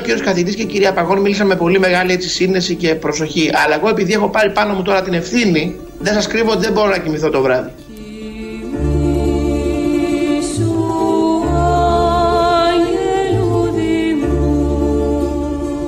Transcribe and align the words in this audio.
Ε, 0.00 0.02
και 0.02 0.10
ο 0.10 0.14
κύριος 0.14 0.26
καθηγητής 0.26 0.54
και 0.54 0.62
η 0.62 0.66
κυρία 0.66 0.92
Παγώνη 0.92 1.20
μίλησαν 1.20 1.46
με 1.46 1.56
πολύ 1.56 1.78
μεγάλη 1.78 2.12
έτσι, 2.12 2.28
σύνεση 2.28 2.74
και 2.74 2.94
προσοχή. 2.94 3.50
Αλλά 3.64 3.74
εγώ 3.74 3.88
επειδή 3.88 4.12
έχω 4.12 4.28
πάρει 4.28 4.50
πάνω 4.50 4.74
μου 4.74 4.82
τώρα 4.82 5.02
την 5.02 5.14
ευθύνη, 5.14 5.76
δεν 5.98 6.14
σας 6.14 6.26
κρύβω 6.26 6.50
ότι 6.50 6.60
δεν 6.60 6.72
μπορώ 6.72 6.88
να 6.88 6.98
κοιμηθώ 6.98 7.30
το 7.30 7.42
βράδυ. 7.42 7.70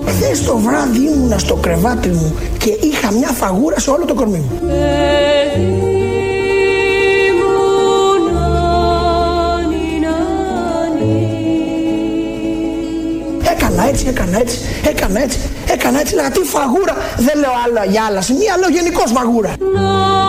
Χθες 0.06 0.44
το 0.44 0.56
βράδυ 0.56 0.98
ήμουνα 0.98 1.38
στο 1.38 1.54
κρεβάτι 1.54 2.08
μου 2.08 2.34
και 2.58 2.86
είχα 2.86 3.12
μια 3.12 3.28
φαγούρα 3.28 3.78
σε 3.78 3.90
όλο 3.90 4.04
το 4.04 4.14
κορμί 4.14 4.38
μου. 4.38 4.60
Έτσι, 13.92 14.06
έκανα 14.08 14.38
έτσι, 14.38 14.58
έκανα 14.86 15.20
έτσι, 15.22 15.38
έκανα 15.68 16.00
έτσι, 16.00 16.14
λέγα 16.14 16.30
τι 16.30 16.40
φαγούρα, 16.40 16.96
δεν 17.16 17.38
λέω 17.38 17.52
άλλο 17.64 17.90
για 17.90 18.04
άλλα. 18.04 18.20
Σημεία, 18.20 18.56
λέω 18.58 18.68
γενικώς 18.68 19.10
φαγούρα. 19.12 19.54
Δεν 19.58 20.21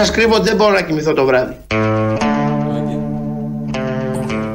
σας 0.00 0.10
κρύβω 0.10 0.34
ότι 0.34 0.48
δεν 0.48 0.56
μπορώ 0.56 0.72
να 0.72 0.82
κοιμηθώ 0.82 1.12
το 1.12 1.24
βράδυ. 1.24 1.56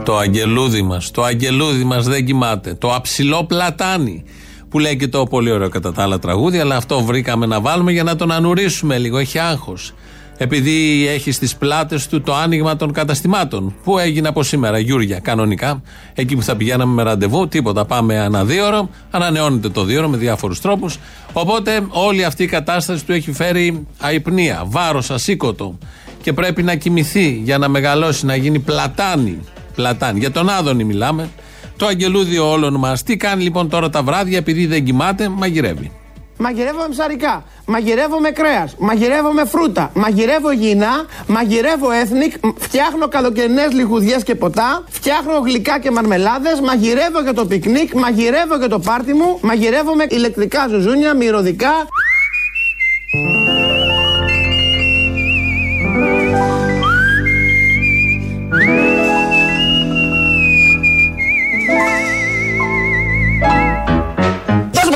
Το 0.03 0.17
αγγελούδι 0.17 0.81
μας. 0.81 1.11
Το 1.11 1.23
αγγελούδι 1.23 1.83
μας 1.83 2.07
δεν 2.07 2.25
κοιμάται. 2.25 2.73
Το 2.73 2.93
αψηλό 2.93 3.43
πλατάνι. 3.43 4.23
Που 4.69 4.79
λέει 4.79 4.95
και 4.95 5.07
το 5.07 5.23
πολύ 5.23 5.51
ωραίο 5.51 5.69
κατά 5.69 5.93
τα 5.93 6.03
άλλα 6.03 6.19
τραγούδια, 6.19 6.61
αλλά 6.61 6.75
αυτό 6.75 7.01
βρήκαμε 7.03 7.45
να 7.45 7.61
βάλουμε 7.61 7.91
για 7.91 8.03
να 8.03 8.15
τον 8.15 8.31
ανουρίσουμε 8.31 8.97
λίγο. 8.97 9.17
Έχει 9.17 9.39
άγχος. 9.39 9.93
Επειδή 10.37 11.07
έχει 11.07 11.31
στις 11.31 11.55
πλάτες 11.55 12.07
του 12.07 12.21
το 12.21 12.35
άνοιγμα 12.35 12.75
των 12.75 12.91
καταστημάτων. 12.91 13.75
Που 13.83 13.97
έγινε 13.97 14.27
από 14.27 14.43
σήμερα, 14.43 14.79
Γιούρια, 14.79 15.19
κανονικά. 15.19 15.81
Εκεί 16.13 16.35
που 16.35 16.41
θα 16.41 16.55
πηγαίναμε 16.55 16.93
με 16.93 17.03
ραντεβού, 17.03 17.47
τίποτα. 17.47 17.85
Πάμε 17.85 18.15
ένα 18.15 18.45
δίωρο, 18.45 18.89
ανανεώνεται 19.11 19.69
το 19.69 19.83
δίωρο 19.83 20.07
με 20.07 20.17
διάφορους 20.17 20.61
τρόπους. 20.61 20.99
Οπότε 21.33 21.85
όλη 21.89 22.23
αυτή 22.23 22.43
η 22.43 22.47
κατάσταση 22.47 23.05
του 23.05 23.11
έχει 23.11 23.31
φέρει 23.31 23.87
αϊπνία, 23.99 24.63
βάρος, 24.65 25.11
ασήκωτο. 25.11 25.77
Και 26.21 26.33
πρέπει 26.33 26.63
να 26.63 26.75
κοιμηθεί 26.75 27.41
για 27.43 27.57
να 27.57 27.67
μεγαλώσει, 27.67 28.25
να 28.25 28.35
γίνει 28.35 28.59
πλατάνι. 28.59 29.39
Πλατάνι. 29.75 30.19
Για 30.19 30.31
τον 30.31 30.49
Άδωνη 30.49 30.83
μιλάμε. 30.83 31.29
Το 31.77 31.85
αγγελούδιο 31.85 32.51
όλων 32.51 32.75
μας. 32.75 33.03
Τι 33.03 33.17
κάνει 33.17 33.43
λοιπόν 33.43 33.69
τώρα 33.69 33.89
τα 33.89 34.03
βράδια, 34.03 34.37
επειδή 34.37 34.65
δεν 34.65 34.85
κοιμάται, 34.85 35.29
μαγειρεύει. 35.29 35.91
Μαγειρεύω 36.37 36.81
με 36.81 36.87
ψαρικά, 36.89 37.43
μαγειρεύω 37.65 38.19
με 38.19 38.29
κρέας, 38.29 38.75
μαγειρεύω 38.79 39.31
με 39.31 39.45
φρούτα, 39.45 39.91
μαγειρεύω 39.93 40.51
γυνά, 40.51 41.05
μαγειρεύω 41.27 41.87
ethnic, 41.87 42.51
φτιάχνω 42.57 43.07
καλοκαιρινές 43.07 43.71
λιχουδιές 43.71 44.23
και 44.23 44.35
ποτά, 44.35 44.83
φτιάχνω 44.89 45.39
γλυκά 45.39 45.79
και 45.79 45.91
μαρμελάδες, 45.91 46.59
μαγειρεύω 46.59 47.21
για 47.21 47.33
το 47.33 47.45
πικνίκ, 47.45 47.93
μαγειρεύω 47.93 48.55
για 48.57 48.69
το 48.69 48.79
πάρτι 48.79 49.13
μου, 49.13 49.39
μαγειρεύω 49.41 49.95
με 49.95 50.05
ηλεκτρικά 50.09 50.67
ζουζούνια, 50.67 51.13
μυρωδικά. 51.13 51.73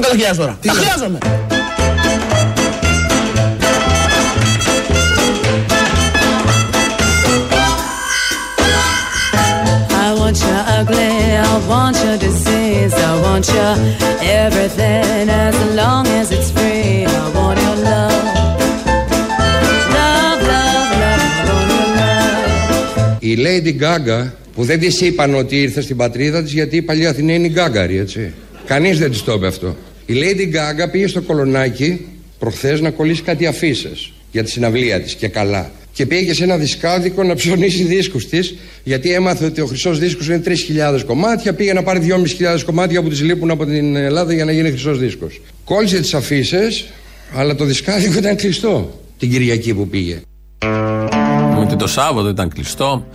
Δώσε 0.10 0.32
μου 0.32 0.34
100.000 0.34 0.38
τώρα. 0.38 0.58
Τα 0.66 0.72
χρειάζομαι. 0.72 1.18
I 10.06 10.14
want 10.22 10.38
you 10.46 10.58
ugly, 10.78 11.14
I 11.50 11.56
want 11.72 11.96
your 12.04 12.18
disease, 12.28 12.94
I 13.10 13.14
want 13.26 13.46
your 13.56 13.74
everything 14.44 15.30
as 15.46 15.56
long 15.82 16.04
as 16.20 16.32
it's 16.36 16.50
free. 16.58 17.06
I 17.06 17.26
want 17.38 17.58
your 17.66 17.78
love. 17.90 18.24
Love, 19.98 20.40
love, 20.52 20.90
love, 21.04 21.22
I 21.38 21.44
want 21.50 21.70
your 21.76 21.88
love. 22.00 23.18
Η 23.20 23.38
Lady 23.46 23.74
Gaga 23.84 24.32
που 24.56 24.64
δεν 24.64 24.80
της 24.80 25.02
είπαν 25.02 25.36
ότι 25.36 25.62
ήρθε 25.62 25.82
στην 25.82 25.98
πατρίδα 25.98 26.44
της 26.44 26.54
γιατί 26.54 26.76
η 26.76 26.82
παλιά 26.82 27.10
Αθηνά 27.10 27.34
είναι 27.34 27.48
η 27.48 27.52
Γκάγκαρη 27.54 27.98
έτσι. 27.98 28.34
Κανείς 28.66 29.00
δεν 29.00 29.10
της 29.10 29.24
το 29.24 29.34
είπε 29.34 29.48
αυτό. 29.48 29.76
Η 30.10 30.14
Lady 30.16 30.56
Gaga 30.56 30.92
πήγε 30.92 31.08
στο 31.08 31.22
κολονάκι 31.22 32.06
προχθές 32.40 32.82
να 32.82 32.90
κολλήσει 32.90 33.22
κάτι 33.22 33.46
αφήσει 33.46 33.90
για 34.32 34.44
τη 34.44 34.50
συναυλία 34.50 35.02
της 35.02 35.14
και 35.14 35.28
καλά. 35.28 35.72
Και 35.94 36.06
πήγε 36.06 36.34
σε 36.34 36.44
ένα 36.44 36.58
δισκάδικο 36.58 37.24
να 37.24 37.36
ψωνίσει 37.36 37.84
δίσκους 37.84 38.28
της 38.28 38.56
γιατί 38.84 39.14
έμαθε 39.14 39.46
ότι 39.46 39.62
ο 39.62 39.66
χρυσός 39.66 40.00
δίσκος 40.00 40.28
είναι 40.28 40.42
3.000 40.46 41.02
κομμάτια 41.06 41.54
πήγε 41.54 41.74
να 41.74 41.84
πάρει 41.84 42.08
2.500 42.56 42.62
κομμάτια 42.66 43.02
που 43.02 43.10
της 43.10 43.22
λείπουν 43.22 43.52
από 43.52 43.66
την 43.66 43.96
Ελλάδα 43.96 44.34
για 44.34 44.46
να 44.46 44.52
γίνει 44.52 44.70
χρυσός 44.70 45.00
δίσκος. 45.00 45.42
Κόλλησε 45.64 46.00
τις 46.00 46.14
αφήσει, 46.14 46.58
αλλά 47.34 47.56
το 47.56 47.66
δισκάδικο 47.66 48.18
ήταν 48.18 48.36
κλειστό 48.36 49.00
την 49.18 49.30
Κυριακή 49.30 49.74
που 49.74 49.88
πήγε. 49.88 50.22
Ότι 51.60 51.76
το 51.76 51.88
Σάββατο 51.88 52.30
ήταν 52.30 52.50
κλειστό 52.50 53.08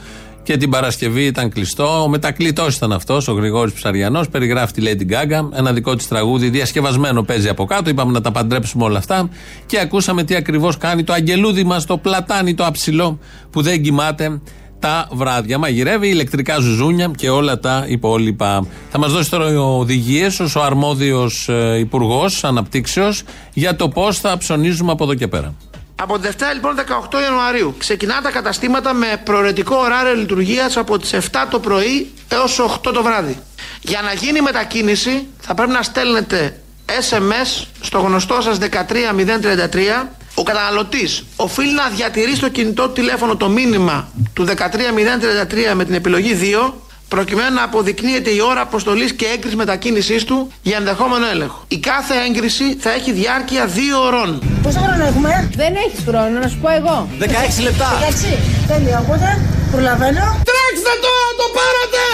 και 0.45 0.57
την 0.57 0.71
Παρασκευή 0.71 1.25
ήταν 1.25 1.51
κλειστό. 1.51 2.03
Ο 2.03 2.09
μετακλητός 2.09 2.77
ήταν 2.77 2.93
αυτός, 2.93 3.29
ο 3.29 3.33
Γρηγόρης 3.33 3.73
Ψαριανός. 3.73 4.29
Περιγράφει 4.29 4.73
τη 4.73 4.83
Lady 4.85 5.13
Gaga. 5.13 5.49
Ένα 5.57 5.73
δικό 5.73 5.97
της 5.97 6.09
τραγούδι 6.09 6.49
διασκευασμένο 6.49 7.23
παίζει 7.23 7.49
από 7.49 7.65
κάτω. 7.65 7.91
Είπαμε 7.91 8.13
να 8.13 8.21
τα 8.21 8.33
παντρέψουμε 8.33 8.85
όλα 8.85 8.99
αυτά. 8.99 9.29
Και 9.67 9.81
ακούσαμε 9.81 10.25
τι 10.25 10.35
ακριβώς 10.35 10.77
κάνει 10.77 11.05
το 11.05 11.13
αγγελούδι 11.13 11.65
μας, 11.65 11.85
το 11.85 11.99
πλατάνι, 11.99 12.55
το 12.55 12.65
αψηλό 12.65 13.19
που 13.51 13.63
δεν 13.63 13.83
κοιμάται 13.83 14.41
τα 14.79 15.09
βράδια. 15.13 15.59
Μαγειρεύει 15.59 16.09
ηλεκτρικά 16.09 16.59
ζουζούνια 16.59 17.11
και 17.17 17.31
όλα 17.31 17.59
τα 17.59 17.85
υπόλοιπα. 17.89 18.67
Θα 18.91 18.99
μας 18.99 19.13
δώσει 19.13 19.31
τώρα 19.31 19.61
οδηγίες 19.61 20.41
ως 20.41 20.57
ο 20.57 20.63
αρμόδιος 20.63 21.49
υπουργός 21.79 22.45
αναπτύξεως 22.45 23.23
για 23.53 23.77
το 23.77 23.89
πώς 23.89 24.19
θα 24.19 24.39
ψωνίζουμε 24.39 24.93
από 24.93 25.05
εδώ 25.05 25.15
και 25.15 25.29
πέρα. 25.29 25.55
Από 25.97 26.15
τη 26.15 26.21
Δευτέρα 26.21 26.53
λοιπόν 26.53 26.75
18 27.13 27.21
Ιανουαρίου 27.23 27.75
ξεκινά 27.79 28.21
τα 28.23 28.31
καταστήματα 28.31 28.95
με 28.95 29.21
προαιρετικό 29.25 29.77
ωράριο 29.77 30.15
λειτουργίας 30.15 30.77
από 30.77 30.99
τις 30.99 31.15
7 31.15 31.19
το 31.51 31.61
πρωί 31.61 32.13
έως 32.29 32.61
8 32.61 32.93
το 32.93 33.03
βράδυ. 33.03 33.39
Για 33.81 34.01
να 34.03 34.13
γίνει 34.13 34.41
μετακίνηση 34.41 35.27
θα 35.41 35.55
πρέπει 35.55 35.73
να 35.73 35.83
στέλνετε 35.83 36.61
SMS 36.87 37.65
στο 37.81 37.99
γνωστό 37.99 38.41
σας 38.41 38.59
13033 38.59 40.07
ο 40.35 40.43
καταναλωτής 40.43 41.25
οφείλει 41.37 41.75
να 41.75 41.89
διατηρεί 41.89 42.35
στο 42.35 42.49
κινητό 42.49 42.87
του 42.87 42.93
τηλέφωνο 42.93 43.37
το 43.37 43.49
μήνυμα 43.49 44.09
του 44.33 44.47
13033 44.47 44.55
με 45.75 45.85
την 45.85 45.95
επιλογή 45.95 46.39
2 46.67 46.73
προκειμένου 47.17 47.55
να 47.61 47.65
αποδεικνύεται 47.69 48.31
η 48.39 48.41
ώρα 48.51 48.61
αποστολής 48.69 49.11
και 49.19 49.27
έγκρισης 49.35 49.57
μετακίνησής 49.63 50.23
του 50.29 50.39
για 50.69 50.77
ενδεχόμενο 50.81 51.27
έλεγχο. 51.35 51.61
Η 51.77 51.79
κάθε 51.91 52.15
έγκριση 52.27 52.67
θα 52.85 52.91
έχει 52.99 53.11
διάρκεια 53.21 53.63
2 53.77 53.97
ωρών. 54.07 54.31
Πόσο 54.63 54.79
χρόνο 54.85 55.05
έχουμε; 55.11 55.31
Δεν 55.63 55.73
έχεις 55.85 56.01
χρόνο, 56.09 56.37
να 56.45 56.49
σου 56.53 56.59
πω 56.63 56.69
εγώ. 56.81 56.97
16 57.21 57.63
λεπτά. 57.69 57.89
Εντάξει. 58.01 58.31
Τέλεια. 58.71 58.97
Οπότε 59.05 59.29
προλαβαίνω. 59.75 60.25
Τρέξτε 60.51 60.93
το, 61.05 61.13
το 61.41 61.47
πάρατε! 61.57 62.05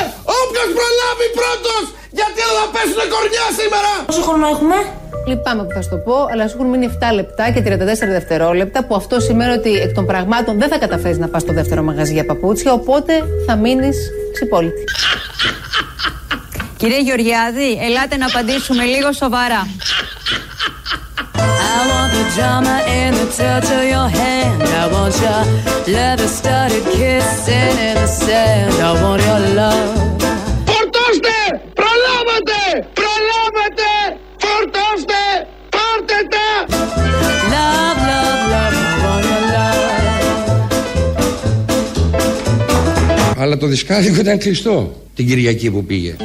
Όποιος 0.41 0.69
προλάβει 0.79 1.27
πρώτος, 1.41 1.83
γιατί 2.19 2.39
δεν 2.49 2.55
θα 2.59 2.67
πέσουνε 2.75 3.07
κορνιά 3.15 3.47
σήμερα! 3.59 3.93
Πόσο 4.11 4.23
χρόνο 4.27 4.47
έχουμε; 4.55 4.77
Λυπάμαι 5.27 5.63
που 5.65 5.73
θα 5.75 5.83
σου 5.83 5.89
το 5.89 5.97
πω, 5.97 6.15
αλλά 6.33 6.49
σου 6.49 6.57
έχουν 6.57 6.71
μείνει 6.71 6.99
7 7.11 7.15
λεπτά 7.15 7.51
και 7.51 7.63
34 7.67 7.67
δευτερόλεπτα, 8.09 8.85
που 8.85 8.95
αυτό 8.95 9.21
σημαίνει 9.21 9.53
ότι 9.53 9.73
εκ 9.73 9.95
των 9.95 10.07
πραγμάτων 10.07 10.59
δεν 10.59 10.69
θα 10.69 10.79
καταφέρεις 10.79 11.19
να 11.19 11.29
πας 11.29 11.43
στο 11.43 11.53
δεύτερο 11.53 11.83
μαγαζί 11.83 12.13
για 12.13 12.25
παπούτσια, 12.25 12.73
οπότε 12.73 13.13
θα 13.47 13.57
μείνεις 13.57 13.97
ξυπόλυτη. 14.33 14.85
Κύριε 16.77 17.01
Γεωργιάδη, 17.01 17.79
ελάτε 17.83 18.17
να 18.17 18.27
απαντήσουμε 18.27 18.85
λίγο 18.85 19.13
σοβαρά. 19.13 19.69
I 21.77 21.83
want 21.91 22.11
the 22.17 22.25
drama 22.37 22.77
and 22.99 23.15
the 23.21 23.27
touch 23.39 23.69
of 23.79 23.85
your 23.95 24.09
hand. 24.21 24.63
I 24.83 24.85
want 24.95 25.15
your 25.25 25.43
leather 25.95 26.29
studded 26.39 26.85
kissing 26.97 27.77
in 27.89 27.95
the 28.03 28.11
sand. 28.23 28.75
I 28.89 28.91
want 29.03 29.21
your 29.29 29.41
love. 29.61 30.20
Αλλά 43.41 43.57
το 43.57 43.67
δισκάδικο 43.67 44.21
ήταν 44.21 44.39
κλειστό 44.39 44.93
την 45.15 45.27
Κυριακή 45.27 45.71
που 45.71 45.85
πήγε. 45.85 46.17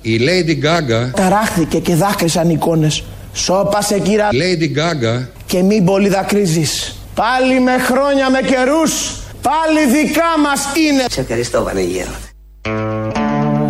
Η 0.00 0.20
Lady 0.20 0.64
Gaga, 0.64 1.10
Ταράχθηκε 1.14 1.78
και 1.78 1.94
δάκρυσαν 1.94 2.50
εικόνες. 2.50 3.04
Σώπασε 3.32 3.98
κύρα 3.98 4.28
Lady 4.32 4.78
Gaga 4.78 5.26
και 5.46 5.62
μην 5.62 5.84
πολύ 5.84 6.08
δακρύζεις. 6.08 6.96
Πάλι 7.14 7.60
με 7.60 7.78
χρόνια 7.78 8.30
με 8.30 8.38
καιρούς, 8.38 9.16
πάλι 9.42 10.02
δικά 10.02 10.38
μας 10.42 10.66
είναι. 10.76 11.04
Σε 11.10 11.20
ευχαριστώ 11.20 11.62
Βανίγερο. 11.62 12.10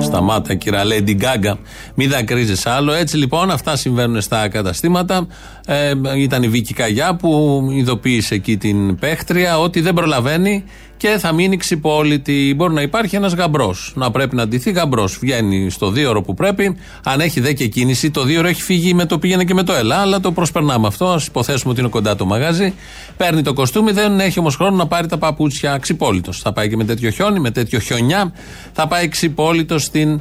Σταμάτα, 0.01 0.55
κύρα 0.55 0.83
Lady 0.85 1.17
Gaga. 1.21 1.57
Μην 1.95 2.11
δακρύζεις 2.11 2.67
άλλο. 2.67 2.93
Έτσι 2.93 3.17
λοιπόν, 3.17 3.51
αυτά 3.51 3.77
συμβαίνουν 3.77 4.21
στα 4.21 4.49
καταστήματα. 4.49 5.27
Ε, 5.67 5.93
ήταν 6.17 6.43
η 6.43 6.49
Βίκη 6.49 6.75
Καγιά 6.75 7.15
που 7.15 7.61
ειδοποίησε 7.73 8.35
εκεί 8.35 8.57
την 8.57 8.99
παίχτρια 8.99 9.59
ότι 9.59 9.81
δεν 9.81 9.95
προλαβαίνει 9.95 10.65
και 10.99 11.09
θα 11.19 11.33
μείνει 11.33 11.57
ξυπόλυτη. 11.57 12.55
Μπορεί 12.57 12.73
να 12.73 12.83
υπάρχει 12.83 13.17
ένας 13.17 13.35
γαμπρός. 13.35 13.93
Να 13.95 14.11
πρέπει 14.11 14.37
να 14.37 14.49
ντυθεί 14.49 14.71
γαμπρός. 14.71 15.19
Βγαίνει 15.21 15.71
στο 15.71 15.91
δύο 15.91 16.23
που 16.23 16.35
πρέπει. 16.35 16.77
Αν 17.05 17.21
έχει 17.21 17.41
δε 17.41 17.53
και 17.53 17.67
κίνηση, 17.67 18.11
το 18.11 18.23
δύο 18.23 18.47
έχει 18.47 18.63
φύγει 18.63 18.95
με 18.95 19.05
το 19.05 19.19
πήγαινε 19.19 19.45
και 19.45 19.55
με 19.55 19.63
το 19.63 19.73
έλα. 19.73 19.97
Αλλά 19.97 20.21
το 20.21 20.33
προσπερνάμε 20.33 20.87
αυτό. 20.87 21.09
Α 21.09 21.21
υποθέσουμε 21.27 21.73
ότι 21.73 21.81
είναι 21.81 21.89
κοντά 21.89 22.17
το 22.17 22.25
μαγάζι. 22.25 22.75
Παίρνει 23.17 23.43
το 23.43 23.53
κοστούμι, 23.53 23.93
δεν 23.93 24.21
έχει 24.21 24.39
όμως 24.39 24.57
χρόνο 24.57 24.77
να 24.77 24.87
πάρει 24.87 25.07
τα 25.07 25.19
παπούτσια 25.19 25.79
ξυπόλυτος. 25.79 26.41
Θα 26.41 26.53
πάει 26.53 26.69
και 26.69 26.77
με 26.77 26.85
τέτοιο 26.85 27.11
χιόνι, 27.11 27.41
με 27.41 27.51
τέτοιο 27.51 27.79
χιονιά. 27.79 28.33
Θα 28.73 28.87
πάει 28.87 29.09
ξυπόλυτος 29.09 29.83
στην 29.83 30.21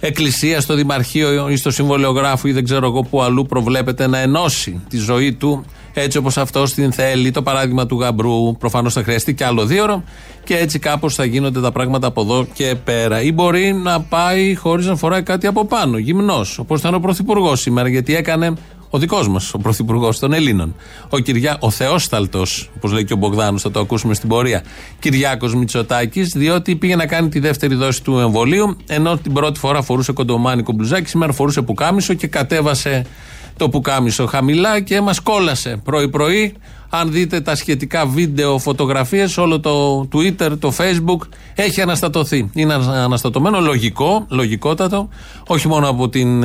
εκκλησία, 0.00 0.60
στο 0.60 0.74
δημαρχείο 0.74 1.48
ή 1.48 1.56
στο 1.56 1.70
συμβολιογράφο 1.70 2.48
ή 2.48 2.52
δεν 2.52 2.64
ξέρω 2.64 2.86
εγώ 2.86 3.02
που 3.02 3.22
αλλού 3.22 3.46
προβλέπεται 3.46 4.06
να 4.06 4.18
ενώσει 4.18 4.80
τη 4.88 4.96
ζωή 4.96 5.32
του 5.32 5.64
έτσι 6.00 6.18
όπως 6.18 6.36
αυτός 6.36 6.74
την 6.74 6.92
θέλει. 6.92 7.30
Το 7.30 7.42
παράδειγμα 7.42 7.86
του 7.86 8.00
γαμπρού 8.00 8.56
προφανώς 8.56 8.92
θα 8.92 9.02
χρειαστεί 9.02 9.34
και 9.34 9.44
άλλο 9.44 9.66
δύο 9.66 9.82
ώρο 9.82 10.04
και 10.44 10.56
έτσι 10.56 10.78
κάπως 10.78 11.14
θα 11.14 11.24
γίνονται 11.24 11.60
τα 11.60 11.72
πράγματα 11.72 12.06
από 12.06 12.20
εδώ 12.20 12.46
και 12.52 12.74
πέρα. 12.84 13.22
Ή 13.22 13.32
μπορεί 13.32 13.72
να 13.72 14.00
πάει 14.00 14.54
χωρίς 14.54 14.86
να 14.86 14.96
φοράει 14.96 15.22
κάτι 15.22 15.46
από 15.46 15.64
πάνω, 15.64 15.98
γυμνός, 15.98 16.58
όπως 16.58 16.78
ήταν 16.78 16.94
ο 16.94 16.98
Πρωθυπουργός 16.98 17.60
σήμερα, 17.60 17.88
γιατί 17.88 18.16
έκανε 18.16 18.52
ο 18.90 18.98
δικός 18.98 19.28
μας, 19.28 19.54
ο 19.54 19.58
Πρωθυπουργός 19.58 20.18
των 20.18 20.32
Ελλήνων. 20.32 20.74
Ο, 21.08 21.18
Κυριά, 21.18 21.56
ο 21.60 21.70
Θεόσταλτος, 21.70 22.70
όπως 22.76 22.92
λέει 22.92 23.04
και 23.04 23.12
ο 23.12 23.16
Μπογδάνος, 23.16 23.62
θα 23.62 23.70
το 23.70 23.80
ακούσουμε 23.80 24.14
στην 24.14 24.28
πορεία. 24.28 24.62
Κυριάκος 24.98 25.54
Μητσοτάκης, 25.54 26.32
διότι 26.32 26.76
πήγε 26.76 26.96
να 26.96 27.06
κάνει 27.06 27.28
τη 27.28 27.38
δεύτερη 27.38 27.74
δόση 27.74 28.02
του 28.02 28.18
εμβολίου, 28.18 28.76
ενώ 28.86 29.16
την 29.16 29.32
πρώτη 29.32 29.58
φορά 29.58 29.82
φορούσε 29.82 30.12
κοντομάνικο 30.12 30.72
μπλουζάκι, 30.72 31.08
σήμερα 31.08 31.32
φορούσε 31.32 31.62
πουκάμισο 31.62 32.14
και 32.14 32.26
κατέβασε 32.26 33.04
το 33.56 33.68
πουκάμισο 33.68 34.26
χαμηλά 34.26 34.80
και 34.80 35.00
μας 35.00 35.20
κόλασε 35.20 35.80
πρωί-πρωί. 35.84 36.54
Αν 36.88 37.12
δείτε 37.12 37.40
τα 37.40 37.54
σχετικά 37.54 38.06
βίντεο, 38.06 38.58
φωτογραφίες, 38.58 39.38
όλο 39.38 39.60
το 39.60 40.08
Twitter, 40.12 40.58
το 40.58 40.72
Facebook 40.78 41.28
έχει 41.54 41.80
αναστατωθεί. 41.80 42.50
Είναι 42.54 42.74
αναστατωμένο, 42.74 43.60
λογικό, 43.60 44.26
λογικότατο, 44.28 45.08
όχι 45.46 45.68
μόνο 45.68 45.88
από 45.88 46.08
την 46.08 46.44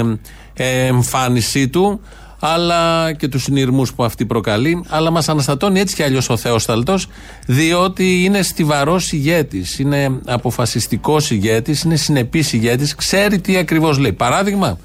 ε, 0.54 0.86
εμφάνισή 0.86 1.68
του, 1.68 2.00
αλλά 2.40 3.14
και 3.14 3.28
τους 3.28 3.44
συνειρμούς 3.44 3.94
που 3.94 4.04
αυτή 4.04 4.26
προκαλεί, 4.26 4.84
αλλά 4.90 5.12
μας 5.12 5.30
αναστατώνει 5.30 5.80
έτσι 5.80 5.96
κι 5.96 6.04
αλλιώς 6.04 6.30
ο 6.30 6.38
Θεόσταλτος, 6.38 7.08
διότι 7.48 8.24
είναι 8.24 8.42
στιβαρός 8.42 9.12
ηγέτης, 9.12 9.80
είναι 9.80 10.20
αποφασιστικός 10.26 11.32
ηγέτης, 11.32 11.82
είναι 11.82 11.96
συνεπής 11.96 12.54
ηγέτης, 12.54 12.96
ξέρει 12.96 13.40
τι 13.40 13.58
ακριβώς 13.58 13.98
λέει. 13.98 14.14
Παράδειγμα, 14.14 14.78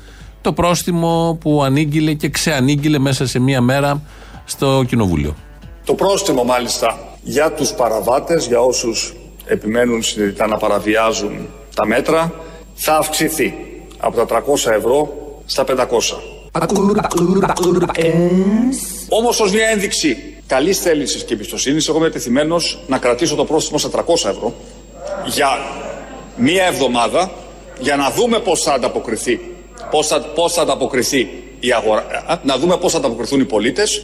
το 0.46 0.52
πρόστιμο 0.52 1.38
που 1.40 1.62
ανήγγειλε 1.62 2.12
και 2.12 2.28
ξεανήγγειλε 2.28 2.98
μέσα 2.98 3.26
σε 3.26 3.38
μία 3.38 3.60
μέρα 3.60 4.02
στο 4.44 4.84
Κοινοβούλιο. 4.88 5.34
Το 5.84 5.94
πρόστιμο 5.94 6.44
μάλιστα 6.44 6.98
για 7.22 7.52
τους 7.52 7.72
παραβάτες, 7.72 8.46
για 8.46 8.60
όσους 8.60 9.14
επιμένουν 9.44 10.02
συνειδητά 10.02 10.46
να 10.46 10.56
παραβιάζουν 10.56 11.46
τα 11.74 11.86
μέτρα, 11.86 12.32
θα 12.74 12.96
αυξηθεί 12.96 13.54
από 13.98 14.16
τα 14.16 14.42
300 14.66 14.70
ευρώ 14.70 15.14
στα 15.46 15.64
500. 15.64 15.74
Όμως 19.08 19.40
ως 19.40 19.52
μια 19.52 19.66
ένδειξη 19.68 20.16
καλής 20.46 20.78
θέλησης 20.78 21.24
και 21.24 21.34
εμπιστοσύνης, 21.34 21.88
εγώ 21.88 21.98
είμαι 21.98 22.06
επιθυμένος 22.06 22.78
να 22.86 22.98
κρατήσω 22.98 23.34
το 23.34 23.44
πρόστιμο 23.44 23.78
στα 23.78 23.88
300 23.88 24.30
ευρώ 24.30 24.54
για 25.26 25.48
μία 26.36 26.64
εβδομάδα 26.64 27.30
για 27.78 27.96
να 27.96 28.10
δούμε 28.10 28.38
πώς 28.38 28.62
θα 28.62 28.72
ανταποκριθεί 28.72 29.55
Πόσα 29.90 30.18
πώς 30.20 30.52
θα 30.52 30.64
τα 30.64 30.72
αποκριθεί 30.72 31.28
η 31.60 31.72
αγορά. 31.72 32.04
Να 32.42 32.56
δούμε 32.58 32.76
πώς 32.76 32.92
θα 32.92 33.00
τα 33.00 33.06
αποκρίθούν 33.06 33.40
οι 33.40 33.44
πολίτες. 33.44 34.02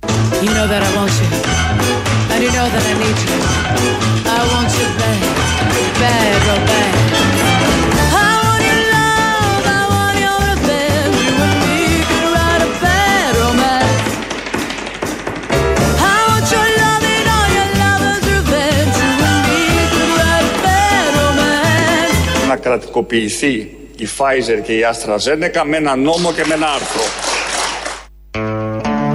Να 22.49 22.57
κρατικοποιηθεί 22.57 23.77
η 24.03 24.09
Pfizer 24.19 24.63
και 24.63 24.73
η 24.73 24.81
AstraZeneca 24.93 25.63
με 25.67 25.77
ένα 25.77 25.97
νόμο 25.97 26.33
και 26.33 26.45
με 26.49 26.55
ένα 26.55 26.67
άρθρο. 26.67 27.03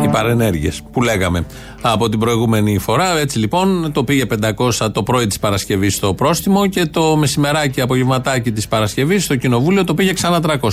Οι 0.04 0.08
παρενέργειες 0.10 0.82
που 0.92 1.02
λέγαμε 1.02 1.46
από 1.82 2.10
την 2.10 2.20
προηγούμενη 2.20 2.78
φορά. 2.78 3.18
Έτσι 3.18 3.40
λοιπόν 3.40 3.92
το 3.94 4.04
πήγε 4.04 4.24
500 4.80 4.94
το 4.94 5.04
πρωί 5.04 5.28
της 5.28 5.40
Παρασκευής 5.40 5.96
στο 5.96 6.14
πρόστιμο 6.14 6.68
και 6.68 6.86
το 6.86 7.16
μεσημεράκι, 7.16 7.82
απογευματάκι 7.82 8.52
της 8.52 8.68
Παρασκευής 8.68 9.24
στο 9.24 9.36
κοινοβούλιο 9.36 9.84
το 9.84 9.94
πήγε 9.94 10.14
ξανά 10.14 10.40
300 10.62 10.70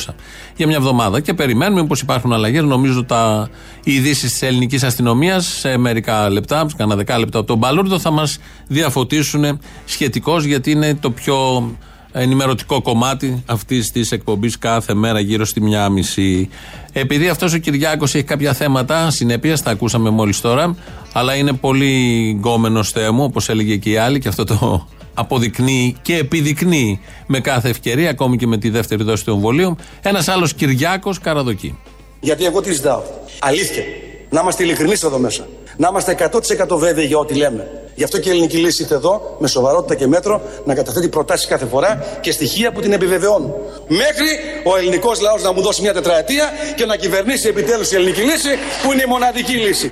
για 0.57 0.67
μια 0.67 0.77
εβδομάδα. 0.77 1.21
Και 1.21 1.35
περιμένουμε 1.35 1.87
πως 1.87 2.01
υπάρχουν 2.01 2.33
αλλαγές. 2.33 2.63
Νομίζω 2.63 3.05
τα 3.05 3.49
οι 3.85 3.95
ειδήσεις 3.95 4.31
της 4.31 4.43
ελληνικής 4.43 4.83
αστυνομίας 4.83 5.47
σε 5.47 5.77
μερικά 5.77 6.31
λεπτά, 6.31 6.69
σε 6.69 6.77
κανένα 6.77 6.97
δεκάλεπτα 6.97 7.39
από 7.39 7.47
τον 7.47 7.59
Μπαλούρδο, 7.59 7.99
θα 7.99 8.11
μας 8.11 8.39
διαφωτίσουν 8.67 9.61
σχετικώς 9.85 10.45
γιατί 10.45 10.71
είναι 10.71 10.95
το 10.95 11.11
πιο 11.11 11.69
ενημερωτικό 12.17 12.83
κομμάτι 12.83 13.43
αυτής 13.47 13.91
της 13.91 14.13
εκπομπής 14.13 14.59
κάθε 14.59 14.95
μέρα 14.95 15.21
γύρω 15.21 15.45
στη 15.45 15.61
μία 15.61 15.89
μισή. 15.89 16.49
Επειδή 16.93 17.29
αυτός 17.29 17.53
ο 17.53 17.59
Κυριάκος 17.59 18.15
έχει 18.15 18.25
κάποια 18.25 18.53
θέματα 18.53 19.11
συνέπεια, 19.11 19.59
τα 19.59 19.71
ακούσαμε 19.71 20.11
μόλις 20.11 20.41
τώρα, 20.41 20.77
αλλά 21.13 21.35
είναι 21.35 21.53
πολύ 21.53 22.31
γκόμενο 22.39 22.83
θέμου, 22.83 23.25
όπως 23.25 23.49
έλεγε 23.49 23.77
και 23.77 23.91
οι 23.91 23.97
άλλοι, 23.97 24.19
και 24.19 24.29
αυτό 24.29 24.45
το 24.45 24.89
αποδεικνύει 25.15 25.97
και 26.03 26.17
επιδεικνύει 26.17 27.01
με 27.27 27.41
κάθε 27.41 27.69
ευκαιρία, 27.69 28.11
ακόμη 28.11 28.37
και 28.37 28.47
με 28.47 28.59
τη 28.59 28.71
δεύτερη 28.71 29.03
δόση 29.03 29.25
του 29.25 29.31
εμβολίου, 29.31 29.77
ένας 30.03 30.29
άλλος 30.29 30.55
Κυριάκος 30.55 31.19
Καραδοκή. 31.19 31.79
Γιατί 32.21 32.45
εγώ 32.45 32.61
τι 32.61 32.73
ζητάω. 32.73 33.03
Αλήθεια. 33.39 33.83
Να 34.31 34.41
είμαστε 34.41 34.63
ειλικρινεί 34.63 34.93
εδώ 34.93 35.19
μέσα. 35.19 35.47
Να 35.77 35.89
είμαστε 35.89 36.31
100% 36.69 36.77
βέβαιοι 36.79 37.05
για 37.05 37.19
ό,τι 37.19 37.35
λέμε. 37.35 37.69
Γι' 37.95 38.05
αυτό 38.05 38.19
και 38.19 38.29
η 38.29 38.33
ελληνική 38.33 38.57
λύση 38.57 38.83
ήρθε 38.83 38.95
εδώ, 38.95 39.37
με 39.39 39.49
σοβαρότητα 39.49 39.95
και 39.95 40.07
μέτρο, 40.07 40.43
να 40.65 40.75
καταθέτει 40.75 41.09
προτάσει 41.09 41.47
κάθε 41.47 41.67
φορά 41.67 42.05
και 42.21 42.33
στοιχεία 42.33 42.73
που 42.73 42.81
την 42.81 42.93
επιβεβαιώνουν. 42.93 43.55
Μέχρι 43.89 44.29
ο 44.65 44.77
ελληνικό 44.77 45.13
λαό 45.21 45.37
να 45.37 45.53
μου 45.53 45.61
δώσει 45.61 45.83
μια 45.83 45.93
τετραετία 45.93 46.51
και 46.77 46.85
να 46.87 46.97
κυβερνήσει 46.97 47.49
επιτέλου 47.49 47.85
η 47.93 47.95
ελληνική 47.95 48.21
λύση, 48.21 48.49
που 48.83 48.93
είναι 48.93 49.03
η 49.03 49.09
μοναδική 49.09 49.53
λύση. 49.53 49.91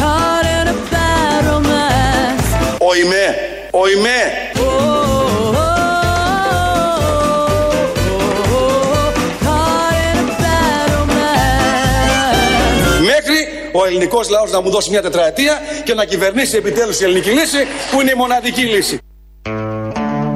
Caught 0.00 0.46
in 0.58 0.66
a 0.74 0.76
bad 0.92 1.42
romance. 1.52 2.48
Ο 2.78 2.94
ΙΜΕ, 2.94 3.24
ο 3.70 3.88
ΙΜΕ, 3.88 4.18
ελληνικός 13.90 14.28
λαός 14.28 14.50
να 14.50 14.60
μου 14.60 14.70
δώσει 14.70 14.90
μια 14.90 15.02
τετραετία 15.02 15.58
και 15.84 15.94
να 15.94 16.04
κυβερνήσει 16.04 16.56
επιτέλους 16.56 17.00
η 17.00 17.04
ελληνική 17.04 17.30
λύση, 17.30 17.58
που 17.90 18.00
είναι 18.00 18.10
η 18.10 18.14
μοναδική 18.16 18.62
λύση. 18.62 18.98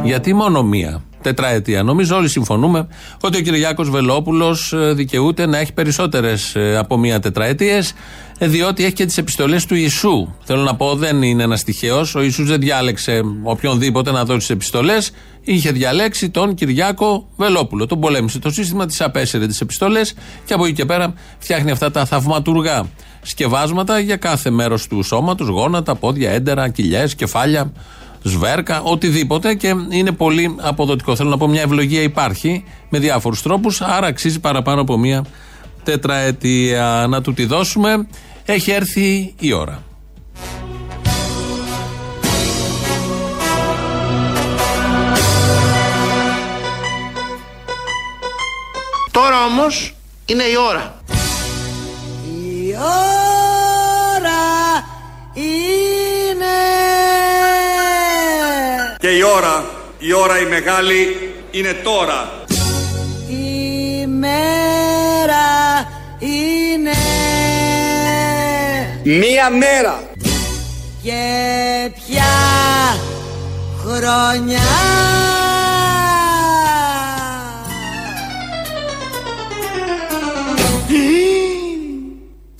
Γιατί 0.03 0.35
μόνο 0.35 0.63
μία 0.63 1.03
τετραετία. 1.23 1.83
Νομίζω 1.83 2.17
όλοι 2.17 2.29
συμφωνούμε 2.29 2.89
ότι 3.21 3.39
ο 3.39 3.41
Κυριάκο 3.41 3.83
Βελόπουλος 3.83 4.75
δικαιούται 4.77 5.47
να 5.47 5.59
έχει 5.59 5.73
περισσότερες 5.73 6.57
από 6.79 6.97
μία 6.97 7.21
τετραετίες, 7.21 7.93
διότι 8.39 8.85
έχει 8.85 8.93
και 8.93 9.05
τις 9.05 9.19
επιστολές 9.19 9.67
του 9.67 9.75
Ιησού. 9.75 10.35
Θέλω 10.45 10.63
να 10.63 10.77
πω, 10.77 10.95
δεν 10.95 11.23
είναι 11.23 11.43
ένας 11.43 11.65
τυχαίος. 11.65 12.15
Ο 12.15 12.23
Ιησούς 12.23 12.49
δεν 12.49 12.61
διάλεξε 12.61 13.21
οποιονδήποτε 13.43 14.11
να 14.11 14.25
δώσει 14.25 14.39
τις 14.39 14.51
επιστολές. 14.51 15.11
Είχε 15.45 15.71
διαλέξει 15.71 16.31
τον 16.31 16.55
Κυριάκο 16.55 17.29
Βελόπουλο. 17.37 17.87
Τον 17.87 18.01
πολέμησε 18.01 18.39
το 18.39 18.51
σύστημα, 18.51 18.87
τις 18.87 19.01
απέσαιρε 19.01 19.47
τις 19.47 19.61
επιστολές 19.61 20.15
και 20.45 20.55
από 20.55 20.65
εκεί 20.65 20.75
και 20.75 20.85
πέρα 20.85 21.15
φτιάχνει 21.39 21.71
αυτά 21.71 21.91
τα 21.91 22.05
θαυματουργά 22.05 22.87
σκευάσματα 23.23 23.99
για 23.99 24.17
κάθε 24.17 24.51
μέρος 24.51 24.87
του 24.87 25.03
σώματος, 25.03 25.49
γόνατα, 25.49 25.95
πόδια, 25.95 26.31
έντερα, 26.31 26.69
κοιλιές, 26.69 27.15
κεφάλια 27.15 27.73
σβέρκα, 28.23 28.83
οτιδήποτε 28.83 29.55
και 29.55 29.75
είναι 29.91 30.13
πολύ 30.13 30.55
αποδοτικό. 30.61 31.17
Θέλω 31.17 31.29
να 31.29 31.37
πω 31.37 31.49
μια 31.49 31.63
ευλογία 31.63 32.03
υπάρχει 32.03 32.65
με 32.89 32.99
διάφορους 32.99 33.43
τρόπους, 33.43 33.81
άρα 33.81 34.07
αξίζει 34.07 34.41
παραπάνω 34.41 34.81
από 34.81 34.99
μια 34.99 35.25
τετραετία. 35.83 37.07
Να 37.09 37.21
του 37.21 37.35
τη 37.35 37.45
δώσουμε. 37.45 38.07
Έχει 38.45 38.71
έρθει 38.71 39.35
η 39.41 39.53
ώρα. 39.53 39.83
Όμως 49.23 49.95
είναι 50.27 50.43
η 50.43 50.57
ώρα. 50.69 50.95
Η 52.25 52.77
ώρα 52.77 54.43
είναι. 55.35 56.57
Και 58.99 59.09
η 59.09 59.23
ώρα, 59.23 59.65
η 59.99 60.13
ώρα 60.13 60.39
η 60.41 60.45
μεγάλη 60.45 61.35
είναι 61.51 61.73
τώρα. 61.73 62.45
Η 63.29 64.07
μέρα 64.07 65.47
είναι. 66.19 66.97
Μία 69.03 69.51
μέρα. 69.51 70.03
Και 71.03 71.91
πια 71.95 72.25
χρονιά. 73.85 75.54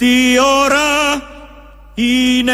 Τι 0.05 0.39
ώρα 0.39 1.23
είναι 1.95 2.53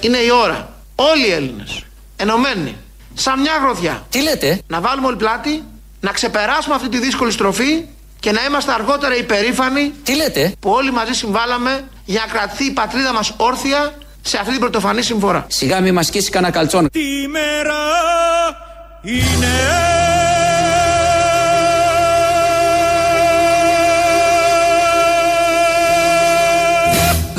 Είναι 0.00 0.16
η 0.16 0.30
ώρα. 0.42 0.68
Όλοι 0.94 1.28
οι 1.28 1.32
Έλληνες, 1.32 1.84
ενωμένοι, 2.16 2.76
σαν 3.14 3.40
μια 3.40 3.52
γροθιά. 3.62 4.06
Τι 4.10 4.22
λέτε; 4.22 4.62
Να 4.66 4.80
βάλουμε 4.80 5.06
όλη 5.06 5.16
πλάτη, 5.16 5.64
να 6.00 6.10
ξεπεράσουμε 6.10 6.74
αυτή 6.74 6.88
τη 6.88 6.98
δύσκολη 6.98 7.30
στροφή 7.30 7.84
και 8.20 8.32
να 8.32 8.44
είμαστε 8.48 8.72
αργότερα 8.72 9.16
υπερήφανοι 9.16 9.92
Τι 10.02 10.14
λέτε; 10.16 10.54
που 10.60 10.70
όλοι 10.70 10.92
μαζί 10.92 11.12
συμβάλαμε 11.12 11.88
για 12.04 12.20
να 12.26 12.32
κρατηθεί 12.32 12.64
η 12.64 12.72
πατρίδα 12.72 13.12
μας 13.12 13.34
όρθια 13.36 13.94
σε 14.22 14.38
αυτή 14.38 14.50
την 14.50 14.60
πρωτοφανή 14.60 15.02
συμφορά. 15.02 15.46
Σιγά 15.48 15.80
μη 15.80 15.92
μας 15.92 16.06
σκίσει 16.06 16.30
κανένα 16.30 16.52
καλτσόν 16.52 16.90
Τι 16.90 17.28
μέρα 17.28 17.78
είναι 19.02 19.89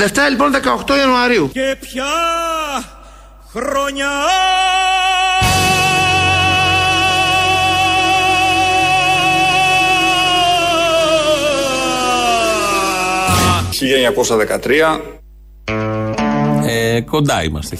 Δευτέρα 0.01 0.29
λοιπόν 0.29 0.51
18 0.87 0.97
Ιανουαρίου. 0.97 1.49
Και 1.53 1.75
ποια 1.79 2.03
χρονιά 3.51 4.09
1913 14.61 14.99
Ε, 16.65 17.01
κοντά 17.01 17.43
είμαστε. 17.43 17.77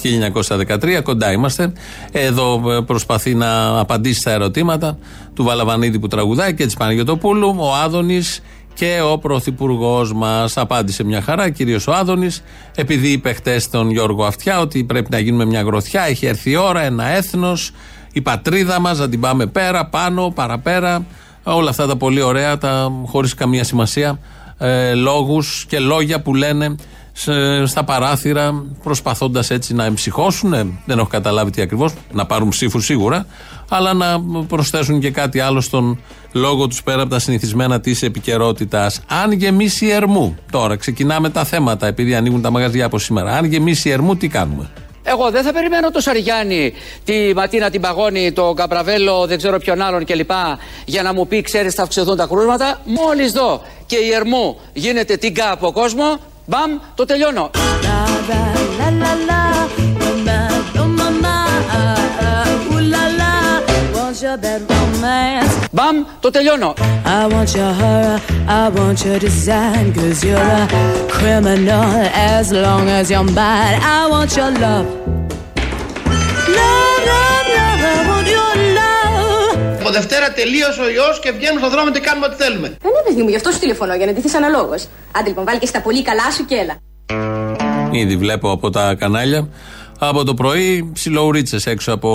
1913, 0.98 1.01
κοντά 1.04 1.32
είμαστε. 1.32 1.74
Εδώ 2.12 2.72
ε, 2.72 2.82
προσπαθεί 2.82 3.34
να 3.34 3.80
απαντήσει 3.80 4.20
στα 4.20 4.32
ερωτήματα 4.32 4.98
του 5.34 5.44
Βαλαβανίδη 5.44 6.00
που 6.00 6.08
τραγουδάει 6.08 6.54
και 6.54 6.66
της 6.66 6.75
Παναγιοτοπούλου, 6.75 7.56
ο 7.58 7.75
Άδωνης 7.75 8.42
και 8.74 9.00
ο 9.12 9.18
Πρωθυπουργός 9.18 10.13
μας. 10.13 10.58
Απάντησε 10.58 11.04
μια 11.04 11.22
χαρά, 11.22 11.50
κυρίως 11.50 11.88
ο 11.88 11.92
Άδωνης, 11.94 12.44
επειδή 12.75 13.08
είπε 13.12 13.34
χτες 13.34 13.63
στον 13.63 13.90
Γιώργο 13.92 14.24
Αυτιά 14.25 14.60
ότι 14.60 14.84
πρέπει 14.84 15.08
να 15.12 15.20
γίνουμε 15.20 15.46
μια 15.46 15.62
γροθιά. 15.62 16.01
Έχει 16.04 16.25
έρθει 16.25 16.50
η 16.51 16.56
ώρα, 16.56 16.82
ένα 16.82 17.06
έθνος, 17.08 17.72
η 18.13 18.22
πατρίδα 18.22 18.80
μας, 18.80 19.00
να 19.00 19.10
την 19.10 19.20
πάμε 19.20 19.46
πέρα, 19.46 19.86
πάνω, 19.86 20.32
παραπέρα. 20.36 21.06
Όλα 21.44 21.70
αυτά 21.70 21.88
τα 21.88 21.96
πολύ 21.96 22.22
ωραία, 22.22 22.58
τα 22.58 22.92
χωρίς 23.06 23.34
καμία 23.34 23.63
σημασία 23.63 24.20
ε, 24.58 24.94
λόγους 24.94 25.66
και 25.68 25.80
λόγια 25.80 26.22
που 26.22 26.36
λένε 26.36 26.66
σε- 26.66 26.80
στα 27.65 27.84
παράθυρα 27.84 28.65
προσπαθώντας 28.84 29.50
έτσι 29.50 29.74
να 29.74 29.86
εμψυχώσουν 29.86 30.51
δεν 30.86 30.98
έχω 30.98 31.08
καταλάβει 31.08 31.51
τι 31.51 31.62
ακριβώς 31.62 31.94
να 32.12 32.25
πάρουν 32.25 32.50
ψήφους 32.50 32.86
σίγουρα 32.86 33.25
αλλά 33.70 33.94
να 33.94 34.22
προσθέσουν 34.48 35.00
και 35.00 35.12
κάτι 35.12 35.39
άλλο 35.39 35.62
στον 35.62 36.00
λόγο 36.32 36.68
τους 36.68 36.84
πέρα 36.84 37.01
από 37.01 37.10
τα 37.10 37.20
συνηθισμένα 37.20 37.80
της 37.80 38.01
επικαιρότητας. 38.01 39.01
αν 39.08 39.32
γεμίσει 39.32 39.86
η 39.86 39.91
Ερμού 39.91 40.36
τώρα 40.51 40.75
ξεκινάμε 40.75 41.30
τα 41.30 41.44
θέματα 41.44 41.88
επειδή 41.88 42.15
ανοίγουν 42.15 42.41
τα 42.41 42.50
μαγαζιά 42.50 42.86
από 42.86 43.00
σήμερα 43.00 43.32
αν 43.32 43.46
γεμίσει 43.46 43.89
η 43.89 43.91
Ερμού 43.91 44.15
τι 44.15 44.27
κάνουμε; 44.27 44.70
Εγώ 45.03 45.32
δεν 45.32 45.44
θα 45.44 45.53
περιμένω 45.53 45.91
το 45.91 46.00
Σαριγιάννη, 46.00 46.74
τη 47.03 47.34
Ματίνα 47.36 47.70
την 47.70 47.82
Παγώνη, 47.82 48.32
το 48.32 48.53
Καπραβέλο, 48.53 49.25
δεν 49.25 49.38
ξέρω 49.38 49.58
ποιον 49.58 49.82
άλλον 49.82 50.06
κλπ. 50.06 50.32
Για 50.86 51.01
να 51.01 51.13
μου 51.13 51.27
πει, 51.27 51.41
ξέρεις, 51.41 51.74
θα 51.74 51.84
αυξηθούν 51.84 52.15
τα 52.18 52.25
κρούσματα. 52.25 52.82
Μόλις 52.86 53.32
δω 53.32 53.62
και 53.86 53.96
η 53.96 54.12
Ερμού 54.13 54.60
γίνεται 54.74 55.18
τυγκά 55.18 55.51
από 55.51 55.72
κόσμο, 55.72 56.20
μπαμ, 56.46 56.80
το 56.96 57.06
τελειώνω. 57.06 57.50
La 57.84 58.02
la 58.30 58.42
la 58.80 58.88
la 59.02 59.12
la, 59.30 59.42
oh 60.06 60.16
my, 60.28 60.82
oh 60.82 60.90
mama, 60.98 61.36
ah, 61.78 62.26
ah, 62.28 62.74
ooh 62.74 62.82
la 62.94 63.04
la, 63.20 63.34
want 63.96 64.22
your 64.24 64.38
bad 64.44 64.62
romance. 64.70 65.56
Μπαμ, 65.72 65.96
το 66.20 66.30
τελειώνω. 66.30 66.74
I 67.06 67.34
want 67.34 67.52
your 67.60 67.74
horror, 67.82 68.20
I 68.48 68.64
want 68.78 69.00
your 69.06 69.20
design, 69.28 69.86
cause 69.96 70.20
you're 70.28 70.52
a 70.62 70.68
criminal 71.16 71.92
as 72.38 72.46
long 72.66 72.86
as 72.98 73.06
you're 73.12 73.30
mine. 73.40 73.78
I 73.98 74.02
want 74.14 74.32
your 74.38 74.52
love. 74.64 74.86
Love, 74.86 75.21
Δευτέρα 79.92 80.32
τελείωσε 80.32 80.82
ο 80.82 80.90
ιός 80.90 81.20
και 81.20 81.32
βγαίνουμε 81.32 81.60
στον 81.60 81.72
δρόμο 81.72 81.92
και 81.92 82.00
κάνουμε 82.00 82.26
ό,τι 82.26 82.44
θέλουμε. 82.44 82.68
Ε, 82.68 82.88
ναι, 82.96 83.02
παιδί 83.08 83.22
μου, 83.22 83.30
γι' 83.30 83.36
αυτό 83.36 83.52
σου 83.52 83.60
τηλεφωνώ, 83.60 83.94
για 83.96 84.06
να 84.06 84.12
ντυθείς 84.14 84.36
αναλόγως. 84.36 84.88
Άντε 85.18 85.28
λοιπόν, 85.28 85.46
βάλει 85.46 85.60
και 85.60 85.66
στα 85.66 85.82
πολύ 85.82 86.02
καλά 86.04 86.32
σου 86.36 86.46
και 86.46 86.56
έλα. 86.56 86.76
Ήδη 87.92 88.16
βλέπω 88.18 88.52
από 88.52 88.70
τα 88.70 88.96
κανάλια. 89.00 89.50
Από 90.04 90.24
το 90.24 90.34
πρωί 90.34 90.92
ψιλοουρίτσες 90.94 91.66
έξω 91.66 91.94
από 91.94 92.10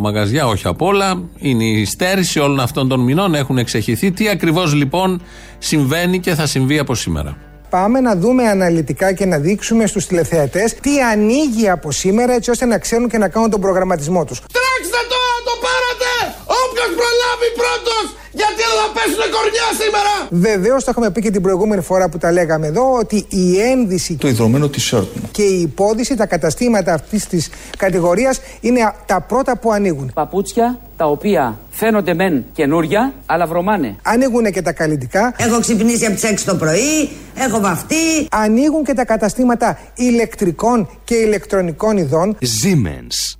μαγαζιά, 0.00 0.46
όχι 0.46 0.66
από 0.66 0.86
όλα. 0.86 1.22
Είναι 1.38 1.64
η 1.64 1.84
στέρηση 1.84 2.38
όλων 2.38 2.60
αυτών 2.60 2.88
των 2.88 3.00
μηνών, 3.00 3.34
έχουν 3.34 3.58
εξεχηθεί. 3.58 4.12
Τι 4.12 4.28
ακριβώς 4.28 4.74
λοιπόν 4.74 5.22
συμβαίνει 5.58 6.20
και 6.20 6.34
θα 6.34 6.46
συμβεί 6.46 6.78
από 6.78 6.94
σήμερα. 6.94 7.36
Πάμε 7.70 8.00
να 8.00 8.16
δούμε 8.16 8.44
αναλυτικά 8.48 9.12
και 9.12 9.26
να 9.26 9.38
δείξουμε 9.38 9.86
στους 9.86 10.06
τηλεθεατές 10.06 10.74
τι 10.74 11.00
ανοίγει 11.02 11.70
από 11.70 11.90
σήμερα 11.90 12.32
έτσι 12.32 12.50
ώστε 12.50 12.64
να 12.64 12.78
ξέρουν 12.78 13.08
και 13.08 13.18
να 13.18 13.28
κάνουν 13.28 13.50
τον 13.50 13.60
προγραμματισμό 13.60 14.24
τους. 14.24 14.38
Τρέξτε 14.38 15.00
τώρα, 15.08 15.34
το 15.44 15.52
πάρατε! 15.60 15.77
Όποιος 17.38 17.52
προλάβει 17.54 17.56
πρώτος! 17.62 18.04
Γιατί 18.40 18.54
δεν 18.70 18.76
θα 18.80 18.86
πέσουνε 18.96 19.26
κορνιά 19.36 19.66
σήμερα! 19.80 20.12
Βεβαίως 20.48 20.84
το 20.84 20.90
είχαμε 20.90 21.10
πει 21.10 21.20
και 21.20 21.30
την 21.30 21.42
προηγούμενη 21.42 21.82
φορά 21.82 22.08
που 22.08 22.18
τα 22.18 22.32
λέγαμε 22.32 22.66
εδώ 22.66 22.92
ότι 23.02 23.26
η 23.28 23.60
ένδυση 23.60 24.14
Το 24.16 24.28
ιδρωμένο 24.28 24.66
t-shirt 24.66 25.06
μου. 25.14 25.28
και 25.30 25.42
η 25.42 25.60
υπόδηση, 25.60 26.14
τα 26.16 26.26
καταστήματα 26.26 26.92
αυτής 26.94 27.26
της 27.26 27.50
κατηγορίας 27.78 28.40
είναι 28.60 28.82
α- 28.82 28.94
τα 29.06 29.20
πρώτα 29.20 29.58
που 29.58 29.72
ανοίγουν. 29.72 30.10
Παπούτσια 30.14 30.78
τα 30.96 31.04
οποία 31.06 31.58
φαίνονται 31.70 32.14
μεν 32.14 32.44
καινούρια, 32.52 33.12
αλλά 33.26 33.46
βρωμάνε. 33.46 33.96
Ανοίγουν 34.02 34.44
και 34.52 34.62
τα 34.62 34.72
καλλιτικά, 34.72 35.34
Έχω 35.38 35.60
ξυπνήσει 35.60 36.04
από 36.04 36.14
τις 36.14 36.24
6 36.24 36.44
το 36.44 36.54
πρωί, 36.56 37.10
έχω 37.34 37.60
βαφτεί. 37.60 38.26
ανοίγουν 38.30 38.84
και 38.84 38.94
τα 38.94 39.04
καταστήματα 39.04 39.78
ηλεκτρικών 39.94 40.88
και 41.04 41.14
ηλεκτρονικών 41.14 41.96
ειδών, 41.96 42.36
Siemens. 42.40 43.38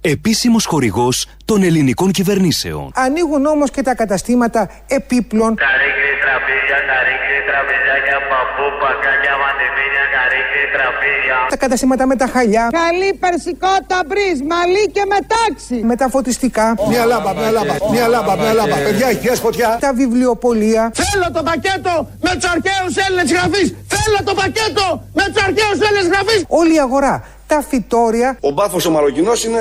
Επίσημος 0.00 0.64
χορηγός 0.66 1.26
των 1.44 1.62
ελληνικών 1.62 2.10
κυβερνήσεων. 2.10 2.90
ανοίγουν 2.94 3.46
όμως 3.46 3.70
και 3.70 3.82
τα 3.82 3.94
καταστήματα 3.94 4.60
επίπλων, 4.98 5.50
Καρύκλι, 5.64 6.12
τραπέζια, 6.24 6.78
καρύκλι, 6.90 7.38
τραπεζάκια, 7.50 8.18
παππού, 8.30 8.64
πακάκια, 8.82 9.34
μαντιμίνια, 9.42 10.04
καρύκλι, 10.16 10.62
τραπέζια. 10.76 11.36
τα 11.52 11.56
καταστήματα 11.64 12.04
με 12.06 12.16
τα 12.16 12.26
χαλιά, 12.34 12.64
Καλή 12.82 13.10
περσικότα 13.22 13.98
μπρίζ, 14.08 14.38
μαλλί 14.52 14.84
και 14.94 15.02
μετάξι. 15.14 15.76
με 15.90 15.94
τα 16.00 16.06
φωτιστικά, 16.14 16.66
Μια 16.92 17.04
λάμπα, 17.10 17.30
μια 17.40 17.50
λάμπα, 17.56 17.74
μια 17.94 18.06
λάμπα, 18.14 18.32
μια 18.42 18.52
λάμπα. 18.58 18.76
Παιδιά, 18.86 19.06
έχει 19.12 19.20
πιάσει 19.24 19.40
φωτιά. 19.46 19.68
τα 19.80 19.90
βιβλιοπολία, 20.00 20.82
Θέλω 21.00 21.28
το 21.38 21.42
πακέτο 21.50 21.92
με 22.26 22.30
τους 22.36 22.46
αρχαίους 22.54 22.92
Έλληνες 23.06 23.28
γραφείς. 23.36 23.68
Θέλω 23.94 24.18
το 24.28 24.34
πακέτο 24.40 24.84
με 25.18 25.24
τους 25.32 25.40
αρχαίους 25.46 25.78
Έλληνες 25.86 26.08
γραφείς. 26.12 26.40
όλη 26.60 26.74
η 26.74 26.80
αγορά, 26.86 27.14
τα 27.48 27.64
φυτόρια, 27.68 28.36
Ο 28.40 28.50
μπάφος 28.50 28.86
ο 28.86 28.90
Μαροκινός 28.90 29.44
είναι 29.44 29.58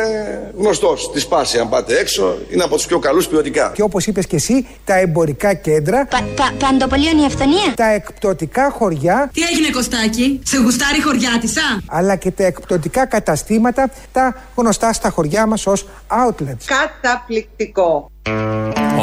γνωστός. 0.57 1.11
Της 1.11 1.21
σπάση 1.21 1.57
αν 1.59 1.69
πάτε 1.69 1.97
έξω, 1.99 2.37
είναι 2.53 2.63
από 2.63 2.75
τους 2.75 2.85
πιο 2.85 2.99
καλούς 2.99 3.27
ποιοτικά. 3.27 3.71
και 3.75 3.81
όπως 3.81 4.07
είπες 4.07 4.27
και 4.27 4.35
εσύ, 4.35 4.67
τα 4.85 4.95
εμπορικά 4.99 5.53
κέντρα, 5.53 6.07
Παντοπολίων 6.59 7.17
η 7.19 7.25
αυθονία. 7.25 7.73
τα 7.75 7.85
εκπτωτικά 7.91 8.69
χωριά, 8.69 9.29
Τι 9.33 9.41
έγινε 9.41 9.69
Κωστάκη, 9.69 10.39
σε 10.43 10.57
γουστάρει 10.57 10.97
η 10.97 11.01
χωριάτισσα. 11.01 11.61
αλλά 11.87 12.15
και 12.15 12.31
τα 12.31 12.43
εκπτωτικά 12.45 13.05
καταστήματα, 13.05 13.89
τα 14.11 14.35
γνωστά 14.55 14.93
στα 14.93 15.09
χωριά 15.09 15.45
μας 15.45 15.67
ως 15.67 15.87
outlets. 16.07 16.65
Καταπληκτικό. 17.01 18.09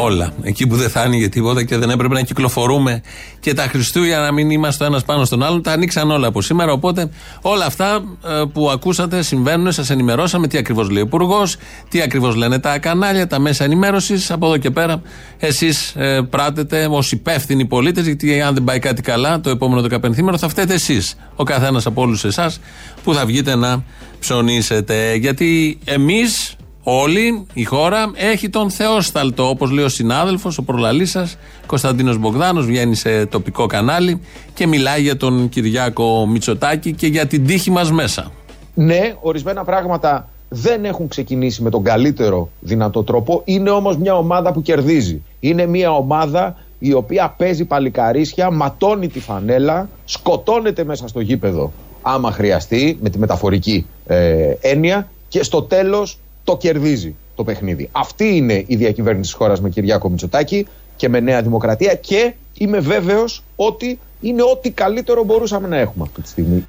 Όλα. 0.02 0.32
Εκεί 0.42 0.66
που 0.66 0.76
δεν 0.76 0.90
θα 0.90 1.00
άνοιγε 1.00 1.28
τίποτα 1.28 1.64
και 1.64 1.76
δεν 1.76 1.90
έπρεπε 1.90 2.14
να 2.14 2.22
κυκλοφορούμε 2.22 3.02
και 3.40 3.54
τα 3.54 3.62
Χριστούγεννα 3.62 4.24
να 4.24 4.32
μην 4.32 4.50
είμαστε 4.50 4.84
ο 4.84 4.86
ένας 4.86 5.04
πάνω 5.04 5.24
στον 5.24 5.42
άλλον, 5.42 5.62
τα 5.62 5.72
ανοίξαν 5.72 6.10
όλα 6.10 6.26
από 6.26 6.42
σήμερα. 6.42 6.72
Οπότε 6.72 7.10
όλα 7.40 7.66
αυτά 7.66 8.04
ε, 8.24 8.42
που 8.52 8.70
ακούσατε 8.70 9.22
συμβαίνουν, 9.22 9.72
σας 9.72 9.90
ενημερώσαμε 9.90 10.46
τι 10.46 10.58
ακριβώς 10.58 10.90
λέει 10.90 11.02
ο 11.02 11.06
Υπουργός, 11.06 11.56
τι 11.88 12.00
ακριβώς 12.00 12.34
λένε 12.34 12.58
τα 12.58 12.78
κανάλια, 12.78 13.26
τα 13.26 13.38
μέσα 13.38 13.64
ενημέρωσης. 13.64 14.30
Από 14.30 14.46
εδώ 14.46 14.56
και 14.56 14.70
πέρα, 14.70 15.02
εσείς 15.38 15.92
ε, 15.96 16.20
πράτετε 16.30 16.86
ως 16.90 17.12
υπεύθυνοι 17.12 17.64
πολίτες, 17.64 18.06
γιατί 18.06 18.40
αν 18.40 18.54
δεν 18.54 18.64
πάει 18.64 18.78
κάτι 18.78 19.02
καλά 19.02 19.40
το 19.40 19.50
επόμενο 19.50 19.80
δεκαπενθήμερο 19.80 20.38
θα 20.38 20.48
φταίτε 20.48 20.74
εσείς. 20.74 21.16
Ο 21.36 21.44
καθένας 21.44 21.86
από 21.86 22.02
όλους 22.02 22.24
εσάς 22.24 22.60
που 23.04 23.14
θα 23.14 23.26
βγείτε 23.26 23.54
να 23.54 23.84
ψωνίσετε. 24.18 25.14
Γιατί 25.14 25.78
εμείς 25.84 26.56
Όλη 26.86 27.46
η 27.52 27.64
χώρα 27.64 28.10
έχει 28.14 28.48
τον 28.48 28.70
Θεόσταλτο, 28.70 29.48
όπως 29.48 29.70
λέει 29.70 29.84
ο 29.84 29.88
συνάδελφος, 29.88 30.58
ο 30.58 30.62
προλαλής 30.62 31.10
σας, 31.10 31.36
Κωνσταντίνος 31.66 32.18
Μπογδάνος, 32.18 32.66
βγαίνει 32.66 32.94
σε 32.94 33.26
τοπικό 33.26 33.66
κανάλι 33.66 34.20
και 34.54 34.66
μιλάει 34.66 35.02
για 35.02 35.16
τον 35.16 35.48
Κυριάκο 35.48 36.26
Μητσοτάκη 36.26 36.92
και 36.92 37.06
για 37.06 37.26
την 37.26 37.46
τύχη 37.46 37.70
μας 37.70 37.92
μέσα. 37.92 38.30
Ναι, 38.74 39.14
ορισμένα 39.20 39.64
πράγματα 39.64 40.28
δεν 40.48 40.84
έχουν 40.84 41.08
ξεκινήσει 41.08 41.62
με 41.62 41.70
τον 41.70 41.82
καλύτερο 41.82 42.48
δυνατό 42.60 43.02
τρόπο. 43.02 43.42
Είναι 43.44 43.70
όμως 43.70 43.96
μια 43.96 44.16
ομάδα 44.16 44.52
που 44.52 44.62
κερδίζει. 44.62 45.22
Είναι 45.40 45.66
μια 45.66 45.92
ομάδα 45.92 46.56
η 46.78 46.92
οποία 46.92 47.34
παίζει 47.36 47.64
παλικαρίσια, 47.64 48.50
ματώνει 48.50 49.08
τη 49.08 49.20
φανέλα, 49.20 49.88
σκοτώνεται 50.04 50.84
μέσα 50.84 51.08
στο 51.08 51.20
γήπεδο 51.20 51.72
άμα 52.02 52.30
χρειαστεί, 52.30 52.98
με 53.00 53.10
τη 53.10 53.18
μεταφορική 53.18 53.86
ε, 54.06 54.54
έννοια 54.60 55.08
και 55.28 55.42
στο 55.42 55.62
τέλος 55.62 56.18
το 56.44 56.56
κερδίζει 56.56 57.14
το 57.34 57.44
παιχνίδι. 57.44 57.88
Αυτή 57.92 58.36
είναι 58.36 58.64
η 58.66 58.76
διακυβέρνηση 58.76 59.30
της 59.30 59.38
χώρας 59.38 59.60
με 59.60 59.68
Κυριάκο 59.68 60.08
Μητσοτάκη 60.08 60.66
και 60.96 61.08
με 61.08 61.20
Νέα 61.20 61.42
Δημοκρατία 61.42 61.94
και 61.94 62.34
είμαι 62.54 62.78
βέβαιος 62.78 63.42
ότι 63.56 63.98
είναι 64.20 64.42
ό,τι 64.42 64.70
καλύτερο 64.70 65.24
μπορούσαμε 65.24 65.68
να 65.68 65.76
έχουμε 65.76 66.04
αυτή 66.04 66.22
τη 66.22 66.28
στιγμή. 66.28 66.66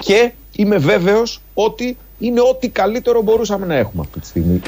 Και 0.00 0.32
είμαι 0.56 0.76
βέβαιος 0.76 1.40
ότι 1.54 1.96
είναι 2.18 2.40
ό,τι 2.40 2.68
καλύτερο 2.68 3.22
μπορούσαμε 3.22 3.66
να 3.66 3.74
έχουμε 3.74 4.02
αυτή 4.06 4.20
τη 4.20 4.26
στιγμή. 4.26 4.60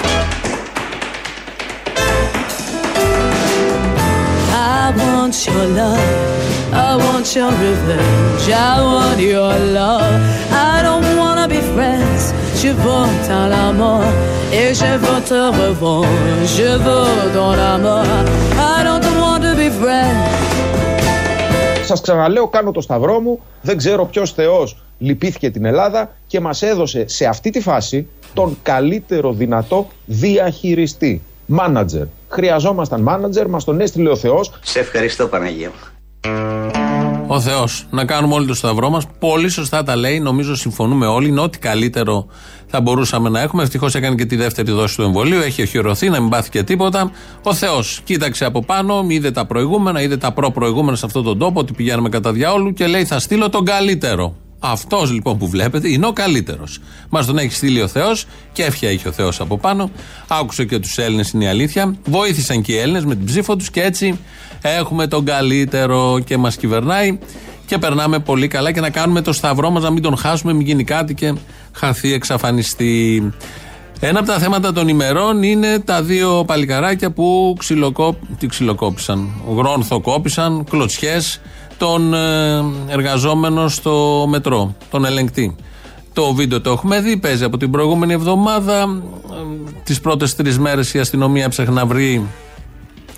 Want 5.25 5.47
your 5.47 5.67
love, 5.81 6.05
I 6.89 6.97
want 7.05 7.27
your 7.35 7.53
revenge, 7.65 8.47
I 8.73 8.75
want 8.93 9.21
your 9.35 9.55
love. 9.79 10.15
I 10.73 10.75
don't 10.87 11.09
wanna 11.21 11.47
be 11.55 11.61
friends, 11.75 12.23
je 12.61 12.71
veux 12.85 13.07
ta 13.27 13.41
l'amour 13.53 14.05
et 14.61 14.69
je 14.81 14.93
veux 15.03 15.21
te 15.31 15.41
revoir, 15.61 16.05
je 16.57 16.71
veux 16.85 17.13
ton 17.37 17.57
amour. 17.75 18.07
I 18.75 18.79
don't 18.89 19.09
want 19.23 19.41
to 19.47 19.53
be 19.63 19.69
friends. 19.81 20.31
Σας 21.85 22.01
ξαναλέω, 22.01 22.49
κάνω 22.49 22.71
το 22.71 22.81
σταυρό 22.81 23.21
μου. 23.21 23.41
Δεν 23.63 23.77
ξέρω 23.77 24.07
ποιος 24.07 24.33
Θεός 24.33 24.77
λυπήθηκε 24.99 25.51
την 25.51 25.65
Ελλάδα 25.65 26.11
και 26.27 26.41
μας 26.41 26.63
έδωσε 26.63 27.09
σε 27.09 27.25
αυτή 27.25 27.51
τη 27.51 27.61
φάση 27.61 28.09
τον 28.35 28.59
καλύτερο 28.63 29.33
δυνατό 29.33 29.87
διαχειριστή. 30.07 31.23
Μάνατζερ. 31.47 32.07
Χρειαζόμασταν 32.29 33.01
μάνατζερ, 33.01 33.49
μας 33.49 33.65
τον 33.65 33.81
έστειλε 33.81 34.11
ο 34.11 34.17
Θεός. 34.17 34.53
Σε 34.63 34.79
ευχαριστώ 34.79 35.27
Παναγία 35.27 35.69
μου. 35.69 35.95
Ο 37.27 37.41
Θεός. 37.41 37.87
Να 37.91 38.05
κάνουμε 38.05 38.35
όλοι 38.35 38.47
το 38.47 38.55
σταυρό 38.55 38.91
μας. 38.91 39.07
Πολύ 39.19 39.49
σωστά 39.49 39.83
τα 39.83 39.97
λέει. 39.97 40.21
Νομίζω 40.21 40.57
συμφωνούμε 40.57 41.07
όλοι. 41.07 41.29
Είναι 41.29 41.41
ό,τι 41.41 41.59
καλύτερο 41.59 42.27
θα 42.67 42.81
μπορούσαμε 42.81 43.29
να 43.29 43.41
έχουμε. 43.41 43.63
Ευτυχώς 43.63 43.95
έκανε 43.95 44.15
και 44.15 44.25
τη 44.25 44.37
δεύτερη 44.37 44.71
δόση 44.71 44.97
του 44.97 45.03
εμβολίου. 45.03 45.41
Έχει 45.41 45.63
οχυρωθεί, 45.63 46.09
να 46.09 46.21
μην 46.21 46.31
πάθει 46.31 46.51
και 46.51 46.63
τίποτα. 46.63 47.11
Ο 47.43 47.55
Θεός 47.55 48.01
κοίταξε 48.05 48.45
από 48.45 48.65
πάνω, 48.65 49.05
είδε 49.09 49.31
τα 49.31 49.47
προηγούμενα, 49.47 50.03
είδε 50.03 50.17
τα 50.17 50.33
προ-προηγούμενα 50.33 50.97
σε 50.97 51.07
αυτόν 51.07 51.25
τον 51.25 51.39
τόπο, 51.39 51.61
ότι 51.61 51.73
πηγαίνουμε 51.73 52.09
κατά 52.09 52.33
διάολου 52.33 52.73
και 52.73 52.87
λέει: 52.87 53.05
Θα 53.05 53.19
στείλω 53.19 53.49
τον 53.49 53.65
καλύτερο. 53.65 54.35
Αυτός 54.67 55.13
λοιπόν 55.13 55.39
που 55.39 55.49
βλέπετε 55.49 55.89
είναι 55.89 56.07
ο 56.07 56.13
καλύτερος. 56.13 56.81
Μας 57.09 57.27
τον 57.27 57.39
έχει 57.39 57.53
στείλει 57.53 57.83
ο 57.83 57.89
Θεός 57.89 58.27
και 58.53 58.63
εύχεια 58.63 58.89
έχει 58.89 59.09
ο 59.09 59.13
Θεός 59.13 59.41
από 59.41 59.59
πάνω. 59.59 59.91
Άκουσε 60.29 60.65
και 60.65 60.79
τους 60.79 60.99
Έλληνες, 60.99 61.31
είναι 61.31 61.45
η 61.45 61.47
αλήθεια. 61.47 61.95
Βοήθησαν 62.05 62.63
και 62.63 62.73
οι 62.73 62.77
Έλληνες 62.77 63.05
με 63.05 63.15
την 63.15 63.25
ψήφο 63.25 63.57
τους 63.57 63.71
και 63.71 63.83
έτσι 63.83 64.19
έχουμε 64.63 65.07
τον 65.07 65.25
καλύτερο 65.25 66.19
και 66.25 66.37
μας 66.37 66.57
κυβερνάει. 66.57 67.19
Και 67.67 67.79
περνάμε 67.79 68.19
πολύ 68.19 68.49
καλά 68.49 68.73
και 68.73 68.81
να 68.81 68.91
κάνουμε 68.91 69.21
το 69.21 69.33
σταυρό 69.33 69.71
μας, 69.71 69.83
να 69.83 69.91
μην 69.91 70.03
τον 70.03 70.17
χάσουμε, 70.17 70.53
μην 70.53 70.67
γίνει 70.67 70.85
κάτι 70.85 71.15
και 71.15 71.35
χαθεί, 71.73 72.13
εξαφανιστεί. 72.13 73.33
Ένα 74.01 74.19
από 74.19 74.29
τα 74.29 74.39
θέματα 74.39 74.73
των 74.73 74.89
ημερών 74.89 75.43
είναι 75.43 75.79
τα 75.79 76.03
δύο 76.03 76.45
παλικαράκια 76.47 77.11
που 77.11 77.55
ξυλοκόπ... 77.59 78.17
τι 78.39 78.47
ξυλοκόπησαν. 78.47 79.29
Γρόνθο 79.57 80.03
κλωτσιές 80.71 81.41
τον 81.79 82.15
ε, 82.15 82.65
εργαζόμενο 82.87 83.69
στο 83.69 84.27
μετρό, 84.29 84.75
τον 84.91 85.05
ελεγκτή. 85.05 85.57
Το 86.13 86.35
βίντεο 86.35 86.61
το 86.61 86.71
έχουμε 86.71 87.01
δει, 87.01 87.17
παίζει 87.17 87.45
από 87.45 87.57
την 87.57 87.71
προηγούμενη 87.71 88.13
εβδομάδα. 88.13 88.81
Ε, 88.83 89.73
τις 89.85 90.01
πρώτες 90.01 90.35
τρεις 90.35 90.59
μέρες 90.59 90.95
η 90.95 90.99
αστυνομία 90.99 91.49
ψάχνει 91.49 91.75
να 91.75 91.87
βρει 91.87 92.27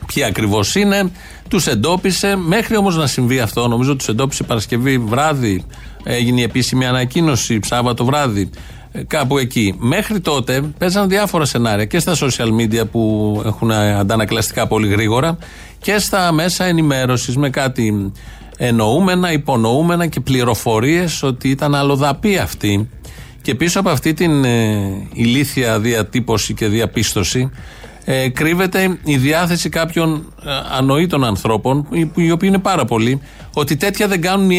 ποιοι 0.06 0.24
ακριβώς 0.24 0.74
είναι. 0.74 1.10
Τους 1.48 1.66
εντόπισε. 1.66 2.36
Μέχρι 2.36 2.76
όμως 2.76 2.96
να 2.96 3.06
συμβεί 3.06 3.40
αυτό, 3.40 3.68
νομίζω 3.68 3.96
τους 3.96 4.08
εντόπισε 4.08 4.42
Παρασκευή 4.42 4.98
βράδυ. 4.98 5.64
Έγινε 6.04 6.40
η 6.40 6.42
επίσημη 6.42 6.86
ανακοίνωση, 6.86 7.60
Σάββατο 7.64 8.04
βράδυ. 8.04 8.50
Ε, 8.92 9.02
Κάπου 9.02 9.38
εκεί. 9.38 9.74
Μέχρι 9.78 10.20
τότε 10.20 10.60
παίζαν 10.78 11.08
διάφορα 11.08 11.44
σενάρια 11.44 11.84
και 11.84 11.98
στα 11.98 12.14
social 12.14 12.48
media 12.60 12.90
που 12.90 13.42
έχουν 13.44 13.72
αντανακλαστικά 13.72 14.66
πολύ 14.66 14.88
γρήγορα 14.88 15.38
και 15.78 15.98
στα 15.98 16.32
μέσα 16.32 16.64
ενημέρωσης 16.64 17.36
με 17.36 17.50
κάτι 17.50 18.12
εννοούμενα, 18.56 19.32
υπονοούμενα 19.32 20.06
και 20.06 20.20
πληροφορίες 20.20 21.22
ότι 21.22 21.48
ήταν 21.48 21.74
αλλοδαπή 21.74 22.38
αυτή. 22.38 22.88
Και 23.42 23.54
πίσω 23.54 23.80
από 23.80 23.88
αυτή 23.88 24.14
την 24.14 24.44
ε, 24.44 25.08
ηλίθια 25.12 25.80
διατύπωση 25.80 26.54
και 26.54 26.66
διαπίστωση 26.66 27.50
ε, 28.04 28.28
κρύβεται 28.28 28.98
η 29.04 29.16
διάθεση 29.16 29.68
κάποιων 29.68 30.32
ε, 30.44 30.50
ανοήτων 30.78 31.24
ανθρώπων, 31.24 31.86
οι, 31.90 32.10
οι 32.14 32.30
οποίοι 32.30 32.48
είναι 32.52 32.62
πάρα 32.62 32.84
πολλοί, 32.84 33.20
ότι 33.54 33.76
τέτοια 33.76 34.08
δεν 34.08 34.20
κάνουν 34.20 34.50
οι 34.50 34.58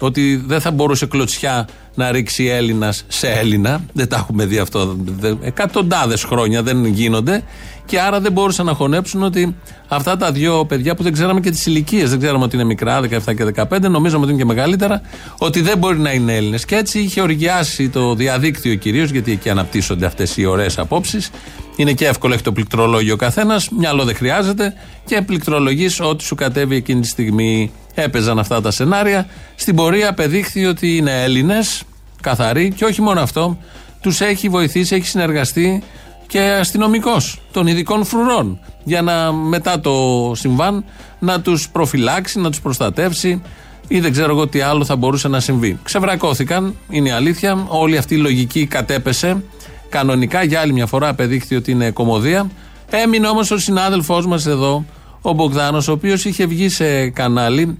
Έλληνε. 0.00 0.06
Ότι 0.08 0.42
δεν 0.46 0.60
θα 0.60 0.70
μπορούσε 0.70 1.06
κλωτσιά 1.06 1.68
να 1.94 2.10
ρίξει 2.10 2.44
Έλληνας 2.44 3.04
σε 3.08 3.28
Έλληνα. 3.30 3.84
Δεν 3.92 4.08
τα 4.08 4.16
έχουμε 4.16 4.46
δει 4.46 4.58
αυτό. 4.58 4.96
Εκατοντάδες 5.40 6.24
χρόνια 6.24 6.62
δεν 6.62 6.86
γίνονται. 6.86 7.42
Και 7.86 8.00
άρα 8.00 8.20
δεν 8.20 8.32
μπορούσαν 8.32 8.66
να 8.66 8.74
χωνέψουν 8.74 9.22
ότι 9.22 9.56
αυτά 9.88 10.16
τα 10.16 10.32
δύο 10.32 10.64
παιδιά 10.64 10.94
που 10.94 11.02
δεν 11.02 11.12
ξέραμε 11.12 11.40
και 11.40 11.50
τις 11.50 11.66
ηλικίες, 11.66 12.10
δεν 12.10 12.18
ξέραμε 12.18 12.44
ότι 12.44 12.56
είναι 12.56 12.64
μικρά, 12.64 13.00
17 13.00 13.34
και 13.34 13.44
15, 13.44 13.80
νομίζαμε 13.80 14.22
ότι 14.22 14.32
είναι 14.32 14.42
και 14.42 14.46
μεγαλύτερα, 14.46 15.00
ότι 15.38 15.60
δεν 15.60 15.78
μπορεί 15.78 15.98
να 15.98 16.12
είναι 16.12 16.36
Έλληνες. 16.36 16.64
Και 16.64 16.76
έτσι 16.76 16.98
είχε 16.98 17.20
οργιάσει 17.20 17.88
το 17.88 18.14
διαδίκτυο 18.14 18.74
κυρίως, 18.74 19.10
γιατί 19.10 19.32
εκεί 19.32 19.50
αναπτύσσονται 19.50 20.06
αυτές 20.06 20.36
οι 20.36 20.44
ωραίες 20.44 20.78
απόψεις. 20.78 21.30
Είναι 21.76 21.92
και 21.92 22.06
εύκολο, 22.06 22.34
έχει 22.34 22.42
το 22.42 22.52
πληκτρολόγιο 22.52 23.14
ο 23.14 23.16
καθένας, 23.16 23.68
μυαλό 23.68 24.04
δεν 24.04 24.14
χρειάζεται 24.14 24.74
και 25.04 25.22
πληκτρολογείς 25.22 26.00
ό,τι 26.00 26.24
σου 26.24 26.34
κατέβει 26.34 26.76
εκείνη 26.76 27.00
τη 27.00 27.06
στιγμή. 27.06 27.72
Έπαιζαν 27.94 28.38
αυτά 28.38 28.60
τα 28.60 28.70
σενάρια. 28.70 29.26
Στην 29.54 29.76
πορεία 29.76 30.08
απεδείχθη 30.08 30.66
ότι 30.66 30.96
είναι 30.96 31.22
Έλληνες, 31.22 31.82
καθαροί 32.22 32.72
και 32.72 32.84
όχι 32.84 33.02
μόνο 33.02 33.20
αυτό, 33.20 33.58
τους 34.00 34.20
έχει 34.20 34.48
βοηθήσει, 34.48 34.94
έχει 34.94 35.06
συνεργαστεί 35.06 35.82
και 36.26 36.40
αστυνομικός 36.40 37.40
των 37.52 37.66
ειδικών 37.66 38.04
φρουρών 38.04 38.58
για 38.84 39.02
να 39.02 39.32
μετά 39.32 39.80
το 39.80 40.32
συμβάν 40.34 40.84
να 41.18 41.40
τους 41.40 41.68
προφυλάξει, 41.68 42.40
να 42.40 42.50
τους 42.50 42.60
προστατεύσει 42.60 43.42
ή 43.88 44.00
δεν 44.00 44.12
ξέρω 44.12 44.30
εγώ 44.30 44.46
τι 44.46 44.60
άλλο 44.60 44.84
θα 44.84 44.96
μπορούσε 44.96 45.28
να 45.28 45.40
συμβεί. 45.40 45.78
Ξεβρακώθηκαν, 45.82 46.76
είναι 46.90 47.08
η 47.08 47.12
αλήθεια. 47.12 47.64
Όλη 47.68 47.96
αυτή 47.96 48.14
η 48.14 48.18
λογική 48.18 48.66
κατέπεσε. 48.66 49.44
Κανονικά 49.88 50.42
για 50.42 50.60
άλλη 50.60 50.72
μια 50.72 50.86
φορά 50.86 51.08
απεδείχθη 51.08 51.56
ότι 51.56 51.70
είναι 51.70 51.90
κομμωδία. 51.90 52.50
Έμεινε 52.90 53.28
όμως 53.28 53.50
ο 53.50 53.58
συνάδελφός 53.58 54.26
μας 54.26 54.46
εδώ, 54.46 54.84
ο 55.22 55.32
Μπογδάνος, 55.32 55.88
ο 55.88 55.92
οποίος 55.92 56.24
είχε 56.24 56.46
βγει 56.46 56.68
σε 56.68 57.08
κανάλι 57.10 57.76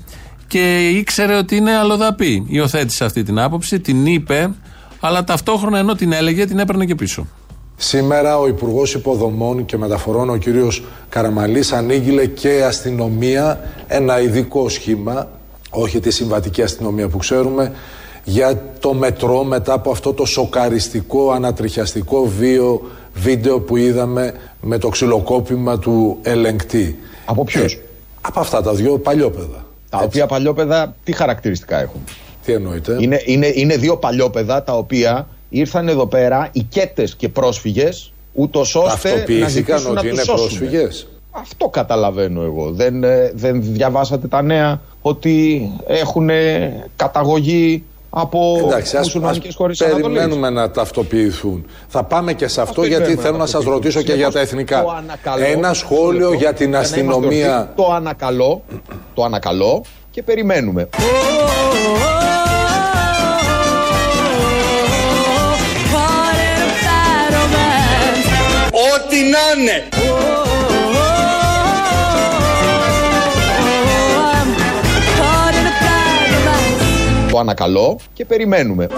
και 0.46 0.88
ήξερε 0.88 1.36
ότι 1.36 1.56
είναι 1.56 1.76
αλλοδαπή. 1.76 2.44
Υιοθέτησε 2.48 3.04
αυτή 3.04 3.22
την 3.22 3.38
άποψη, 3.38 3.80
την 3.80 4.06
είπε, 4.06 4.50
αλλά 5.00 5.24
ταυτόχρονα 5.24 5.78
ενώ 5.78 5.94
την 5.94 6.12
έλεγε, 6.12 6.46
την 6.46 6.58
έπαιρνε 6.58 6.84
και 6.84 6.94
πίσω. 6.94 7.26
Σήμερα 7.76 8.38
ο 8.38 8.46
Υπουργός 8.46 8.94
Υποδομών 8.94 9.64
και 9.64 9.76
Μεταφορών, 9.76 10.30
ο 10.30 10.36
κύριος 10.36 10.84
Καραμαλής, 11.08 11.72
ανήγγειλε 11.72 12.26
και 12.26 12.64
αστυνομία, 12.64 13.60
ένα 13.86 14.20
ειδικό 14.20 14.68
σχήμα, 14.68 15.28
όχι 15.70 16.00
τη 16.00 16.10
συμβατική 16.10 16.62
αστυνομία 16.62 17.08
που 17.08 17.18
ξέρουμε, 17.18 17.72
για 18.24 18.62
το 18.80 18.94
μετρό 18.94 19.44
μετά 19.44 19.72
από 19.72 19.90
αυτό 19.90 20.12
το 20.12 20.24
σοκαριστικό, 20.24 21.30
ανατριχιαστικό 21.30 22.26
βίο, 22.38 22.82
βίντεο 23.14 23.60
που 23.60 23.76
είδαμε 23.76 24.34
με 24.60 24.78
το 24.78 24.88
ξυλοκόπημα 24.88 25.78
του 25.78 26.18
ελεγκτή. 26.22 26.98
Από 27.30 27.44
ποιους; 27.44 27.78
από 28.20 28.40
αυτά 28.40 28.62
τα 28.62 28.74
δύο 28.74 28.98
παλιόπαιδα. 28.98 29.66
Τα 29.90 29.98
οποία 29.98 30.26
παλιόπαιδα 30.26 30.94
τι 31.04 31.12
χαρακτηριστικά 31.12 31.80
έχουν; 31.80 32.00
Τι 32.44 32.52
εννοείται. 32.52 32.96
Είναι, 33.00 33.22
είναι, 33.24 33.52
είναι 33.54 33.76
δύο 33.76 33.96
παλιόπαιδα 33.96 34.62
τα 34.62 34.76
οποία 34.76 35.28
ήρθαν 35.48 35.88
εδώ 35.88 36.06
πέρα 36.06 36.48
οικέτε 36.52 37.08
και 37.16 37.28
πρόσφυγες, 37.28 38.12
ούτως 38.32 38.74
ώστε 38.74 39.24
να 39.40 39.48
ζητήσουν 39.48 39.92
να 39.92 40.00
ότι 40.00 40.08
τους 40.08 40.10
είναι 40.10 40.22
σώσουν. 40.22 40.58
πρόσφυγες; 40.58 41.06
Αυτό 41.30 41.68
καταλαβαίνω 41.68 42.42
εγώ. 42.42 42.70
Δεν, 42.70 43.04
ε, 43.04 43.32
δεν 43.34 43.62
διαβάσατε 43.62 44.26
τα 44.26 44.42
νέα 44.42 44.80
ότι 45.02 45.62
έχουν 45.86 46.30
καταγωγή 46.96 47.84
από 48.10 48.58
Εντάξει, 48.66 48.96
ας, 48.96 49.02
μουσουλμανικές 49.04 49.48
ας 49.48 49.54
χώρες 49.54 49.80
Ανατολής. 49.80 50.06
περιμένουμε 50.06 50.50
να 50.50 50.70
ταυτοποιηθούν. 50.70 51.66
Θα 51.88 52.04
πάμε 52.04 52.32
και 52.32 52.48
σε 52.48 52.60
αυτό 52.60 52.80
γιατί 52.80 52.94
περιμένουμε 52.94 53.22
θέλω 53.22 53.36
να 53.36 53.38
να 53.42 53.46
σας 53.46 53.64
ταυτοποιηθούν. 53.64 53.92
ρωτήσω 53.92 54.02
και 54.02 54.18
για 54.18 54.30
τα 54.30 54.46
Συνεπώς, 54.46 54.52
εθνικά. 54.52 54.82
το 54.82 54.90
ανακαλώ, 54.90 55.44
Ένα 55.58 55.74
σχόλιο 55.74 56.18
λεπτό, 56.28 56.34
για 56.34 56.52
την 56.52 56.70
να 56.70 56.76
είμαστε 56.76 56.94
αστυνομία. 57.00 57.58
ορθοί. 57.58 57.72
Το 57.76 57.92
ανακαλώ, 57.92 58.62
το 59.14 59.24
ανακαλώ 59.24 59.82
και 60.10 60.22
περιμένουμε. 60.22 60.88
Ό,τι 68.92 69.16
να 69.32 69.60
είναι. 69.62 69.88
Ανακαλώ 77.40 77.98
και 78.12 78.24
περιμένουμε. 78.24 78.88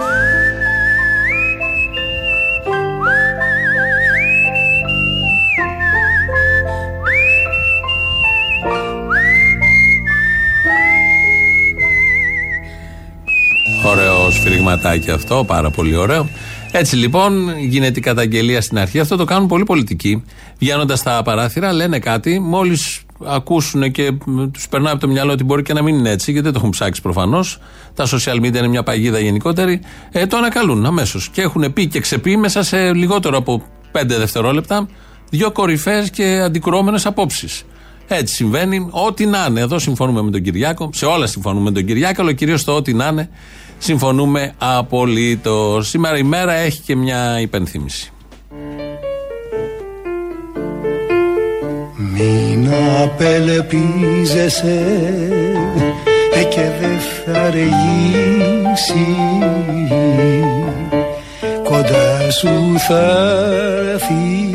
Ωραίο 13.86 14.30
σφυριγματάκι 14.30 15.10
αυτό, 15.10 15.44
πάρα 15.46 15.70
πολύ 15.70 15.96
ωραίο. 15.96 16.28
Έτσι 16.72 16.96
λοιπόν 16.96 17.58
γίνεται 17.58 17.98
η 17.98 18.02
καταγγελία 18.02 18.60
στην 18.60 18.78
αρχή. 18.78 18.98
Αυτό 18.98 19.16
το 19.16 19.24
κάνουν 19.24 19.48
πολύ 19.48 19.64
πολιτικοί. 19.64 20.24
Βγαίνοντας 20.58 20.98
στα 20.98 21.22
παράθυρα, 21.22 21.72
λένε 21.72 21.98
κάτι. 21.98 22.38
Μόλις 22.38 23.01
ακούσουν 23.26 23.90
και 23.90 24.12
τους 24.52 24.68
περνάει 24.68 24.92
από 24.92 25.00
το 25.00 25.08
μυαλό 25.08 25.32
ότι 25.32 25.44
μπορεί 25.44 25.62
και 25.62 25.72
να 25.72 25.82
μην 25.82 25.94
είναι 25.94 26.10
έτσι, 26.10 26.30
γιατί 26.30 26.44
δεν 26.44 26.52
το 26.52 26.58
έχουν 26.58 26.70
ψάξει 26.70 27.02
προφανώς. 27.02 27.58
Τα 27.94 28.06
social 28.06 28.36
media 28.36 28.56
είναι 28.56 28.68
μια 28.68 28.82
παγίδα 28.82 29.18
γενικότερη. 29.18 29.80
Ε, 30.10 30.26
το 30.26 30.36
ανακαλούν 30.36 30.86
αμέσως. 30.86 31.28
Και 31.28 31.42
έχουν 31.42 31.72
πει 31.72 31.86
και 31.86 32.00
ξεπεί 32.00 32.36
μέσα 32.36 32.62
σε 32.62 32.92
λιγότερο 32.92 33.36
από 33.36 33.62
5 33.92 34.02
δευτερόλεπτα 34.06 34.88
δύο 35.30 35.50
κορυφαίε 35.50 36.06
και 36.12 36.40
αντικρουόμενες 36.40 37.06
απόψεις. 37.06 37.64
Έτσι 38.08 38.34
συμβαίνει. 38.34 38.88
Ό,τι 38.90 39.26
να 39.26 39.46
είναι. 39.48 39.60
Εδώ 39.60 39.78
συμφωνούμε 39.78 40.22
με 40.22 40.30
τον 40.30 40.42
Κυριάκο. 40.42 40.90
Σε 40.92 41.06
όλα 41.06 41.26
συμφωνούμε 41.26 41.64
με 41.64 41.70
τον 41.70 41.84
Κυριάκο, 41.84 42.22
αλλά 42.22 42.32
κυρίως 42.32 42.60
στο 42.60 42.74
ό,τι 42.74 42.94
να 42.94 43.06
είναι 43.06 43.28
συμφωνούμε 43.82 44.54
απολύτως. 44.58 45.88
Σήμερα 45.88 46.18
η 46.18 46.22
μέρα 46.22 46.52
έχει 46.52 46.80
και 46.80 46.96
μια 46.96 47.40
υπενθύμηση. 47.40 48.12
Μην 52.14 52.68
απελπίζεσαι 53.02 54.82
ε, 56.34 56.42
και 56.42 56.60
δεν 56.80 56.98
θα 56.98 57.40
αργήσει 57.40 59.06
Κοντά 61.62 62.30
σου 62.30 62.78
θα 62.88 63.32
έρθει 63.92 64.54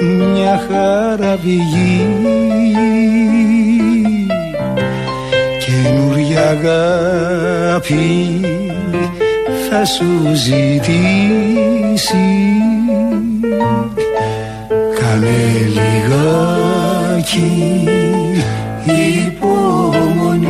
μια 0.00 0.60
χαραβηγή 0.68 2.06
Καινούρια 5.58 6.48
αγάπη 6.48 8.40
θα 9.70 9.84
σου 9.84 10.34
ζητήσει 10.34 11.36
Κάνε 15.16 15.68
λιγάκι 15.68 17.14
υπομονή 19.26 20.46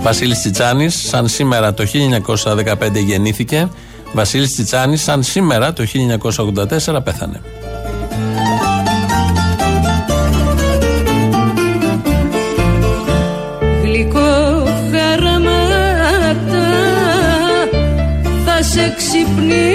Βασίλης 0.00 0.38
Τσιτσάνης, 0.38 1.08
σαν 1.08 1.28
σήμερα 1.28 1.74
το 1.74 1.84
1915 1.86 2.98
γεννήθηκε. 2.98 3.68
Βασίλης 4.12 4.52
Τσιτσάνης, 4.52 5.02
σαν 5.02 5.22
σήμερα 5.22 5.72
το 5.72 5.84
1984 5.84 7.02
πέθανε. 7.04 7.40
Σε 18.82 18.94
ξυπνήσει 18.96 19.71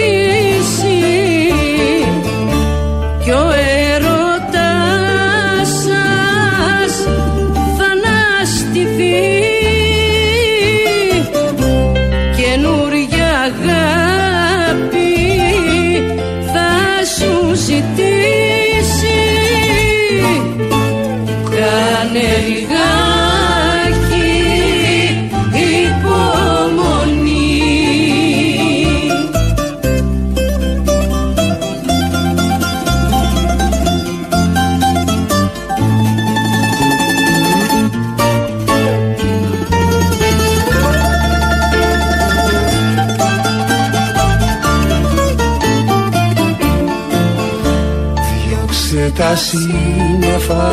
σύννεφα 49.37 50.67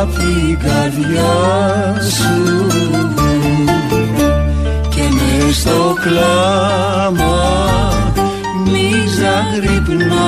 απ' 0.00 0.14
την 0.14 0.58
καρδιά 0.58 1.34
σου. 2.16 2.66
Και 4.88 5.02
μες 5.10 5.56
στο 5.56 5.94
κλάμα 6.02 7.38
μη 8.64 8.92
ζαγρυπνάς. 9.18 10.20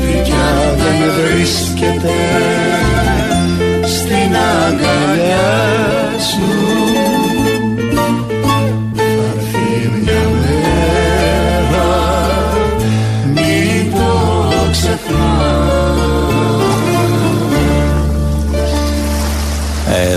Δικιά 0.00 0.48
δεν 0.76 1.00
βρίσκεται 1.18 2.31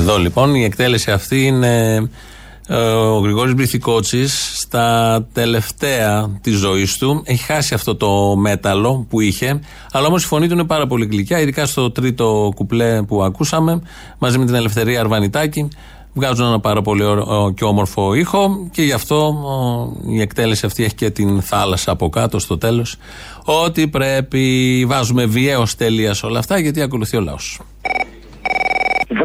Εδώ 0.07 0.17
λοιπόν 0.17 0.55
η 0.55 0.63
εκτέλεση 0.63 1.11
αυτή 1.11 1.45
είναι 1.45 1.95
ε, 2.67 2.75
ο 2.91 3.19
Γρηγόρης 3.19 3.53
Μπριθικότσης 3.53 4.51
στα 4.55 5.27
τελευταία 5.33 6.39
της 6.41 6.55
ζωής 6.57 6.97
του. 6.97 7.21
Έχει 7.25 7.43
χάσει 7.43 7.73
αυτό 7.73 7.95
το 7.95 8.35
μέταλλο 8.35 9.05
που 9.09 9.21
είχε 9.21 9.59
αλλά 9.91 10.07
όμως 10.07 10.23
η 10.23 10.27
φωνή 10.27 10.47
του 10.47 10.53
είναι 10.53 10.63
πάρα 10.63 10.87
πολύ 10.87 11.05
γλυκιά 11.05 11.39
ειδικά 11.39 11.65
στο 11.65 11.91
τρίτο 11.91 12.51
κουπλέ 12.55 13.01
που 13.03 13.23
ακούσαμε 13.23 13.81
μαζί 14.17 14.37
με 14.37 14.45
την 14.45 14.55
Ελευθερία 14.55 14.99
Αρβανιτάκη. 14.99 15.67
Βγάζουν 16.13 16.45
ένα 16.45 16.59
πάρα 16.59 16.81
πολύ 16.81 17.03
ωραίο 17.03 17.53
και 17.55 17.63
όμορφο 17.63 18.13
ήχο 18.13 18.67
και 18.71 18.81
γι' 18.81 18.91
αυτό 18.91 19.27
ο, 19.27 20.11
η 20.11 20.21
εκτέλεση 20.21 20.65
αυτή 20.65 20.83
έχει 20.83 20.95
και 20.95 21.09
την 21.09 21.41
θάλασσα 21.41 21.91
από 21.91 22.09
κάτω 22.09 22.39
στο 22.39 22.57
τέλος. 22.57 22.95
Ότι 23.43 23.87
πρέπει. 23.87 24.85
Βάζουμε 24.87 25.25
βιαίως 25.25 25.75
τέλεια 25.75 26.13
σε 26.13 26.25
όλα 26.25 26.39
αυτά 26.39 26.59
γιατί 26.59 26.81
ακολουθεί 26.81 27.17
ο 27.17 27.21
λαός 27.21 27.59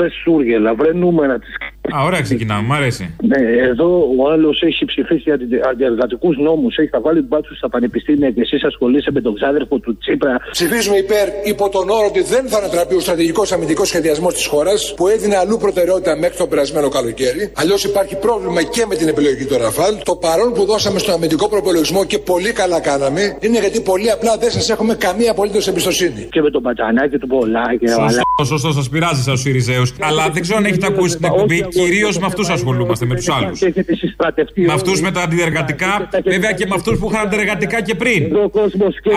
Βρε 0.01 0.11
Σούργελα, 0.11 0.75
βρε 0.75 0.93
νούμερα 0.93 1.39
της. 1.39 1.57
Α, 1.97 2.05
ωραία 2.05 2.21
ξεκινάμε, 2.21 2.63
μου 2.67 2.75
αρέσει. 2.75 3.15
Ναι, 3.31 3.41
εδώ 3.71 3.89
ο 4.19 4.31
άλλος 4.33 4.63
έχει 4.63 4.85
ψηφίσει 4.85 5.31
αντι, 5.31 5.47
αντιεργατικούς 5.71 6.37
νόμους, 6.37 6.77
έχει 6.77 6.91
τα 6.91 7.01
βάλει 7.01 7.21
μπάτσους 7.21 7.57
στα 7.57 7.69
πανεπιστήμια 7.69 8.31
και 8.31 8.41
εσύ 8.41 8.57
ασχολείσαι 8.67 9.11
με 9.13 9.21
τον 9.21 9.35
ξάδερφο 9.35 9.79
του 9.79 9.99
Τσίπρα. 9.99 10.37
Ψηφίζουμε 10.51 10.97
υπέρ 10.97 11.27
υπό 11.45 11.69
τον 11.69 11.89
όρο 11.89 12.07
ότι 12.07 12.23
δεν 12.23 12.49
θα 12.49 12.59
ανατραπεί 12.59 12.95
ο 12.95 13.01
στρατηγικός 13.01 13.53
αμυντικός 13.53 13.89
σχεδιασμός 13.89 14.35
της 14.35 14.47
χώρας 14.47 14.95
που 14.97 15.09
έδινε 15.09 15.37
αλλού 15.37 15.57
προτεραιότητα 15.57 16.17
μέχρι 16.17 16.37
το 16.37 16.47
περασμένο 16.47 16.89
καλοκαίρι. 16.89 17.53
Αλλιώς 17.55 17.85
υπάρχει 17.85 18.17
πρόβλημα 18.19 18.63
και 18.63 18.85
με 18.89 18.95
την 18.95 19.09
επιλογή 19.09 19.45
του 19.47 19.57
Ραφάλ. 19.59 19.93
Το 20.05 20.15
παρόν 20.17 20.53
που 20.53 20.65
δώσαμε 20.65 20.99
στον 20.99 21.15
αμυντικό 21.15 21.49
προπολογισμό 21.49 22.05
και 22.05 22.19
πολύ 22.19 22.53
καλά 22.53 22.81
κάναμε 22.81 23.23
είναι 23.41 23.59
γιατί 23.59 23.81
πολύ 23.81 24.11
απλά 24.11 24.37
δεν 24.37 24.51
σας 24.51 24.71
έχουμε 24.71 24.95
καμία 24.95 25.31
απολύτως 25.31 25.69
εμπιστοσύνη. 25.69 26.29
Και 26.31 26.41
με 26.41 26.51
τον 26.51 26.63
πατσανάκι 26.63 27.19
του 27.19 27.27
πολλά 27.27 27.77
και 27.81 27.89
Σωστό, 27.89 28.45
σωστό, 28.45 28.73
σας 28.73 28.89
πειράζει 28.89 29.23
σα 29.23 29.33
ο 29.33 29.37
Σιριζέος. 29.37 29.93
Αλλά 30.01 30.29
δεν 30.33 30.43
ξέρω 30.43 30.59
αν 30.59 30.65
έχετε 30.65 30.87
ακούσει 30.87 31.17
την 31.17 31.25
εκπομπή. 31.25 31.67
Κυρίως 31.85 32.19
με 32.19 32.27
αυτούς 32.27 32.49
ασχολούμαστε, 32.49 33.07
με 33.07 33.15
τους 33.15 33.29
άλλου. 33.29 33.53
Και 33.53 33.67
έχετε 33.67 33.95
συστρατευτεί. 33.95 34.61
Με 34.61 34.73
αυτούς 34.73 35.01
με 35.01 35.11
τα 35.11 35.23
αντιεργατικά, 35.23 36.09
βέβαια 36.25 36.53
και 36.53 36.67
με 36.67 36.75
αυτούς 36.75 36.99
που 36.99 37.11
είχαν 37.13 37.27
αντιεργατικά 37.27 37.83
και 37.83 37.95
πριν. 37.95 38.33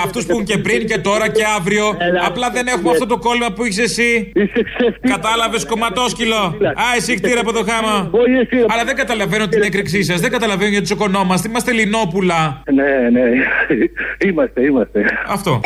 Αυτούς 0.03 0.25
που 0.25 0.31
έχουν 0.31 0.45
και 0.45 0.57
πριν 0.57 0.87
και 0.87 0.97
τώρα 0.97 1.29
και 1.29 1.43
αύριο. 1.57 1.97
Απλά 2.25 2.49
δεν 2.49 2.67
έχουμε 2.67 2.89
αυτό 2.89 3.05
το 3.05 3.17
κόλλημα 3.17 3.51
που 3.51 3.63
έχεις 3.63 3.77
εσύ. 3.77 4.31
Κατάλαβες 5.01 5.65
κομματόσκυλο. 5.65 6.35
Α, 6.35 6.83
εσύ 6.97 7.13
κτήρα 7.15 7.39
από 7.39 7.53
το 7.53 7.63
χάμα. 7.69 8.09
Αλλά 8.67 8.83
δεν 8.85 8.95
καταλαβαίνω 8.95 9.47
την 9.47 9.61
έκρηξή 9.61 10.03
σας. 10.03 10.19
Δεν 10.19 10.31
καταλαβαίνω 10.31 10.69
γιατί 10.69 10.85
τσοκωνόμαστε. 10.85 11.47
Είμαστε 11.49 11.71
Ελληνόπουλα. 11.71 12.63
Ναι, 12.73 13.09
ναι. 13.19 13.21
Είμαστε, 14.25 14.61
είμαστε. 14.65 15.05
Αυτό. 15.27 15.59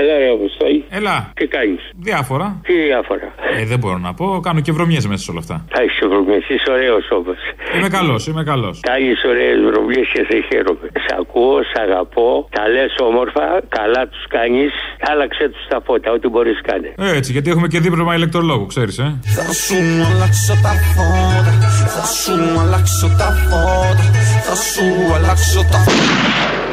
Έλα 0.00 0.14
ρε 0.22 0.28
Αποστόλη. 0.38 0.84
Έλα. 0.98 1.16
Τι 1.38 1.46
κάνεις; 1.56 1.82
Διάφορα. 2.08 2.46
Τι 2.66 2.74
διάφορα. 2.88 3.26
Ε, 3.58 3.64
δεν 3.72 3.78
μπορώ 3.78 3.98
να 3.98 4.12
πω. 4.18 4.26
Κάνω 4.46 4.60
και 4.66 4.72
βρωμιές 4.76 5.04
μέσα 5.10 5.22
σε 5.24 5.30
όλα 5.30 5.40
αυτά. 5.44 5.56
Θα 5.74 5.80
έχεις 5.82 5.98
βρωμιές. 6.12 6.42
Είσαι 6.52 6.68
ωραίος 6.76 7.04
όμως. 7.18 7.38
Είμαι 7.76 7.88
καλός, 7.98 8.20
είμαι 8.28 8.44
καλός. 8.52 8.76
Κάνεις 8.90 9.18
ωραίες 9.32 9.58
βρωμιές 9.68 10.06
και 10.12 10.22
σε 10.28 10.36
χαίρομαι. 10.48 10.86
Σ' 11.04 11.12
ακούω, 11.20 11.56
σ' 11.70 11.78
αγαπώ. 11.86 12.48
Τα 12.56 12.64
λες 12.74 12.92
όμορφα. 13.08 13.44
Καλά 13.78 14.02
τους 14.10 14.24
κάνεις. 14.36 14.72
Άλλαξε 15.10 15.44
τους 15.52 15.64
τα 15.72 15.78
φώτα. 15.86 16.08
Ό,τι 16.16 16.28
μπορείς 16.28 16.58
κάνε. 16.68 16.88
Έτσι, 17.18 17.32
γιατί 17.32 17.48
έχουμε 17.50 17.68
και 17.72 17.80
δίπλωμα 17.80 18.14
ηλεκτρολόγου, 18.14 18.66
ξέρεις, 18.66 18.98
ε. 18.98 19.08
Θα 19.36 19.46
σου 19.64 19.78
αλλάξω 20.10 20.54
τα 20.64 20.72
φώτα 20.92 21.52
Θα 21.96 22.04
σου 22.20 22.36
αλλάξω 22.62 23.06
τα 23.20 23.28
φώτα 23.48 24.04
Θα 24.48 24.54
σου 24.70 24.84
αλλάξω 25.16 25.60
τα 25.72 25.78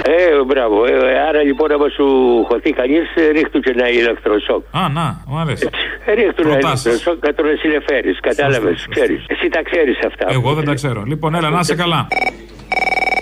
Ε, 0.09 0.43
μπράβο. 0.45 0.85
Ε, 0.85 1.19
άρα 1.27 1.41
λοιπόν, 1.43 1.71
άμα 1.71 1.89
σου 1.95 2.05
χωθεί 2.49 2.71
κανείς, 2.71 3.05
ρίχτου 3.36 3.60
και 3.60 3.71
ένα 3.75 3.89
ηλεκτροσόκ. 3.89 4.63
Α, 4.80 4.89
να, 4.89 5.23
μου 5.27 5.38
αρέσει. 5.38 5.69
Ρίχτου 6.17 6.41
ένα 6.41 6.49
Προτάσεις. 6.51 6.86
ηλεκτροσόκ 6.86 7.25
να 7.25 7.34
τον 7.34 7.45
συνεφέρει. 7.62 8.12
Κατάλαβες, 8.30 8.88
ξέρεις. 8.89 9.25
Εσύ 9.27 9.47
τα 9.49 9.62
ξέρεις 9.69 9.97
αυτά. 10.10 10.25
Εγώ 10.30 10.53
δεν 10.53 10.65
τα 10.65 10.73
ξέρω. 10.73 11.03
Λοιπόν, 11.12 11.36
έλα, 11.36 11.49
να 11.49 11.60
είσαι 11.60 11.75
καλά. 11.75 12.08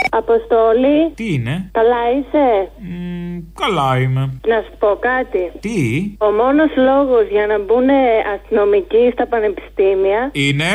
Αποστόλη. 0.09 0.97
Τι 1.15 1.33
είναι; 1.33 1.69
Καλά 1.71 2.01
είσαι; 2.17 2.69
Καλά 3.63 3.99
είμαι. 3.99 4.39
Να 4.47 4.61
σου 4.65 4.73
πω 4.79 4.87
κάτι. 4.99 5.51
Τι; 5.59 5.77
Ο 6.17 6.31
μόνος 6.31 6.71
λόγος 6.89 7.25
για 7.31 7.45
να 7.47 7.59
μπουν 7.59 7.89
αστυνομικοί 8.35 9.09
στα 9.13 9.27
πανεπιστήμια 9.27 10.29
είναι. 10.31 10.69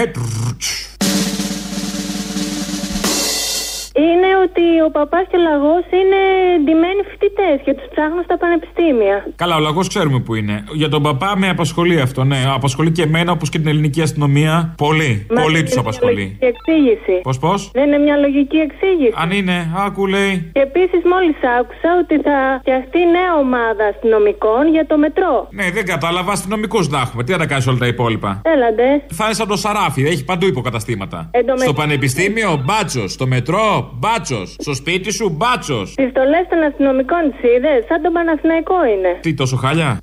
Είναι 4.09 4.29
ότι 4.47 4.65
ο 4.87 4.91
παπάς 4.91 5.25
και 5.31 5.37
ο 5.37 5.43
λαγός 5.49 5.85
είναι 5.99 6.21
ντυμένοι 6.65 7.01
φοιτητές 7.11 7.57
και 7.65 7.73
τους 7.77 7.87
ψάχνουν 7.93 8.23
στα 8.29 8.37
πανεπιστήμια. 8.43 9.17
Καλά, 9.43 9.55
ο 9.57 9.63
λαγός 9.69 9.89
ξέρουμε 9.89 10.19
που 10.21 10.35
είναι. 10.35 10.65
Για 10.81 10.89
τον 10.89 11.03
παπά 11.03 11.31
με 11.37 11.49
απασχολεί 11.49 12.01
αυτό, 12.01 12.25
ναι. 12.25 12.39
Απασχολεί 12.55 12.91
και 12.91 13.03
εμένα 13.03 13.33
όπως 13.33 13.49
και 13.49 13.59
την 13.59 13.69
ελληνική 13.69 14.01
αστυνομία. 14.03 14.75
Πολύ. 14.77 15.27
Μα 15.35 15.41
Πολύ 15.43 15.55
είναι 15.57 15.65
τους 15.67 15.73
μια 15.73 15.83
απασχολεί. 15.83 16.15
λογική 16.15 16.45
εξήγηση. 16.53 17.15
Πώς, 17.23 17.39
πώς; 17.39 17.71
Δεν 17.75 17.87
είναι 17.87 17.99
μια 17.99 18.17
λογική 18.17 18.57
εξήγηση. 18.57 19.13
Αν 19.23 19.31
είναι, 19.31 19.57
άκου 19.87 20.07
λέει. 20.07 20.51
Και 20.53 20.61
επίσης 20.61 21.01
μόλις 21.13 21.37
άκουσα 21.59 21.89
ότι 22.03 22.15
θα 22.27 22.37
φτιαχτεί 22.61 22.99
νέα 22.99 23.33
ομάδα 23.45 23.85
αστυνομικών 23.93 24.63
για 24.73 24.87
το 24.87 24.99
μετρό. 24.99 25.49
Ναι, 25.51 25.71
δεν 25.71 25.85
κατάλαβα. 25.87 26.33
Αστυνομικού 26.33 26.79
να 26.91 26.99
έχουμε. 27.01 27.25
Τι 27.25 27.33
θα 27.33 27.39
τα 27.39 27.47
κάνεις 27.47 27.67
όλα 27.67 27.79
τα 27.79 27.87
υπόλοιπα; 27.87 28.41
Έλαντε. 28.45 29.03
Θα 29.13 29.25
είναι 29.25 29.35
σαν 29.35 29.49
το 29.49 29.57
σαράφι, 29.57 30.03
έχει 30.03 30.25
παντού 30.25 30.47
υποκαταστήματα. 30.47 31.29
Εν 31.31 31.41
τω 31.47 31.47
Στο 31.47 31.53
μεταξύ- 31.59 31.75
πανεπιστήμιο, 31.77 32.63
μπάτσος. 32.65 33.13
Στο 33.13 33.27
μετρό, 33.27 33.90
μπάτσος. 33.99 34.57
Στο 34.59 34.75
σπίτι 34.75 35.13
σου, 35.13 35.29
μπάτσος. 35.37 35.95
Τι 35.95 36.09
στολέ 36.09 36.41
των 36.51 36.63
αστυνομικών 36.63 37.23
τι 37.41 37.49
είδες, 37.49 37.85
σαν 37.89 38.03
τον 38.03 38.13
Παναθηναϊκό 38.13 38.79
είναι. 38.93 39.19
Τι 39.21 39.35
τόσο 39.35 39.57
χάλια; 39.57 39.99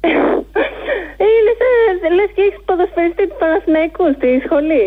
Είναι 1.26 1.54
σαν 2.02 2.14
λες 2.18 2.30
και 2.36 2.42
έχεις 2.42 2.60
ποδοσφαιριστή 2.66 3.24
του 3.28 3.36
Παναθηναϊκού 3.40 4.06
στη 4.18 4.30
σχολή. 4.46 4.86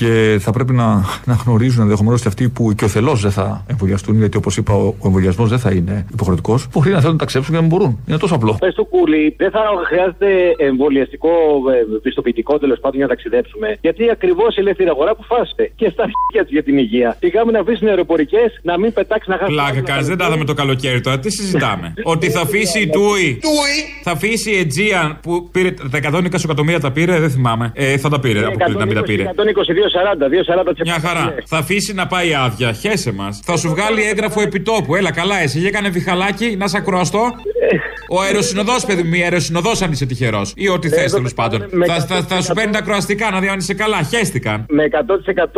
Και 0.00 0.38
θα 0.40 0.50
πρέπει 0.50 0.72
να, 0.72 0.88
να 1.24 1.34
γνωρίζουν 1.44 1.82
ενδεχομένω 1.82 2.16
ότι 2.18 2.28
αυτοί 2.28 2.48
που 2.48 2.72
και 2.72 2.84
ο 2.84 2.88
θελό 2.88 3.14
δεν 3.14 3.30
θα 3.30 3.64
εμβολιαστούν, 3.66 4.18
γιατί 4.18 4.36
όπω 4.36 4.50
είπα, 4.56 4.74
ο, 4.74 4.86
ο 4.86 5.06
εμβολιασμό 5.10 5.46
δεν 5.46 5.58
θα 5.58 5.70
είναι 5.70 6.06
υποχρεωτικό, 6.12 6.58
μπορεί 6.72 6.90
να 6.90 7.00
θέλουν 7.00 7.12
να 7.12 7.18
ταξέψουν 7.18 7.50
και 7.50 7.60
να 7.60 7.66
μην 7.66 7.76
μπορούν. 7.76 7.98
Είναι 8.08 8.18
τόσο 8.18 8.34
απλό. 8.34 8.56
Πε 8.60 8.70
στο 8.70 8.84
κούλι, 8.84 9.34
δεν 9.36 9.50
θα 9.50 9.60
χρειάζεται 9.86 10.26
εμβολιαστικό 10.58 11.28
ε, 11.94 11.98
πιστοποιητικό 12.02 12.58
τέλο 12.58 12.74
πάντων 12.80 12.96
για 12.96 13.06
να 13.06 13.12
ταξιδέψουμε. 13.14 13.78
Γιατί 13.80 14.10
ακριβώ 14.10 14.46
η 14.56 14.60
ελεύθερη 14.60 14.88
αγορά 14.88 15.14
που 15.16 15.22
φάστε 15.22 15.70
και 15.76 15.88
στα 15.90 16.02
αρχεία 16.02 16.42
τη 16.46 16.50
για 16.52 16.62
την 16.62 16.78
υγεία. 16.78 17.16
Πήγαμε 17.18 17.52
να 17.52 17.60
αφήσουν 17.60 17.88
αεροπορικέ 17.88 18.44
να 18.62 18.78
μην 18.78 18.92
πετάξει 18.92 19.30
να 19.30 19.36
χάσει. 19.36 19.52
Πλάκα 19.52 19.80
κάνει, 19.80 20.02
δεν 20.02 20.18
τα 20.18 20.26
είδαμε 20.26 20.44
το 20.44 20.54
καλοκαίρι 20.54 21.00
τώρα. 21.00 21.18
Τι 21.18 21.30
συζητάμε. 21.30 21.94
Ότι 22.02 22.30
θα 22.30 22.40
αφήσει 22.40 22.80
η 22.80 22.88
Τούι. 22.88 23.40
Θα 24.02 24.10
αφήσει 24.10 24.50
η 24.50 24.58
Αιτζία 24.58 25.18
που 25.22 25.48
πήρε 25.52 25.70
τα 25.70 25.98
120 26.12 26.44
εκατομμύρια 26.44 26.80
τα 26.80 26.90
πήρε, 26.92 27.18
δεν 27.20 27.30
θυμάμαι. 27.30 27.72
Ε, 27.74 27.98
θα 27.98 28.08
τα 28.08 28.20
πήρε. 28.20 28.38
Αποκλείται 28.46 28.78
να 28.78 28.86
μην 28.86 28.94
τα 28.94 29.02
πήρε. 29.02 29.22
122-40, 29.24 29.28
2-40 29.88 30.72
Μια 30.84 30.98
χαρά. 31.00 31.34
Θα 31.46 31.56
αφήσει 31.56 31.94
να 31.94 32.06
πάει 32.06 32.34
άδεια. 32.34 32.72
Χέσε 32.72 33.12
μας. 33.12 33.40
Θα 33.44 33.56
σου 33.56 33.68
βγάλει 33.68 34.02
έγγραφο 34.02 34.40
επιτόπου. 34.40 34.94
Έλα, 34.94 35.12
καλά, 35.12 35.40
εσύ. 35.40 35.58
Για 35.58 35.68
έκανε 35.68 35.88
βιχαλάκι, 35.88 36.56
να 36.56 36.68
σε 36.68 36.76
ακροαστώ. 36.76 37.34
Ο 38.10 38.20
αεροσυνοδός, 38.20 38.84
παιδί 38.84 39.02
μου, 39.02 39.14
η 39.14 39.22
αεροσυνοδός 39.22 39.82
αν 39.82 39.92
είσαι 39.92 40.06
τυχερός. 40.06 40.52
Ή 40.56 40.68
ό,τι 40.68 40.88
θες 40.88 41.12
τέλος 41.12 41.34
πάντων. 41.34 41.66
με 41.70 41.86
Θα, 41.86 42.00
θα, 42.00 42.22
θα 42.22 42.42
σου 42.42 42.54
παίρνει 42.54 42.72
τα 42.72 42.78
ακροαστικά 42.78 43.30
να 43.30 43.40
δει 43.40 43.48
αν 43.48 43.58
είσαι 43.58 43.74
καλά. 43.74 44.02
Χαίστηκαν. 44.02 44.66
Με 44.68 44.88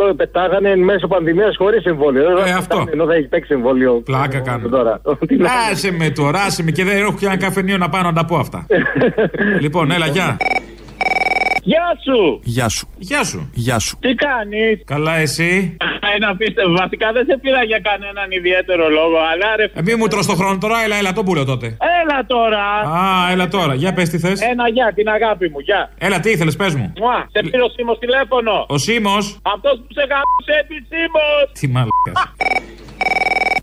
100% 0.09 0.15
πετάγανε 0.15 0.75
μέσω 0.75 1.07
πανδημίας 1.07 1.55
χωρίς 1.57 1.83
εμβόλιο. 1.83 2.37
Ε, 2.45 2.51
αυτό. 2.51 2.85
Ενώ 2.91 3.05
θα 3.05 3.13
έχει 3.13 3.27
παίξει 3.27 3.53
εμβόλιο. 3.53 3.93
Πλάκα 3.93 4.39
κάνω. 4.39 4.69
Τώρα. 4.69 5.01
Άσε 5.71 5.91
με 5.91 6.09
τώρα, 6.09 6.41
άσε 6.41 6.63
με 6.63 6.71
και 6.71 6.83
δεν 6.83 6.97
έχω 6.97 7.15
και 7.19 7.25
ένα 7.25 7.37
καφενείο 7.37 7.77
να 7.77 7.89
πάω 7.89 8.01
να 8.01 8.13
τα 8.13 8.25
πω 8.25 8.35
αυτά. 8.35 8.65
λοιπόν, 9.63 9.91
έλα, 9.91 10.07
γεια. 10.07 10.37
Γεια 11.63 11.97
σου! 12.03 12.39
Γεια 12.43 12.69
σου. 12.69 12.87
Γεια 12.97 13.23
σου. 13.23 13.49
Γεια 13.53 13.79
σου. 13.79 13.97
Τι 13.99 14.13
κάνεις; 14.15 14.81
Καλά, 14.85 15.15
εσύ; 15.15 15.77
Ένα 16.15 16.35
πίστευο. 16.35 16.71
Βασικά 16.75 17.11
δεν 17.11 17.25
σε 17.29 17.37
πήρα 17.41 17.63
για 17.63 17.79
κανέναν 17.79 18.31
ιδιαίτερο 18.31 18.89
λόγο, 18.89 19.17
αλλά 19.31 19.55
ρε. 19.55 19.63
Ε, 19.73 19.81
μη 19.81 19.95
μου 19.95 20.07
τρως 20.07 20.25
το 20.25 20.35
χρόνο 20.35 20.57
τώρα, 20.57 20.83
έλα, 20.83 20.95
έλα, 20.95 21.13
τον 21.13 21.25
πουλο 21.25 21.45
τότε. 21.45 21.65
Έλα 22.01 22.25
τώρα! 22.27 22.63
Α, 22.97 23.31
έλα 23.31 23.47
τώρα. 23.47 23.73
Για 23.73 23.93
πες 23.93 24.09
τι 24.09 24.17
θες. 24.19 24.41
Ένα 24.41 24.69
γεια, 24.69 24.91
την 24.95 25.07
αγάπη 25.07 25.49
μου, 25.49 25.59
γεια. 25.59 25.91
Έλα, 25.97 26.19
τι 26.19 26.29
ήθελες, 26.29 26.55
πες 26.55 26.75
μου. 26.75 26.93
Μουά, 26.99 27.27
σε 27.31 27.39
πήρε 27.41 27.63
ο 27.63 27.69
Σίμος 27.75 27.99
τηλέφωνο. 27.99 28.65
Ο 28.67 28.77
Σίμος. 28.77 29.39
Αυτός 29.41 29.73
που 29.81 29.93
σε 29.97 30.03
γάμισε 30.11 30.53
επισήμως. 30.63 31.43
Τι 31.59 31.67
μαλάκα. 31.67 32.35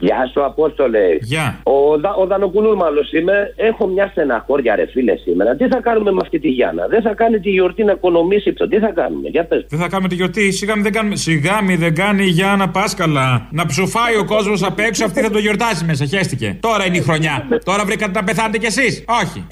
Γεια 0.01 0.31
σου, 0.33 0.45
Απόστολε. 0.45 0.99
Γεια. 1.21 1.61
Ο, 1.63 1.99
Δα, 1.99 2.15
ο 2.15 2.27
Δανοκουλούρμαλο 2.27 3.03
είμαι. 3.19 3.53
Έχω 3.57 3.87
μια 3.87 4.09
στεναχώρια, 4.11 4.77
ρε 4.77 4.87
φίλε, 4.87 5.17
σήμερα. 5.17 5.57
Τι 5.57 5.69
θα 5.69 5.81
κάνουμε 5.81 6.11
με 6.13 6.19
αυτή 6.23 6.39
τη 6.39 6.49
Γιάννα; 6.49 6.87
Δεν 6.87 7.03
θα 7.03 7.15
κάνει 7.15 7.41
τη 7.41 7.51
γιορτή 7.51 7.85
να 7.85 7.93
οικονομήσει. 7.93 8.53
Το 8.53 8.69
τι 8.69 8.79
θα 8.79 8.91
κάνουμε, 8.91 9.29
για 9.29 9.45
πες. 9.45 9.67
Δεν 9.69 9.79
θα 9.79 9.89
κάνουμε 9.89 10.09
τη 10.09 10.15
γιορτή. 10.15 10.53
Σιγά 10.53 10.77
μη 10.77 10.83
δεν 10.83 10.93
κάνουμε. 10.93 11.17
Σιγά 11.17 11.63
μη 11.63 11.77
δεν 11.77 11.95
κάνει 11.95 12.25
η 12.25 12.29
Γιάννα 12.29 12.69
Πάσκαλα. 12.69 13.49
Να 13.51 13.67
ψοφάει 13.67 14.17
ο 14.17 14.25
κόσμος 14.25 14.63
απ' 14.63 14.79
έξω, 14.79 15.05
αυτή 15.05 15.21
θα 15.21 15.31
το 15.31 15.39
γιορτάσει 15.39 15.85
μέσα. 15.85 16.07
Χαίστηκε. 16.07 16.57
Τώρα 16.61 16.87
είναι 16.87 16.97
η 16.97 17.01
χρονιά. 17.01 17.49
Τώρα 17.65 17.85
βρήκατε 17.85 18.13
να 18.21 18.25
πεθάνετε 18.25 18.59
κι 18.59 18.67
εσείς. 18.67 19.05
Όχι. 19.23 19.47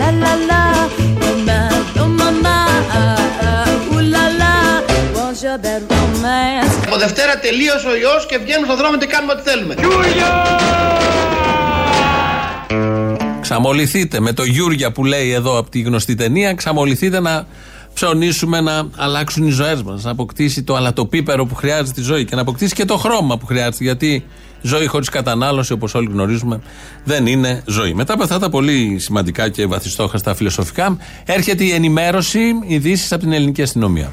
La 0.00 0.10
la 0.22 0.32
la 0.48 0.57
Από 6.90 6.98
Δευτέρα 6.98 7.38
τελείωσε 7.38 7.86
ο 7.86 7.96
ιός 7.96 8.26
και 8.26 8.38
βγαίνουμε 8.38 8.66
στον 8.66 8.78
δρόμο 8.78 8.98
και 8.98 9.06
κάνουμε 9.06 9.32
ό,τι 9.32 9.42
θέλουμε. 9.50 9.74
Ξαμοληθείτε 13.40 14.20
με 14.20 14.32
το 14.32 14.44
Γιούρια 14.44 14.92
που 14.92 15.04
λέει 15.04 15.32
εδώ 15.32 15.58
από 15.58 15.70
τη 15.70 15.80
γνωστή 15.80 16.14
ταινία. 16.14 16.54
Ξαμοληθείτε 16.54 17.20
να 17.20 17.46
ψωνίσουμε 17.94 18.60
να 18.60 18.88
αλλάξουν 18.96 19.46
οι 19.46 19.50
ζωές 19.50 19.82
μας. 19.82 20.04
Να 20.04 20.10
αποκτήσει 20.10 20.62
το 20.62 20.76
αλατοπίπερο 20.76 21.46
που 21.46 21.54
χρειάζεται 21.54 22.00
η 22.00 22.04
ζωή 22.04 22.24
και 22.24 22.34
να 22.34 22.40
αποκτήσει 22.40 22.74
και 22.74 22.84
το 22.84 22.96
χρώμα 22.96 23.38
που 23.38 23.46
χρειάζεται. 23.46 23.84
Γιατί 23.84 24.24
ζωή 24.60 24.86
χωρίς 24.86 25.08
κατανάλωση, 25.08 25.72
όπως 25.72 25.94
όλοι 25.94 26.08
γνωρίζουμε, 26.12 26.60
δεν 27.04 27.26
είναι 27.26 27.62
ζωή. 27.66 27.94
Μετά 27.94 28.12
από 28.12 28.22
αυτά 28.22 28.38
τα 28.38 28.50
πολύ 28.50 28.96
σημαντικά 28.98 29.48
και 29.48 29.66
βαθιστόχαστα 29.66 30.34
φιλοσοφικά, 30.34 30.96
έρχεται 31.24 31.64
η 31.64 31.70
ενημέρωση 31.70 32.40
ειδήσεις 32.66 33.12
από 33.12 33.22
την 33.22 33.32
ελληνική 33.32 33.62
αστυνομία. 33.62 34.12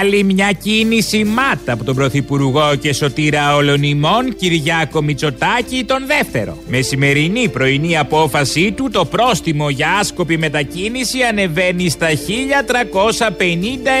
Άλλη 0.00 0.24
μια 0.24 0.52
κίνηση 0.52 1.24
μάτα 1.24 1.72
από 1.72 1.84
τον 1.84 1.94
Πρωθυπουργό 1.94 2.74
και 2.80 2.92
σωτήρα 2.92 3.54
όλων 3.54 3.82
ημών 3.82 4.36
Κυριάκο 4.36 5.02
Μητσοτάκη 5.02 5.84
τον 5.84 6.06
δεύτερο. 6.06 6.58
Με 6.66 6.80
σημερινή 6.80 7.48
πρωινή 7.48 7.98
απόφασή 7.98 8.72
του 8.72 8.90
το 8.92 9.04
πρόστιμο 9.04 9.70
για 9.70 9.88
άσκοπη 10.00 10.38
μετακίνηση 10.38 11.22
ανεβαίνει 11.22 11.90
στα 11.90 12.06
1350 12.06 12.14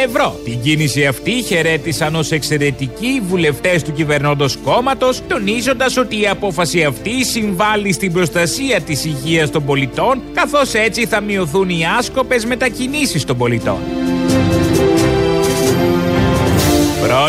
ευρώ. 0.04 0.40
Την 0.44 0.60
κίνηση 0.60 1.06
αυτή 1.06 1.32
χαιρέτησαν 1.32 2.14
ως 2.14 2.30
εξαιρετικοί 2.30 3.06
οι 3.06 3.20
βουλευτές 3.20 3.82
του 3.82 3.92
κυβερνώντος 3.92 4.56
κόμματος 4.56 5.22
τονίζοντας 5.28 5.96
ότι 5.96 6.20
η 6.20 6.28
απόφαση 6.28 6.84
αυτή 6.84 7.24
συμβάλλει 7.24 7.92
στην 7.92 8.12
προστασία 8.12 8.80
της 8.80 9.04
υγείας 9.04 9.50
των 9.50 9.64
πολιτών 9.64 10.22
καθώς 10.32 10.74
έτσι 10.74 11.06
θα 11.06 11.20
μειωθούν 11.20 11.68
οι 11.68 11.80
άσκοπες 11.98 12.44
μετακινήσεις 12.44 13.24
των 13.24 13.36
πολιτών. 13.36 13.78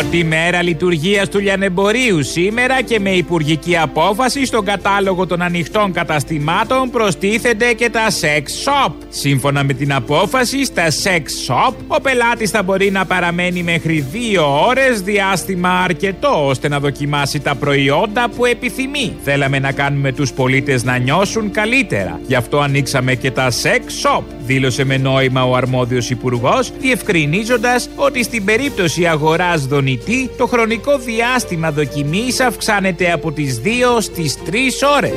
Πρώτη 0.00 0.24
μέρα 0.24 0.62
λειτουργίας 0.62 1.28
του 1.28 1.38
λιανεμπορίου 1.38 2.22
σήμερα 2.22 2.82
και 2.82 3.00
με 3.00 3.10
υπουργική 3.10 3.76
απόφαση 3.76 4.44
στον 4.44 4.64
κατάλογο 4.64 5.26
των 5.26 5.42
ανοιχτών 5.42 5.92
καταστημάτων 5.92 6.90
προστίθενται 6.90 7.72
και 7.72 7.90
τα 7.90 8.06
sex 8.10 8.42
shop. 8.42 8.92
Σύμφωνα 9.08 9.64
με 9.64 9.72
την 9.72 9.92
απόφαση, 9.92 10.64
στα 10.64 10.86
sex 10.86 11.22
shop 11.46 11.74
ο 11.86 12.00
πελάτης 12.00 12.50
θα 12.50 12.62
μπορεί 12.62 12.90
να 12.90 13.04
παραμένει 13.04 13.62
μέχρι 13.62 14.00
δύο 14.00 14.66
ώρες, 14.66 15.02
διάστημα 15.02 15.68
αρκετό 15.68 16.46
ώστε 16.46 16.68
να 16.68 16.80
δοκιμάσει 16.80 17.40
τα 17.40 17.54
προϊόντα 17.54 18.28
που 18.36 18.44
επιθυμεί. 18.44 19.16
Θέλαμε 19.22 19.58
να 19.58 19.72
κάνουμε 19.72 20.12
τους 20.12 20.32
πολίτες 20.32 20.84
να 20.84 20.96
νιώσουν 20.96 21.50
καλύτερα. 21.50 22.20
Γι' 22.26 22.34
αυτό 22.34 22.58
ανοίξαμε 22.60 23.14
και 23.14 23.30
τα 23.30 23.50
sex 23.50 23.80
shop, 24.02 24.22
δήλωσε 24.44 24.84
με 24.84 24.96
νόημα 24.96 25.44
ο 25.44 25.54
αρμόδιος 25.54 26.10
υπουργός, 26.10 26.72
διευκρινίζοντας 26.78 27.88
ότι 27.96 28.22
στην 28.22 28.44
περίπτωση 28.44 29.06
αγοράς 29.06 29.66
δονητή, 29.90 30.30
το 30.36 30.46
χρονικό 30.46 30.98
διάστημα 30.98 31.70
δοκιμής 31.70 32.40
αυξάνεται 32.40 33.12
από 33.12 33.32
τις 33.32 33.60
2 33.64 34.00
στις 34.00 34.36
3 34.44 34.82
ώρες. 34.96 35.12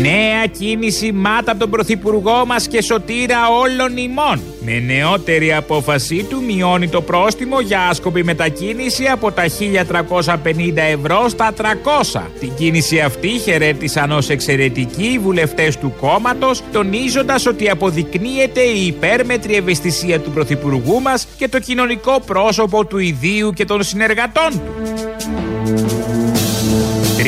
Νέα 0.00 0.46
κίνηση 0.58 1.12
μάτα 1.12 1.50
από 1.50 1.60
τον 1.60 1.70
Πρωθυπουργό 1.70 2.46
μας 2.46 2.68
και 2.68 2.82
σωτήρα 2.82 3.48
όλων 3.48 3.96
ημών. 3.96 4.40
Με 4.70 4.80
νεότερη 4.80 5.52
απόφασή 5.54 6.26
του 6.28 6.42
μειώνει 6.42 6.88
το 6.88 7.02
πρόστιμο 7.02 7.60
για 7.60 7.80
άσκοπη 7.80 8.24
μετακίνηση 8.24 9.04
από 9.04 9.32
τα 9.32 9.44
1350 9.46 10.72
ευρώ 10.74 11.28
στα 11.28 11.52
300. 12.12 12.20
Την 12.40 12.54
κίνηση 12.54 13.00
αυτή 13.00 13.28
χαιρέτησαν 13.28 14.12
ως 14.12 14.28
εξαιρετική 14.28 15.06
οι 15.06 15.18
βουλευτές 15.18 15.76
του 15.76 15.94
κόμματος, 16.00 16.62
τονίζοντας 16.72 17.46
ότι 17.46 17.70
αποδεικνύεται 17.70 18.60
η 18.60 18.86
υπέρμετρη 18.86 19.54
ευαισθησία 19.54 20.20
του 20.20 20.30
Πρωθυπουργού 20.30 21.00
μας 21.00 21.26
και 21.36 21.48
το 21.48 21.58
κοινωνικό 21.58 22.20
πρόσωπο 22.26 22.84
του 22.84 22.98
ιδίου 22.98 23.52
και 23.52 23.64
των 23.64 23.82
συνεργατών 23.82 24.50
του. 24.50 25.97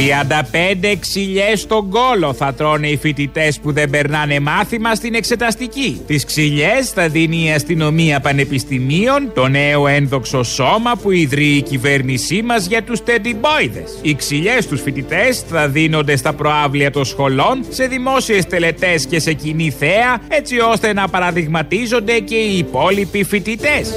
35 0.00 0.96
ξυλιές 1.00 1.60
στον 1.60 1.90
κόλο 1.90 2.32
θα 2.32 2.54
τρώνε 2.54 2.88
οι 2.88 2.96
φοιτητές 2.96 3.60
που 3.60 3.72
δεν 3.72 3.90
περνάνε 3.90 4.40
μάθημα 4.40 4.94
στην 4.94 5.14
εξεταστική. 5.14 6.00
Τις 6.06 6.24
ξυλιές 6.24 6.90
θα 6.90 7.08
δίνει 7.08 7.44
η 7.44 7.50
αστυνομία 7.50 8.20
πανεπιστημίων, 8.20 9.30
το 9.34 9.48
νέο 9.48 9.86
ένδοξο 9.86 10.42
σώμα 10.42 10.92
που 11.02 11.10
ιδρύει 11.10 11.56
η 11.56 11.62
κυβέρνησή 11.62 12.42
μας 12.42 12.66
για 12.66 12.82
τους 12.82 13.02
τεντιμπόιδε. 13.02 13.84
Οι 14.02 14.14
ξυλιές 14.14 14.64
στους 14.64 14.80
φοιτητές 14.80 15.40
θα 15.48 15.68
δίνονται 15.68 16.16
στα 16.16 16.32
προάβλια 16.32 16.90
των 16.90 17.04
σχολών, 17.04 17.64
σε 17.68 17.86
δημόσιες 17.86 18.46
τελετές 18.46 19.06
και 19.06 19.20
σε 19.20 19.32
κοινή 19.32 19.70
θέα, 19.70 20.20
έτσι 20.28 20.58
ώστε 20.58 20.92
να 20.92 21.08
παραδειγματίζονται 21.08 22.18
και 22.18 22.36
οι 22.36 22.58
υπόλοιποι 22.58 23.24
φοιτητές. 23.24 23.92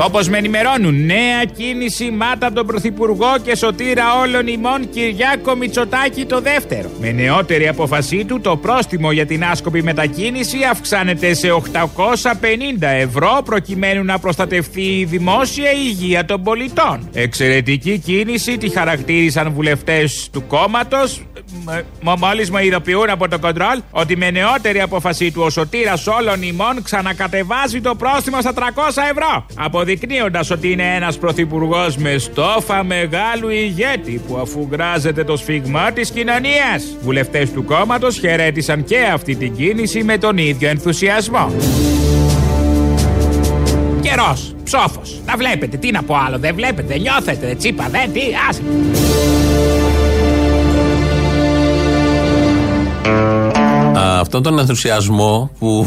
Όπως 0.00 0.28
με 0.28 0.38
ενημερώνουν, 0.38 1.04
νέα 1.04 1.44
κίνηση 1.56 2.10
μάτα 2.10 2.46
από 2.46 2.54
τον 2.54 2.66
Πρωθυπουργό 2.66 3.34
και 3.42 3.56
σωτήρα 3.56 4.04
όλων 4.20 4.46
ημών 4.46 4.90
Κυριάκο 4.90 5.54
Μητσοτάκη 5.54 6.24
το 6.24 6.40
δεύτερο. 6.40 6.90
Με 7.00 7.12
νεότερη 7.12 7.68
απόφασή 7.68 8.24
του, 8.24 8.40
το 8.40 8.56
πρόστιμο 8.56 9.12
για 9.12 9.26
την 9.26 9.44
άσκοπη 9.44 9.82
μετακίνηση 9.82 10.58
αυξάνεται 10.70 11.34
σε 11.34 11.48
850 11.52 11.62
ευρώ 12.80 13.40
προκειμένου 13.44 14.04
να 14.04 14.18
προστατευτεί 14.18 14.98
η 14.98 15.04
δημόσια 15.04 15.72
υγεία 15.72 16.24
των 16.24 16.42
πολιτών. 16.42 17.08
Εξαιρετική 17.12 17.98
κίνηση 17.98 18.58
τη 18.58 18.68
χαρακτήρισαν 18.68 19.52
βουλευτές 19.52 20.28
του 20.32 20.46
κόμματος. 20.46 21.22
Μόλις 22.18 22.50
μου 22.50 22.58
ειδοποιούν 22.58 23.10
από 23.10 23.28
το 23.28 23.38
κοντρόλ 23.38 23.80
ότι 23.90 24.16
με 24.16 24.30
νεότερη 24.30 24.80
απόφασή 24.80 25.32
του 25.32 25.42
ο 25.44 25.50
σωτήρας 25.50 26.06
όλων 26.06 26.42
ημών 26.42 26.82
ξανακατεβάζει 26.82 27.80
το 27.80 27.94
πρόστιμο 27.94 28.40
στα 28.40 28.52
300 28.54 28.60
ευρώ. 29.10 29.46
Αποδεικνύοντας 29.86 30.50
ότι 30.50 30.72
είναι 30.72 30.94
ένας 30.94 31.18
πρωθυπουργός 31.18 31.96
με 31.96 32.18
στόφα 32.18 32.84
μεγάλου 32.84 33.48
ηγέτη 33.48 34.20
που 34.28 34.36
αφού 34.36 34.68
γράζεται 34.70 35.24
το 35.24 35.36
σφιγμά 35.36 35.92
της 35.92 36.10
κοινωνίας. 36.10 36.96
Βουλευτές 37.02 37.52
του 37.52 37.64
κόμματος 37.64 38.18
χαιρέτησαν 38.18 38.84
και 38.84 38.98
αυτή 39.12 39.36
την 39.36 39.56
κίνηση 39.56 40.02
με 40.04 40.18
τον 40.18 40.38
ίδιο 40.38 40.68
ενθουσιασμό. 40.68 41.52
Καιρός, 44.00 44.54
ψόφος. 44.64 45.20
Να 45.26 45.36
βλέπετε, 45.36 45.76
τι 45.76 45.90
να 45.90 46.02
πω 46.02 46.14
άλλο, 46.26 46.38
δεν 46.38 46.54
βλέπετε, 46.54 46.88
δεν 46.88 47.00
νιώθετε, 47.00 47.54
τσίπα, 47.54 47.88
δεν, 47.90 48.12
τι, 48.12 48.20
άσε. 48.48 48.62
Αυτόν 54.08 54.42
τον 54.42 54.58
ενθουσιασμό 54.58 55.50
που 55.58 55.84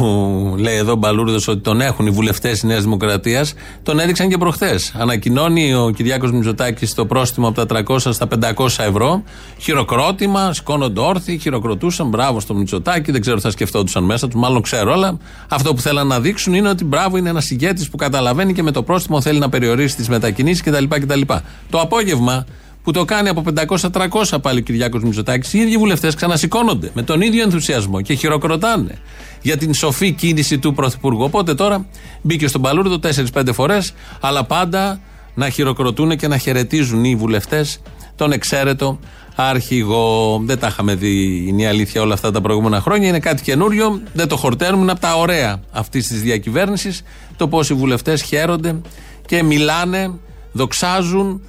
λέει 0.57 0.75
εδώ 0.75 0.91
ο 0.91 0.95
Μπαλούρδος 0.95 1.47
ότι 1.47 1.59
τον 1.59 1.81
έχουν 1.81 2.05
οι 2.05 2.09
βουλευτές 2.09 2.51
της 2.51 2.63
Νέας 2.63 2.81
Δημοκρατίας, 2.83 3.53
τον 3.83 3.99
έδειξαν 3.99 4.29
και 4.29 4.37
προχθές. 4.37 4.93
Ανακοινώνει 4.97 5.73
ο 5.73 5.91
Κυριάκος 5.95 6.31
Μητσοτάκης 6.31 6.93
το 6.93 7.05
πρόστιμο 7.05 7.47
από 7.47 7.65
τα 7.65 7.83
300 7.87 8.13
στα 8.13 8.27
500 8.27 8.83
ευρώ. 8.83 9.23
Χειροκρότημα, 9.57 10.53
σηκώνονται 10.53 10.99
όρθιοι, 10.99 11.37
χειροκροτούσαν. 11.37 12.07
Μπράβο 12.07 12.39
στο 12.39 12.53
Μητσοτάκη, 12.53 13.11
δεν 13.11 13.21
ξέρω 13.21 13.35
τι 13.35 13.41
θα 13.41 13.51
σκεφτόντουσαν 13.51 14.03
μέσα 14.03 14.27
τους, 14.27 14.39
μάλλον 14.39 14.61
ξέρω, 14.61 14.93
αλλά 14.93 15.17
αυτό 15.49 15.73
που 15.73 15.81
θέλαν 15.81 16.07
να 16.07 16.19
δείξουν 16.19 16.53
είναι 16.53 16.69
ότι 16.69 16.85
μπράβο 16.85 17.17
είναι 17.17 17.29
ένας 17.29 17.49
ηγέτης 17.49 17.89
που 17.89 17.97
καταλαβαίνει 17.97 18.53
και 18.53 18.63
με 18.63 18.71
το 18.71 18.83
πρόστιμο 18.83 19.21
θέλει 19.21 19.39
να 19.39 19.49
περιορίσει 19.49 19.95
τις 19.95 20.09
μετακινήσεις 20.09 20.61
κτλ. 20.63 20.83
κτλ. 20.87 21.21
Το 21.69 21.79
απόγευμα 21.79 22.45
που 22.89 22.95
το 22.95 23.05
κάνει 23.05 23.29
από 23.29 23.43
500-300 23.91 24.41
πάλι 24.41 24.59
ο 24.59 24.61
Κυριάκος 24.61 25.03
Μητσοτάκης, 25.03 25.53
οι 25.53 25.59
ίδιοι 25.59 25.77
βουλευτές 25.77 26.15
ξανασηκώνονται 26.15 26.91
με 26.93 27.01
τον 27.01 27.21
ίδιο 27.21 27.43
ενθουσιασμό 27.43 28.01
και 28.01 28.13
χειροκροτάνε 28.13 28.97
για 29.41 29.57
την 29.57 29.73
σοφή 29.73 30.11
κίνηση 30.11 30.59
του 30.59 30.73
Πρωθυπουργού. 30.73 31.23
Οπότε 31.23 31.53
τώρα 31.53 31.85
μπήκε 32.21 32.47
στον 32.47 32.61
Παλούρδο 32.61 32.99
4-5 33.33 33.53
φορές, 33.53 33.93
αλλά 34.19 34.43
πάντα 34.43 34.99
να 35.33 35.49
χειροκροτούν 35.49 36.17
και 36.17 36.27
να 36.27 36.37
χαιρετίζουν 36.37 37.03
οι 37.03 37.15
βουλευτές 37.15 37.81
τον 38.15 38.31
εξαίρετο 38.31 38.99
αρχηγό. 39.35 40.41
Δεν 40.45 40.59
τα 40.59 40.67
είχαμε 40.67 40.95
δει, 40.95 41.45
είναι 41.47 41.61
η 41.61 41.65
αλήθεια, 41.65 42.01
όλα 42.01 42.13
αυτά 42.13 42.31
τα 42.31 42.41
προηγούμενα 42.41 42.81
χρόνια. 42.81 43.07
Είναι 43.07 43.19
κάτι 43.19 43.41
καινούριο, 43.41 44.01
δεν 44.13 44.27
το 44.27 44.37
χορταίνουμε. 44.37 44.81
Είναι 44.81 44.91
από 44.91 45.01
τα 45.01 45.17
ωραία 45.17 45.61
αυτής 45.71 46.07
της 46.07 46.21
διακυβέρνησης 46.21 47.01
το 47.37 47.47
πώς 47.47 47.69
οι 47.69 47.73
βουλευτές 47.73 48.21
χαίρονται 48.21 48.81
και 49.25 49.43
μιλάνε, 49.43 50.13
δοξάζουν 50.51 51.41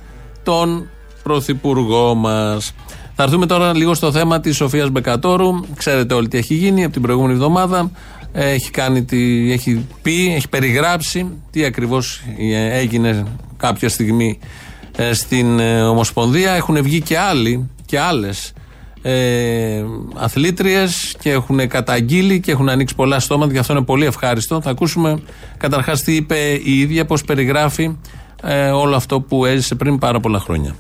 τον 0.43 0.89
πρωθυπουργό 1.31 2.15
μας. 2.15 2.73
Θα 3.15 3.23
έρθουμε 3.23 3.47
τώρα 3.47 3.75
λίγο 3.75 3.95
στο 3.95 4.13
θέμα 4.13 4.41
της 4.41 4.57
Σοφίας 4.57 4.91
Μπεκατόρου. 4.91 5.61
Ξέρετε 5.77 6.15
όλοι 6.15 6.29
τι 6.29 6.39
έχει 6.39 6.55
γίνει 6.55 6.85
από 6.85 6.93
την 6.93 7.03
προηγούμενη 7.03 7.33
εβδομάδα. 7.33 7.91
Έχει, 8.33 8.71
κάνει 8.71 9.05
τη, 9.05 9.53
έχει 9.53 9.87
πει, 10.03 10.35
έχει 10.35 10.49
περιγράψει 10.49 11.27
τι 11.51 11.65
ακριβώς 11.65 12.23
έγινε 12.73 13.25
κάποια 13.57 13.89
στιγμή 13.89 14.39
ε, 14.97 15.13
στην 15.13 15.59
ε, 15.59 15.83
Ομοσπονδία. 15.83 16.53
Έχουν 16.53 16.83
βγει 16.83 17.01
και 17.01 17.19
άλλοι 17.19 17.71
και 17.87 17.99
άλλες 17.99 18.53
ε, 19.03 19.85
αθλήτριες 20.15 21.17
και 21.21 21.31
έχουν 21.31 21.69
καταγγείλει 21.69 22.41
και 22.41 22.51
έχουν 22.51 22.69
ανοίξει 22.69 22.95
πολλά 22.95 23.21
στόματα 23.21 23.53
και 23.53 23.59
αυτό 23.59 23.73
είναι 23.73 23.85
πολύ 23.85 24.05
ευχάριστο. 24.05 24.61
Θα 24.61 24.71
ακούσουμε 24.71 25.23
καταρχάς 25.57 26.03
τι 26.03 26.15
είπε 26.15 26.61
η 26.65 26.79
ίδια, 26.79 27.05
πώς 27.05 27.25
περιγράφει 27.25 27.97
ε, 28.43 28.71
όλο 28.71 28.97
αυτό 28.97 29.21
που 29.21 29.45
έζησε 29.45 29.75
πριν 29.75 29.99
πάρα 29.99 30.21
πολλά 30.21 30.39
χρόνια. 30.39 30.75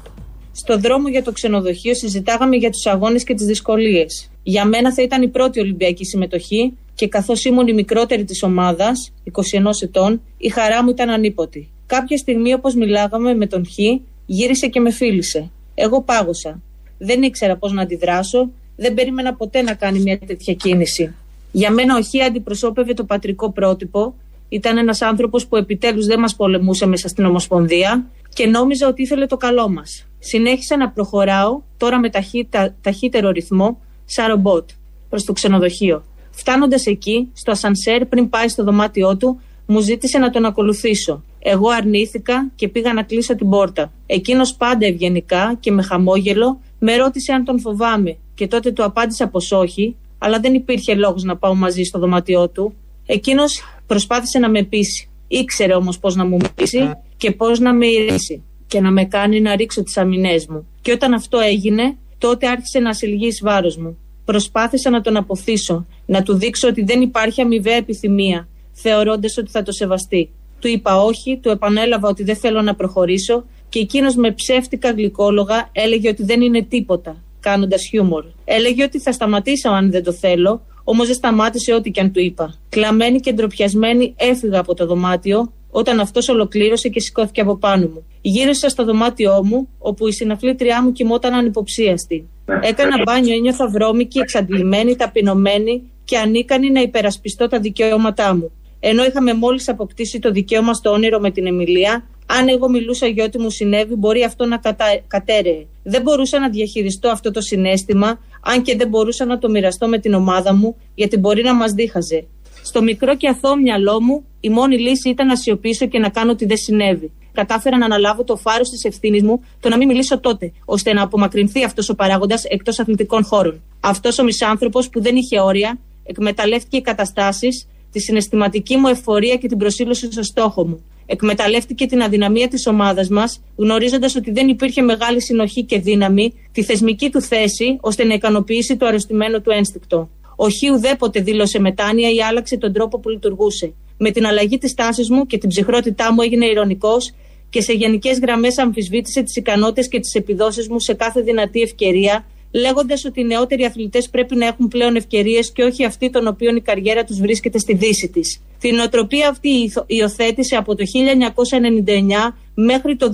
Στο 0.52 0.78
δρόμο 0.78 1.08
για 1.08 1.22
το 1.22 1.32
ξενοδοχείο 1.32 1.94
συζητάγαμε 1.94 2.56
για 2.56 2.70
τους 2.70 2.86
αγώνες 2.86 3.24
και 3.24 3.34
τις 3.34 3.46
δυσκολίες. 3.46 4.30
Για 4.42 4.64
μένα 4.64 4.94
θα 4.94 5.02
ήταν 5.02 5.22
η 5.22 5.28
πρώτη 5.28 5.60
Ολυμπιακή 5.60 6.04
συμμετοχή 6.04 6.72
και 6.94 7.08
καθώς 7.08 7.44
ήμουν 7.44 7.66
η 7.66 7.72
μικρότερη 7.72 8.24
της 8.24 8.42
ομάδας, 8.42 9.12
21 9.24 9.82
ετών, 9.82 10.20
η 10.38 10.48
χαρά 10.48 10.82
μου 10.82 10.90
ήταν 10.90 11.10
ανίποτη. 11.10 11.70
Κάποια 11.86 12.16
στιγμή, 12.16 12.52
όπως 12.52 12.74
μιλάγαμε 12.74 13.34
με 13.34 13.46
τον 13.46 13.66
Χ, 13.66 13.78
γύρισε 14.26 14.66
και 14.66 14.80
με 14.80 14.90
φίλησε. 14.90 15.50
Εγώ 15.74 16.02
πάγωσα. 16.02 16.60
Δεν 16.98 17.22
ήξερα 17.22 17.56
πώς 17.56 17.72
να 17.72 17.82
αντιδράσω, 17.82 18.50
δεν 18.76 18.94
περίμενα 18.94 19.34
ποτέ 19.34 19.62
να 19.62 19.74
κάνει 19.74 19.98
μια 19.98 20.18
τέτοια 20.18 20.54
κίνηση. 20.54 21.14
Για 21.52 21.70
μένα 21.70 21.96
ο 21.96 22.00
Χ 22.02 22.26
αντιπροσώπευε 22.26 22.94
το 22.94 23.04
πατρικό 23.04 23.50
πρότυπο. 23.50 24.14
Ήταν 24.48 24.78
ένας 24.78 25.02
άνθρωπος 25.02 25.46
που 25.46 25.56
επιτέλους 25.56 26.06
δεν 26.06 26.18
μας 26.18 26.36
πολεμούσε 26.36 26.86
μέσα 26.86 27.08
στην 27.08 27.24
Ομοσπονδία 27.24 28.06
και 28.34 28.46
νόμιζα 28.46 28.88
ότι 28.88 29.02
ήθελε 29.02 29.26
το 29.26 29.36
καλό 29.36 29.68
μας. 29.68 30.06
Συνέχισα 30.18 30.76
να 30.76 30.90
προχωράω, 30.90 31.62
τώρα 31.76 31.98
με 31.98 32.10
ταχύτα, 32.10 32.74
ταχύτερο 32.80 33.30
ρυθμό, 33.30 33.80
σαν 34.04 34.28
ρομπότ, 34.28 34.70
προς 35.08 35.24
το 35.24 35.32
ξενοδοχείο. 35.32 36.04
Φτάνοντας 36.30 36.86
εκεί, 36.86 37.28
στο 37.32 37.50
ασανσέρ, 37.50 38.06
πριν 38.06 38.28
πάει 38.28 38.48
στο 38.48 38.64
δωμάτιό 38.64 39.16
του, 39.16 39.40
μου 39.66 39.80
ζήτησε 39.80 40.18
να 40.18 40.30
τον 40.30 40.44
ακολουθήσω. 40.44 41.22
Εγώ 41.38 41.68
αρνήθηκα 41.68 42.50
και 42.54 42.68
πήγα 42.68 42.92
να 42.92 43.02
κλείσω 43.02 43.34
την 43.34 43.48
πόρτα. 43.48 43.92
Εκείνος 44.06 44.54
πάντα 44.54 44.86
ευγενικά 44.86 45.56
και 45.60 45.70
με 45.70 45.82
χαμόγελο 45.82 46.60
με 46.78 46.96
ρώτησε 46.96 47.32
αν 47.32 47.44
τον 47.44 47.60
φοβάμαι 47.60 48.16
και 48.34 48.46
τότε 48.46 48.70
του 48.70 48.84
απάντησα 48.84 49.28
πως 49.28 49.52
όχι, 49.52 49.96
αλλά 50.18 50.40
δεν 50.40 50.54
υπήρχε 50.54 50.94
λόγος 50.94 51.22
να 51.22 51.36
πάω 51.36 51.54
μαζί 51.54 51.82
στο 51.82 51.98
δωμάτιό 51.98 52.48
του. 52.48 52.74
Εκείνος 53.06 53.62
προσπάθησε 53.86 54.38
να 54.38 54.48
με 54.48 54.62
πείσει. 54.62 55.08
Ήξερε 55.28 55.74
όμως 55.74 55.98
πώ 55.98 56.10
να 56.10 56.24
μου 56.24 56.38
πείσει 56.54 56.92
και 57.20 57.30
πώς 57.30 57.58
να 57.58 57.74
με 57.74 57.86
ηρέσει 57.86 58.42
και 58.66 58.80
να 58.80 58.90
με 58.90 59.04
κάνει 59.04 59.40
να 59.40 59.56
ρίξω 59.56 59.82
τις 59.82 59.96
αμυνές 59.96 60.46
μου. 60.46 60.66
Και 60.80 60.92
όταν 60.92 61.12
αυτό 61.12 61.38
έγινε, 61.38 61.96
τότε 62.18 62.48
άρχισε 62.48 62.78
να 62.78 62.92
συλλογεί 62.92 63.28
βάρος 63.42 63.76
μου. 63.76 63.98
Προσπάθησα 64.24 64.90
να 64.90 65.00
τον 65.00 65.16
αποθήσω, 65.16 65.86
να 66.06 66.22
του 66.22 66.34
δείξω 66.34 66.68
ότι 66.68 66.84
δεν 66.84 67.00
υπάρχει 67.00 67.40
αμοιβαία 67.40 67.74
επιθυμία, 67.76 68.48
θεωρώντας 68.72 69.36
ότι 69.36 69.50
θα 69.50 69.62
το 69.62 69.72
σεβαστεί. 69.72 70.30
Του 70.58 70.68
είπα 70.68 71.02
όχι, 71.02 71.38
του 71.42 71.48
επανέλαβα 71.48 72.08
ότι 72.08 72.22
δεν 72.24 72.36
θέλω 72.36 72.62
να 72.62 72.74
προχωρήσω 72.74 73.44
και 73.68 73.78
εκείνος 73.78 74.14
με 74.14 74.32
ψεύτικα 74.32 74.90
γλυκόλογα 74.90 75.68
έλεγε 75.72 76.08
ότι 76.08 76.24
δεν 76.24 76.40
είναι 76.40 76.62
τίποτα, 76.62 77.16
κάνοντας 77.40 77.86
χιούμορ. 77.86 78.24
Έλεγε 78.44 78.82
ότι 78.82 79.00
θα 79.00 79.12
σταματήσω 79.12 79.68
αν 79.68 79.90
δεν 79.90 80.04
το 80.04 80.12
θέλω, 80.12 80.62
όμως 80.84 81.06
δεν 81.06 81.16
σταμάτησε 81.16 81.74
ό,τι 81.74 81.90
και 81.90 82.00
αν 82.00 82.12
του 82.12 82.20
είπα. 82.20 82.54
Κλαμμένη 82.68 83.20
και 83.20 83.32
ντροπιασμένη 83.32 84.14
έφυγα 84.16 84.58
από 84.58 84.74
το 84.74 84.86
δωμάτιο 84.86 85.52
όταν 85.70 86.00
αυτός 86.00 86.28
ολοκλήρωσε 86.28 86.88
και 86.88 87.00
σηκώθηκε 87.00 87.40
από 87.40 87.56
πάνω 87.56 87.86
μου. 87.86 88.06
Γύρισα 88.20 88.68
στο 88.68 88.84
δωμάτιό 88.84 89.44
μου, 89.44 89.68
όπου 89.78 90.08
η 90.08 90.12
συναφλήτριά 90.12 90.82
μου 90.82 90.92
κοιμόταν 90.92 91.34
ανυποψίαστη. 91.34 92.28
Έκανα 92.60 93.02
μπάνιο, 93.04 93.34
ένιωθα 93.34 93.68
βρώμικη, 93.68 94.18
εξαντλημένη, 94.18 94.96
ταπεινωμένη 94.96 95.90
και 96.04 96.18
ανίκανη 96.18 96.70
να 96.70 96.80
υπερασπιστώ 96.80 97.48
τα 97.48 97.60
δικαιώματά 97.60 98.34
μου. 98.34 98.50
Ενώ 98.80 99.04
είχαμε 99.04 99.34
μόλις 99.34 99.68
αποκτήσει 99.68 100.18
το 100.18 100.30
δικαίωμα 100.30 100.74
στο 100.74 100.90
όνειρο 100.90 101.20
με 101.20 101.30
την 101.30 101.46
Εμιλία, 101.46 102.04
αν 102.26 102.48
εγώ 102.48 102.68
μιλούσα 102.68 103.06
για 103.06 103.24
ό,τι 103.24 103.38
μου 103.38 103.50
συνέβη, 103.50 103.94
μπορεί 103.94 104.22
αυτό 104.22 104.46
να 104.46 104.56
κατα... 104.56 104.84
κατέρεε. 105.06 105.66
Δεν 105.82 106.02
μπορούσα 106.02 106.38
να 106.38 106.48
διαχειριστώ 106.48 107.08
αυτό 107.08 107.30
το 107.30 107.40
συνέστημα, 107.40 108.18
αν 108.42 108.62
και 108.62 108.76
δεν 108.76 108.88
μπορούσα 108.88 109.24
να 109.24 109.38
το 109.38 109.50
μοιραστώ 109.50 109.88
με 109.88 109.98
την 109.98 110.14
ομάδα 110.14 110.54
μου, 110.54 110.76
γιατί 110.94 111.16
μπορεί 111.16 111.42
να 111.42 111.54
μας 111.54 111.72
δίχαζε. 111.72 112.26
Στο 112.62 112.82
μικρό 112.82 113.16
και 113.16 113.28
αθώο 113.28 113.56
μυαλό 113.56 114.00
μου, 114.02 114.24
η 114.40 114.48
μόνη 114.48 114.78
λύση 114.78 115.08
ήταν 115.08 115.26
να 115.26 115.36
σιωπήσω 115.36 115.86
και 115.86 115.98
να 115.98 116.08
κάνω 116.08 116.30
ότι 116.30 116.46
δεν 116.46 116.56
συνέβη. 116.56 117.12
Κατάφερα 117.32 117.76
να 117.76 117.84
αναλάβω 117.84 118.24
το 118.24 118.36
φάρος 118.36 118.70
της 118.70 118.84
ευθύνης 118.84 119.22
μου 119.22 119.44
το 119.60 119.68
να 119.68 119.76
μην 119.76 119.88
μιλήσω 119.88 120.20
τότε, 120.20 120.52
ώστε 120.64 120.92
να 120.92 121.02
απομακρυνθεί 121.02 121.64
αυτός 121.64 121.88
ο 121.88 121.94
παράγοντας 121.94 122.44
εκτός 122.44 122.78
αθλητικών 122.78 123.24
χώρων. 123.24 123.62
Αυτός 123.80 124.18
ο 124.18 124.24
μισάνθρωπος 124.24 124.88
που 124.88 125.02
δεν 125.02 125.16
είχε 125.16 125.40
όρια, 125.40 125.78
εκμεταλλεύτηκε 126.04 126.80
καταστάσεις, 126.80 127.66
τη 127.92 128.00
συναισθηματική 128.00 128.76
μου 128.76 128.88
εφορία 128.88 129.36
και 129.36 129.48
την 129.48 129.58
προσήλωση 129.58 130.12
στο 130.12 130.22
στόχο 130.22 130.66
μου. 130.66 130.84
Εκμεταλλεύτηκε 131.06 131.86
την 131.86 132.02
αδυναμία 132.02 132.48
της 132.48 132.66
ομάδας 132.66 133.08
μας, 133.08 133.42
γνωρίζοντας 133.56 134.16
ότι 134.16 134.30
δεν 134.30 134.48
υπήρχε 134.48 134.82
μεγάλη 134.82 135.22
συνοχή 135.22 135.64
και 135.64 135.78
δύναμη, 135.78 136.34
τη 136.52 136.62
θεσμική 136.62 137.10
του 137.10 137.20
θέση, 137.20 137.78
ώστε 137.80 138.04
να 138.04 138.14
ικανοποιήσει 138.14 138.76
το 138.76 138.86
αρρωστημένο 138.86 139.40
του 139.40 139.50
ένστικτο. 139.50 140.10
Ο 140.36 140.48
Χ 140.48 140.74
ουδέποτε 140.74 141.20
δήλωσε 141.20 141.58
μετάνοια 141.58 142.10
ή 142.10 142.22
άλλαξε 142.22 142.56
τον 142.56 142.72
τρόπο 142.72 142.98
που 142.98 143.08
λειτουργούσε. 143.08 143.74
Με 144.02 144.10
την 144.10 144.26
αλλαγή 144.26 144.58
της 144.58 144.74
τάσης 144.74 145.10
μου 145.10 145.26
και 145.26 145.38
την 145.38 145.48
ψυχρότητά 145.48 146.12
μου 146.12 146.22
έγινε 146.22 146.46
ηρωνικός 146.46 147.14
και 147.50 147.60
σε 147.60 147.72
γενικές 147.72 148.18
γραμμές 148.18 148.58
αμφισβήτησε 148.58 149.22
τις 149.22 149.36
ικανότητες 149.36 149.88
και 149.88 150.00
τις 150.00 150.14
επιδόσεις 150.14 150.68
μου 150.68 150.80
σε 150.80 150.94
κάθε 150.94 151.20
δυνατή 151.20 151.60
ευκαιρία, 151.60 152.26
λέγοντας 152.50 153.04
ότι 153.04 153.20
οι 153.20 153.24
νεότεροι 153.24 153.64
αθλητές 153.64 154.08
πρέπει 154.08 154.36
να 154.36 154.46
έχουν 154.46 154.68
πλέον 154.68 154.96
ευκαιρίες 154.96 155.52
και 155.52 155.62
όχι 155.62 155.84
αυτοί 155.84 156.10
των 156.10 156.26
οποίων 156.26 156.56
η 156.56 156.60
καριέρα 156.60 157.04
τους 157.04 157.20
βρίσκεται 157.20 157.58
στη 157.58 157.74
δύση 157.74 158.08
της. 158.08 158.42
Την 158.58 158.78
οτροπία 158.78 159.28
αυτή 159.28 159.72
υιοθέτησε 159.86 160.56
από 160.56 160.74
το 160.74 160.84
1999 160.84 162.34
μέχρι 162.54 162.96
το 162.96 163.10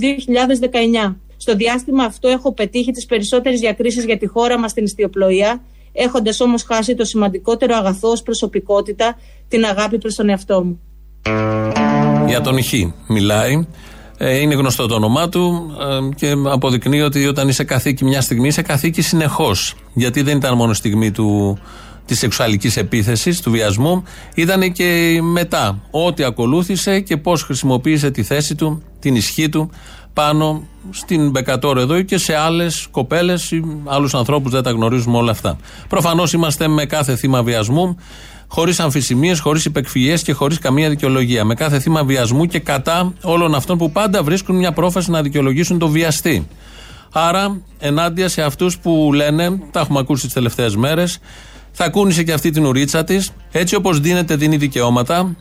2019. 1.06 1.16
Στο 1.36 1.54
διάστημα 1.54 2.04
αυτό 2.04 2.28
έχω 2.28 2.52
πετύχει 2.52 2.90
τις 2.90 3.06
περισσότερες 3.06 3.60
διακρίσεις 3.60 4.04
για 4.04 4.18
τη 4.18 4.26
χώρα 4.26 4.58
μας 4.58 4.70
στην 4.70 4.84
ιστιοπλοεία, 4.84 5.62
έχοντας 5.92 6.40
όμως 6.40 6.62
χάσει 6.62 6.94
το 6.94 7.04
σημαντικότερο 7.04 7.76
αγαθό 7.76 8.08
ως 8.08 8.22
προσωπικότητα, 8.22 9.18
την 9.48 9.64
αγάπη 9.64 9.98
προς 9.98 10.14
τον 10.14 10.28
εαυτό 10.28 10.64
μου. 10.64 10.80
Για 12.26 12.40
τον 12.40 12.62
Χ 12.62 12.72
μιλάει. 13.08 13.66
Ε, 14.18 14.36
είναι 14.36 14.54
γνωστό 14.54 14.86
το 14.86 14.94
όνομά 14.94 15.28
του 15.28 15.72
ε, 15.80 16.14
και 16.14 16.34
αποδεικνύει 16.44 17.00
ότι 17.00 17.26
όταν 17.26 17.48
είσαι 17.48 17.64
καθήκη 17.64 18.04
μια 18.04 18.20
στιγμή, 18.20 18.48
είσαι 18.48 18.62
καθήκη 18.62 19.02
συνεχώς. 19.02 19.74
Γιατί 19.94 20.22
δεν 20.22 20.36
ήταν 20.36 20.56
μόνο 20.56 20.72
στιγμή 20.72 21.10
του, 21.10 21.58
της 22.06 22.18
σεξουαλικής 22.18 22.76
επίθεσης, 22.76 23.40
του 23.40 23.50
βιασμού, 23.50 24.02
ήταν 24.34 24.72
και 24.72 25.18
μετά. 25.22 25.78
Ό,τι 25.90 26.24
ακολούθησε 26.24 27.00
και 27.00 27.16
πώς 27.16 27.42
χρησιμοποίησε 27.42 28.10
τη 28.10 28.22
θέση 28.22 28.54
του, 28.54 28.82
την 28.98 29.14
ισχύ 29.14 29.48
του 29.48 29.70
πάνω 30.12 30.62
στην 30.90 31.30
Μπεκατόρ 31.30 31.78
εδώ 31.78 32.02
και 32.02 32.18
σε 32.18 32.34
άλλες 32.34 32.86
κοπέλες 32.90 33.50
ή 33.50 33.64
άλλους 33.84 34.14
ανθρώπους, 34.14 34.52
δεν 34.52 34.62
τα 34.62 34.70
γνωρίζουμε 34.70 35.16
όλα 35.16 35.30
αυτά. 35.30 35.56
Προφανώς 35.88 36.32
είμαστε 36.32 36.68
με 36.68 36.84
κάθε 36.84 37.16
θύμα 37.16 37.42
βιασμού 37.42 37.96
χωρίς 38.48 38.80
αμφισημίες, 38.80 39.40
χωρίς 39.40 39.64
υπεκφυγέ 39.64 40.14
και 40.14 40.32
χωρίς 40.32 40.58
καμία 40.58 40.88
δικαιολογία. 40.88 41.44
Με 41.44 41.54
κάθε 41.54 41.78
θύμα 41.78 42.04
βιασμού 42.04 42.44
και 42.44 42.58
κατά 42.58 43.12
όλων 43.22 43.54
αυτών 43.54 43.78
που 43.78 43.90
πάντα 43.90 44.22
βρίσκουν 44.22 44.56
μια 44.56 44.72
πρόφαση 44.72 45.10
να 45.10 45.22
δικαιολογήσουν 45.22 45.78
το 45.78 45.88
βιαστή. 45.88 46.48
Άρα, 47.12 47.60
ενάντια 47.78 48.28
σε 48.28 48.42
αυτούς 48.42 48.78
που 48.78 49.10
λένε, 49.14 49.58
τα 49.70 49.80
έχουμε 49.80 49.98
ακούσει 49.98 50.24
τις 50.24 50.34
τελευταίες 50.34 50.76
μέρες, 50.76 51.18
θα 51.72 51.88
κούνησε 51.88 52.22
και 52.22 52.32
αυτή 52.32 52.50
την 52.50 52.64
ουρίτσα 52.66 53.04
της, 53.04 53.32
έτσι 53.52 53.74
όπως 53.74 54.00
δίνεται, 54.00 54.36
δίνει 54.36 54.56
δικαιώματα. 54.56 55.36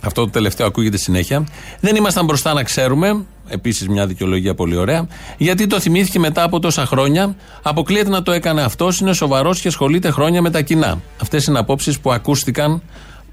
Αυτό 0.00 0.24
το 0.24 0.30
τελευταίο 0.30 0.66
ακούγεται 0.66 0.96
συνέχεια. 0.96 1.46
Δεν 1.80 1.96
ήμασταν 1.96 2.24
μπροστά 2.24 2.52
να 2.52 2.62
ξέρουμε, 2.62 3.24
επίσης 3.48 3.88
μια 3.88 4.06
δικαιολογία 4.06 4.54
πολύ 4.54 4.76
ωραία, 4.76 5.06
γιατί 5.38 5.66
το 5.66 5.80
θυμήθηκε 5.80 6.18
μετά 6.18 6.42
από 6.42 6.58
τόσα 6.60 6.86
χρόνια. 6.86 7.36
Αποκλείεται 7.62 8.08
να 8.10 8.22
το 8.22 8.32
έκανε 8.32 8.62
αυτός, 8.62 9.00
είναι 9.00 9.12
σοβαρός 9.12 9.60
και 9.60 9.68
ασχολείται 9.68 10.10
χρόνια 10.10 10.42
με 10.42 10.50
τα 10.50 10.60
κοινά. 10.60 11.00
Αυτές 11.22 11.46
είναι 11.46 11.58
απόψεις 11.58 11.98
που 11.98 12.12
ακούστηκαν 12.12 12.82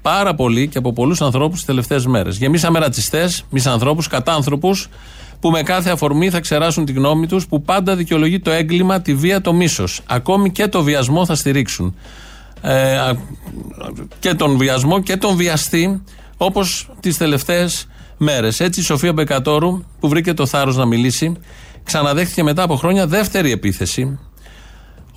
πάρα 0.02 0.34
πολύ 0.34 0.68
και 0.68 0.78
από 0.78 0.92
πολλούς 0.92 1.20
ανθρώπους 1.20 1.56
τις 1.56 1.66
τελευταίες 1.66 2.06
μέρες. 2.06 2.36
Γεμίσαμε 2.36 2.78
ρατσιστές, 2.78 3.44
μισανθρώπους, 3.50 4.06
κατάνθρωπους, 4.06 4.88
που 5.40 5.50
με 5.50 5.62
κάθε 5.62 5.90
αφορμή 5.90 6.30
θα 6.30 6.40
ξεράσουν 6.40 6.84
τη 6.84 6.92
γνώμη 6.92 7.26
τους, 7.26 7.46
που 7.46 7.62
πάντα 7.62 7.96
δικαιολογεί 7.96 8.40
το 8.40 8.50
έγκλημα, 8.50 9.00
τη 9.00 9.14
βία, 9.14 9.40
το 9.40 9.52
μίσος. 9.52 10.00
Ακόμη 10.06 10.50
και 10.50 10.66
το 10.66 10.82
βιασμό 10.82 11.26
θα 11.26 11.34
στηρίξουν. 11.34 11.94
Ε, 12.60 13.12
και 14.18 14.34
τον 14.34 14.56
βιασμό 14.56 15.02
και 15.02 15.16
τον 15.16 15.36
βιαστή, 15.36 16.02
όπως 16.36 16.90
τις 17.00 17.16
τελευταίες 17.16 17.86
μέρες. 18.16 18.60
Έτσι 18.60 18.80
η 18.80 18.82
Σοφία 18.82 19.12
Μπεκατόρου, 19.12 19.84
που 20.00 20.08
βρήκε 20.08 20.34
το 20.34 20.46
θάρρος 20.46 20.76
να 20.76 20.84
μιλήσει, 20.86 21.36
ξαναδέχτηκε 21.84 22.42
μετά 22.42 22.62
από 22.62 22.76
χρόνια 22.76 23.06
δεύτερη 23.06 23.50
επίθεση. 23.50 24.18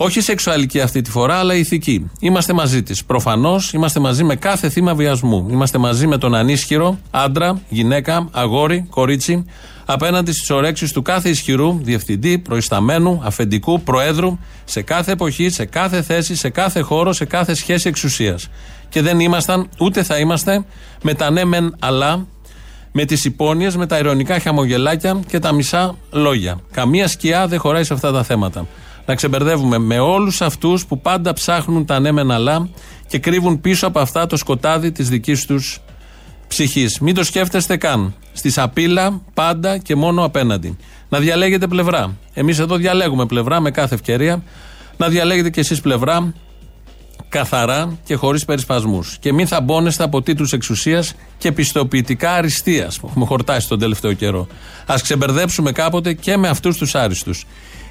Όχι 0.01 0.21
σεξουαλική 0.21 0.81
αυτή 0.81 1.01
τη 1.01 1.09
φορά, 1.09 1.35
αλλά 1.35 1.55
ηθική. 1.55 2.11
Είμαστε 2.19 2.53
μαζί 2.53 2.83
της. 2.83 3.05
Προφανώς 3.05 3.73
είμαστε 3.73 3.99
μαζί 3.99 4.23
με 4.23 4.35
κάθε 4.35 4.69
θύμα 4.69 4.95
βιασμού. 4.95 5.47
Είμαστε 5.49 5.77
μαζί 5.77 6.07
με 6.07 6.17
τον 6.17 6.35
ανίσχυρο, 6.35 6.99
άντρα, 7.11 7.61
γυναίκα, 7.69 8.27
αγόρι, 8.31 8.87
κορίτσι, 8.89 9.45
απέναντι 9.85 10.31
στις 10.31 10.49
ορέξεις 10.49 10.91
του 10.91 11.01
κάθε 11.01 11.29
ισχυρού, 11.29 11.79
διευθυντή, 11.81 12.37
προϊσταμένου, 12.37 13.21
αφεντικού, 13.23 13.81
προέδρου, 13.81 14.37
σε 14.65 14.81
κάθε 14.81 15.11
εποχή, 15.11 15.49
σε 15.49 15.65
κάθε 15.65 16.01
θέση, 16.01 16.35
σε 16.35 16.49
κάθε 16.49 16.79
χώρο, 16.79 17.13
σε 17.13 17.25
κάθε 17.25 17.53
σχέση 17.53 17.87
εξουσίας. 17.87 18.49
Και 18.89 19.01
δεν 19.01 19.19
ήμασταν, 19.19 19.69
ούτε 19.79 20.03
θα 20.03 20.17
είμαστε, 20.17 20.65
με 21.01 21.13
τα 21.13 21.29
ναι 21.29 21.45
μεν 21.45 21.75
αλλά, 21.79 22.25
με 22.91 23.05
τις 23.05 23.25
υπόνοιες, 23.25 23.75
με 23.75 23.85
τα 23.85 23.97
ηρωνικά 23.97 24.39
χαμογελάκια 24.39 25.19
και 25.27 25.39
τα 25.39 25.51
μισά 25.51 25.95
λόγια. 26.11 26.59
Καμία 26.71 27.07
σκιά 27.07 27.47
δεν 27.47 27.59
χωράει 27.59 27.83
σε 27.83 27.93
αυτά 27.93 28.11
τα 28.11 28.23
θέματα. 28.23 28.67
Να 29.09 29.15
ξεμπερδεύουμε 29.15 29.77
με 29.77 29.99
όλους 29.99 30.41
αυτούς 30.41 30.85
που 30.85 31.01
πάντα 31.01 31.33
ψάχνουν 31.33 31.85
τα 31.85 31.99
ναι 31.99 32.11
μεν 32.11 32.31
αλλά 32.31 32.69
και 33.07 33.19
κρύβουν 33.19 33.61
πίσω 33.61 33.87
από 33.87 33.99
αυτά 33.99 34.27
το 34.27 34.37
σκοτάδι 34.37 34.91
της 34.91 35.09
δικής 35.09 35.45
τους 35.45 35.79
ψυχής. 36.47 36.99
Μην 36.99 37.15
το 37.15 37.23
σκέφτεστε 37.23 37.77
καν. 37.77 38.15
Στη 38.33 38.49
σαπίλα 38.49 39.21
πάντα 39.33 39.77
και 39.77 39.95
μόνο 39.95 40.23
απέναντι. 40.23 40.77
Να 41.09 41.19
διαλέγετε 41.19 41.67
πλευρά. 41.67 42.15
Εμείς 42.33 42.59
εδώ 42.59 42.75
διαλέγουμε 42.75 43.25
πλευρά 43.25 43.59
με 43.59 43.71
κάθε 43.71 43.95
ευκαιρία. 43.95 44.43
Να 44.97 45.07
διαλέγετε 45.07 45.49
κι 45.49 45.59
εσείς 45.59 45.81
πλευρά 45.81 46.33
καθαρά 47.29 47.97
και 48.03 48.15
χωρίς 48.15 48.45
περισπασμούς. 48.45 49.17
Και 49.19 49.33
μην 49.33 49.47
θα 49.47 49.61
μπώνεστε 49.61 50.03
από 50.03 50.21
τίτλους 50.21 50.53
εξουσίας 50.53 51.13
και 51.37 51.51
πιστοποιητικά 51.51 52.31
αριστείας 52.33 52.99
που 52.99 53.07
έχουμε 53.09 53.25
χορτάσει 53.25 53.67
τον 53.67 53.79
τελευταίο 53.79 54.13
καιρό. 54.13 54.47
Α 54.85 54.95
ξεμπερδέψουμε 55.01 55.71
κάποτε 55.71 56.13
και 56.13 56.37
με 56.37 56.47
αυτούς 56.47 56.77
τους 56.77 56.95
άριστους. 56.95 57.45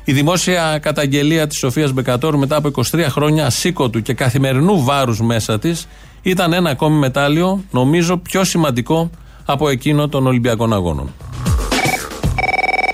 Η 0.09 0.12
δημόσια 0.12 0.78
καταγγελία 0.82 1.46
της 1.46 1.59
Σοφίας 1.59 1.92
Μπεκατόρου 1.92 2.38
μετά 2.38 2.56
από 2.56 2.70
23 2.92 3.06
χρόνια 3.09 3.46
ασήκωτου 3.46 4.02
και 4.02 4.14
καθημερινού 4.14 4.84
βάρους 4.84 5.20
μέσα 5.20 5.59
της 5.59 5.88
ήταν 6.22 6.52
ένα 6.52 6.70
ακόμη 6.70 6.98
μετάλλιο, 6.98 7.64
νομίζω 7.70 8.16
πιο 8.16 8.44
σημαντικό 8.44 9.11
από 9.46 9.68
εκείνο 9.68 10.09
των 10.09 10.26
Ολυμπιακών 10.26 10.72
Αγώνων. 10.72 11.14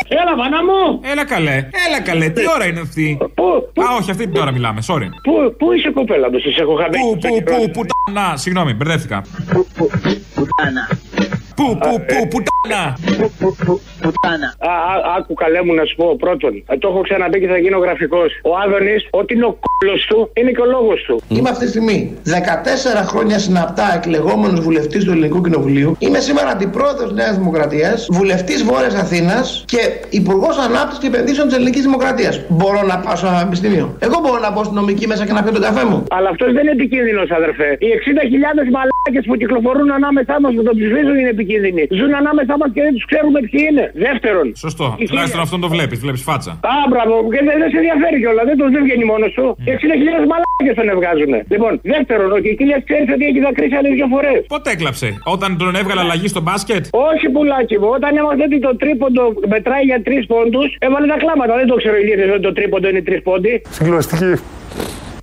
Έλα, 0.09 0.37
μάνα 0.37 0.65
μου! 0.65 1.01
Έλα 1.03 1.25
καλέ, 1.25 1.69
έλα 1.89 2.01
καλέ, 2.05 2.29
τι 2.29 2.43
ώρα 2.55 2.67
είναι 2.67 2.81
αυτή; 2.81 3.19
Α, 3.75 3.97
όχι, 4.01 4.11
αυτή 4.11 4.29
την 4.29 4.41
ώρα 4.41 4.53
μιλάμε, 4.53 4.81
sorry. 4.87 5.09
Πού, 5.23 5.55
πού 5.59 5.73
είσαι 5.73 5.91
κοπέλα 5.91 6.31
μου, 6.31 6.39
σε 6.39 6.61
έχω 6.61 6.75
χαμένη. 6.75 7.03
Πού, 7.03 7.19
πού, 7.19 7.43
πού, 7.43 7.71
πουτάνα, 7.71 8.37
συγγνώμη, 8.37 8.75
μπερδεύτηκα. 8.75 9.23
Πουτάνα. 10.35 10.89
Πού, 11.55 11.79
πού, 11.79 12.05
πού, 12.07 12.29
πουτάνα. 12.29 12.99
Πουτάνα. 14.05 14.49
Α, 14.59 14.73
α, 14.93 15.15
άκου 15.19 15.35
καλέ 15.35 15.61
μου 15.67 15.75
να 15.75 15.85
σου 15.85 15.95
πω 15.97 16.17
πρώτον. 16.25 16.53
Ε, 16.67 16.77
το 16.83 16.89
έχω 16.89 17.01
ξαναπεί 17.01 17.41
και 17.41 17.47
θα 17.47 17.59
γίνω 17.59 17.79
γραφικός. 17.79 18.29
Ο 18.43 18.53
Άδωνης, 18.65 19.03
ό,τι 19.11 19.35
είναι 19.35 19.47
ο 19.53 19.55
κόλος 19.65 20.01
του, 20.09 20.31
είναι 20.39 20.51
και 20.51 20.61
ο 20.61 20.69
λόγος 20.77 20.99
του. 21.07 21.15
Είμαι 21.29 21.49
αυτή 21.49 21.65
τη 21.65 21.71
στιγμή 21.71 21.99
14 22.25 23.03
χρόνια 23.11 23.39
συναπτά 23.39 23.87
εκλεγόμενος 23.97 24.61
βουλευτής 24.61 25.05
του 25.05 25.11
Ελληνικού 25.11 25.41
Κοινοβουλίου. 25.41 25.97
Είμαι 25.99 26.19
σήμερα 26.19 26.49
αντιπρόεδρος 26.49 27.13
Νέας 27.13 27.37
Δημοκρατίας, 27.37 28.09
βουλευτής 28.11 28.65
Βόρειας 28.65 28.95
Αθήνας 28.95 29.65
και 29.67 29.81
υπουργός 30.11 30.59
Ανάπτυξης 30.59 30.99
και 30.99 31.07
Επενδύσεων 31.07 31.47
της 31.49 31.57
Ελληνικής 31.57 31.83
Δημοκρατίας. 31.83 32.35
Μπορώ 32.49 32.83
να 32.91 32.97
πάω 32.99 33.17
σε 33.17 33.27
ένα 33.27 33.35
πανεπιστήμιο; 33.35 33.97
Εγώ 33.99 34.17
μπορώ 34.23 34.39
να 34.47 34.53
πάω 34.53 34.65
στην 34.65 34.77
νομική 34.77 35.07
μέσα 35.07 35.27
και 35.27 35.33
να 35.33 35.43
πιω 35.43 35.53
τον 35.53 35.63
καφέ 35.63 35.85
μου. 35.85 35.99
Αλλά 36.11 36.29
αυτός 36.29 36.53
δεν 36.53 36.63
είναι 36.63 36.71
επικίνδυνος, 36.71 37.31
αδερφέ. 37.31 37.69
Οι 37.85 37.89
60.000 37.99 38.71
μαλάκες 38.77 39.25
που 39.29 39.37
κυκλοφορούν 39.37 39.91
ανάμεσά 39.99 40.37
μας 40.43 40.53
που 40.57 40.63
τον 40.69 40.75
ψηφίζουν 40.79 41.17
είναι 41.21 41.33
επικίνδυνοι. 41.39 41.83
Ζουν 41.99 42.15
ανάμεσά 42.23 42.55
μας 42.61 42.71
και 42.75 42.83
δεν 42.87 42.93
τους 42.97 43.05
ξέρουμε 43.11 43.39
ποιοι 43.49 43.61
είναι. 43.71 43.85
Δεύτερον. 44.07 44.47
Σωστό. 44.65 44.87
η 44.99 45.05
Τουλάχιστον 45.09 45.41
αυτόν 45.41 45.61
το 45.65 45.69
βλέπεις, 45.75 45.99
βλέπεις 46.05 46.23
φάτσα. 46.29 46.51
Α, 46.51 46.75
μπράβο, 46.91 47.15
και 47.33 47.41
δεν, 47.47 47.55
δεν 47.61 47.69
σε 47.73 47.77
ενδιαφέρει 47.81 48.19
κιόλας. 48.23 48.45
Δεν 48.51 48.57
τον 48.61 48.69
δεν 48.75 48.83
βγαίνει 48.87 49.05
μόνος 49.13 49.33
του. 49.37 49.47
Οι 49.67 49.71
60.000 49.79 50.25
μαλάκες 50.33 50.75
τον 50.81 50.89
εβγάζουν. 50.95 51.33
Λοιπόν, 51.55 51.73
δεύτερον, 51.95 52.29
ο 52.37 52.39
Κικίλια 52.45 52.79
ξέρεις 52.89 53.09
ότι 53.15 53.25
έχει 53.31 53.41
δακρύσει 53.47 53.75
άλλες 53.81 53.93
δύο 53.99 54.09
φορές. 54.15 54.39
Πότε 54.55 54.69
έκλαψε, 54.75 55.09
όταν 55.35 55.51
τον 55.61 55.75
έβγαλε 55.81 56.01
αλλαγή 56.07 56.29
στο 56.35 56.41
μπάσκετ; 56.47 56.83
Όχι 57.11 57.27
πουλάκι 57.35 57.77
μου, 57.81 57.89
όταν 57.97 58.11
έμαθε 58.21 58.43
ότι 58.49 58.59
το 58.67 58.73
τρίποντο 58.83 59.23
μετράει 59.55 59.85
για 59.91 59.99
τρεις 60.07 60.23
πόντους, 60.33 60.69
έβαλε 60.87 61.07
τα 61.13 61.19
κλάματα. 61.23 61.53
Δεν 61.61 61.67
το 61.73 61.77
ξέρω 61.81 61.97
ηλίθιε 62.03 62.27
ότι 62.37 62.45
το 62.49 62.53
τρίποντο 62.59 62.87
είναι 62.91 63.03
τρεις 63.09 63.21
πόντι. 63.23 63.55
Συγκλωστική. 63.77 64.33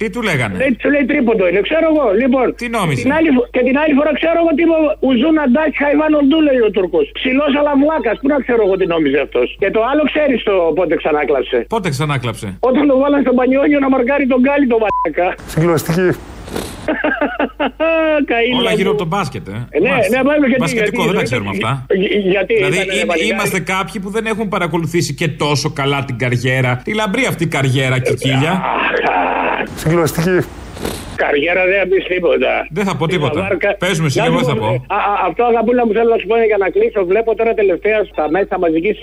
Τι 0.02 0.08
του 0.16 0.22
λέγανε; 0.30 0.56
Δεν 0.64 0.72
σου 0.82 0.90
λέει 0.94 1.06
τρίποντο 1.12 1.44
είναι, 1.50 1.62
ξέρω 1.70 1.86
εγώ. 1.94 2.06
Λοιπόν, 2.24 2.46
Τι 2.62 2.68
νόμιζε; 2.78 3.02
Την 3.06 3.14
άλλη, 3.18 3.30
φο- 3.36 3.48
και 3.56 3.62
την 3.68 3.76
άλλη 3.82 3.94
φορά 4.00 4.12
ξέρω 4.20 4.38
εγώ 4.44 4.52
τι 4.58 4.62
είπε 4.66 4.76
ο 4.80 4.84
Ουζούν 5.08 5.36
Αντάκη 5.46 5.76
Χαϊβάν 5.84 6.12
Οντού 6.22 6.38
λέει 6.48 6.62
ο 6.68 6.70
Τούρκος. 6.76 7.06
Ψηλός 7.18 7.52
αλλά 7.60 7.72
βλάκας. 7.82 8.16
Πού 8.22 8.28
να 8.34 8.38
ξέρω 8.46 8.62
εγώ 8.68 8.76
τι 8.80 8.86
νόμιζε 8.94 9.20
αυτός. 9.26 9.48
Και 9.62 9.70
το 9.76 9.82
άλλο 9.92 10.04
ξέρεις 10.12 10.40
το 10.50 10.54
πότε 10.78 10.94
ξανάκλαψε. 11.02 11.58
Πότε 11.76 11.88
ξανάκλαψε; 11.96 12.48
Όταν 12.70 12.84
το 12.92 12.96
βάλαν 13.02 13.20
στο 13.26 13.34
μπανιόνιο 13.38 13.80
να 13.86 13.90
μαρκάρει 13.94 14.26
τον 14.34 14.40
γκάλι 14.44 14.66
το 14.74 14.78
μαλάκα. 14.84 15.28
Συγκλωστική. 15.54 16.08
Καήλα 18.32 18.58
Όλα 18.60 18.70
μου. 18.70 18.76
γύρω 18.76 18.90
από 18.90 18.98
τον 18.98 19.08
μπάσκετ, 19.08 19.48
ε. 19.48 19.52
Ε, 19.70 19.80
Ναι, 19.80 19.90
ναι, 19.90 20.24
πάμε 20.24 20.48
και 20.48 20.54
τι, 20.54 20.60
Μπασκετικό, 20.60 20.96
γιατί- 20.96 21.08
δεν 21.08 21.16
τα 21.18 21.24
ξέρουμε 21.24 21.50
αυτά. 21.50 21.86
Γι- 21.96 22.08
Γιατί 22.30 22.54
Δηλαδή 22.56 22.76
ήταν, 22.76 22.96
είναι- 22.96 23.06
παλικάρι. 23.06 23.28
είμαστε 23.34 23.60
κάποιοι 23.60 24.02
που 24.02 24.10
δεν 24.10 24.26
έχουν 24.26 24.48
παρακολουθήσει 24.48 25.14
και 25.14 25.28
τόσο 25.28 25.70
καλά 25.72 26.06
την 26.06 26.18
καριέρα. 26.18 26.82
Τη 26.84 26.94
λαμπρή 26.94 27.26
αυτή 27.26 27.48
καριέρα, 27.48 28.00
Κικίλια. 28.00 28.62
Συγκλωστική. 29.76 30.46
Καριέρα 31.24 31.62
δεν 31.72 31.78
θα 31.82 31.88
πεις 31.92 32.04
τίποτα. 32.14 32.52
Δεν 32.78 32.84
θα 32.88 32.94
πω 33.00 33.06
τίποτα. 33.14 33.40
Βάρκα- 33.46 33.78
Πες 33.84 33.96
μου 34.00 34.06
εσύ, 34.10 34.20
Να 34.20 34.26
εγώ 34.30 34.38
σου 34.44 34.46
θα 34.52 34.56
πω, 34.62 34.68
πω. 34.88 34.96
α, 34.96 35.00
α, 35.12 35.14
αυτό 35.30 35.42
αγαπούλα 35.52 35.82
μου 35.86 35.94
θέλω 35.98 36.10
να 36.16 36.20
σου 36.22 36.28
πω 36.32 36.36
για 36.52 36.60
να 36.64 36.68
κλείσω. 36.76 37.00
Βλέπω 37.12 37.30
τώρα 37.40 37.52
τελευταία 37.62 38.00
στα 38.12 38.24
μέσα 38.36 38.54
μαζικής, 38.64 38.98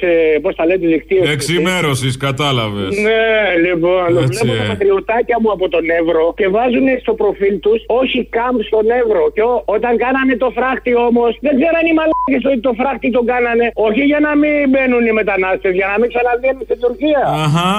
πώς 0.44 0.52
τα 0.58 0.64
λέτε, 0.68 0.86
δικτύωσης. 0.94 1.32
Εξημέρωσης, 1.36 2.12
κατάλαβες. 2.26 2.90
Ναι, 3.06 3.24
λοιπόν. 3.66 4.08
Έτσι, 4.24 4.40
βλέπω 4.44 4.54
ε. 4.56 4.60
τα 4.62 4.66
πατριωτάκια 4.72 5.36
μου 5.42 5.50
από 5.56 5.66
τον 5.74 5.84
Εύρο 6.00 6.24
και 6.38 6.46
βάζουν 6.56 6.86
στο 7.04 7.12
προφίλ 7.20 7.54
τους 7.64 7.78
όχι 8.02 8.18
καμπ 8.36 8.58
στον 8.70 8.84
Εύρο. 9.02 9.22
Και 9.36 9.42
ο- 9.50 9.62
όταν 9.76 9.92
κάνανε 10.04 10.34
το 10.42 10.48
φράχτη 10.56 10.92
όμως, 11.08 11.30
δεν 11.46 11.52
ξέραν 11.60 11.84
οι 11.90 11.94
μαλάκες 11.98 12.42
ότι 12.50 12.60
το 12.68 12.72
φράχτη 12.80 13.08
τον 13.16 13.24
κάνανε. 13.32 13.66
Όχι 13.88 14.02
για 14.10 14.20
να 14.26 14.32
μην 14.40 14.56
μπαίνουν 14.70 15.02
οι 15.08 15.12
μετανάστες, 15.20 15.72
για 15.80 15.86
να 15.92 15.96
μην 16.00 16.08
ξαναβγαίνουν 16.12 16.62
στην 16.68 16.78
Τουρκία. 16.84 17.20
Αχά. 17.44 17.72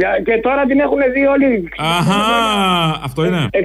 Για- 0.00 0.16
Και 0.26 0.34
τώρα 0.46 0.62
την 0.70 0.78
έχουν 0.86 1.00
δει 1.14 1.22
όλοι. 1.34 1.50
Αχά. 1.96 2.22
Αυτό 3.08 3.20
είναι. 3.28 3.42
65 3.52 3.60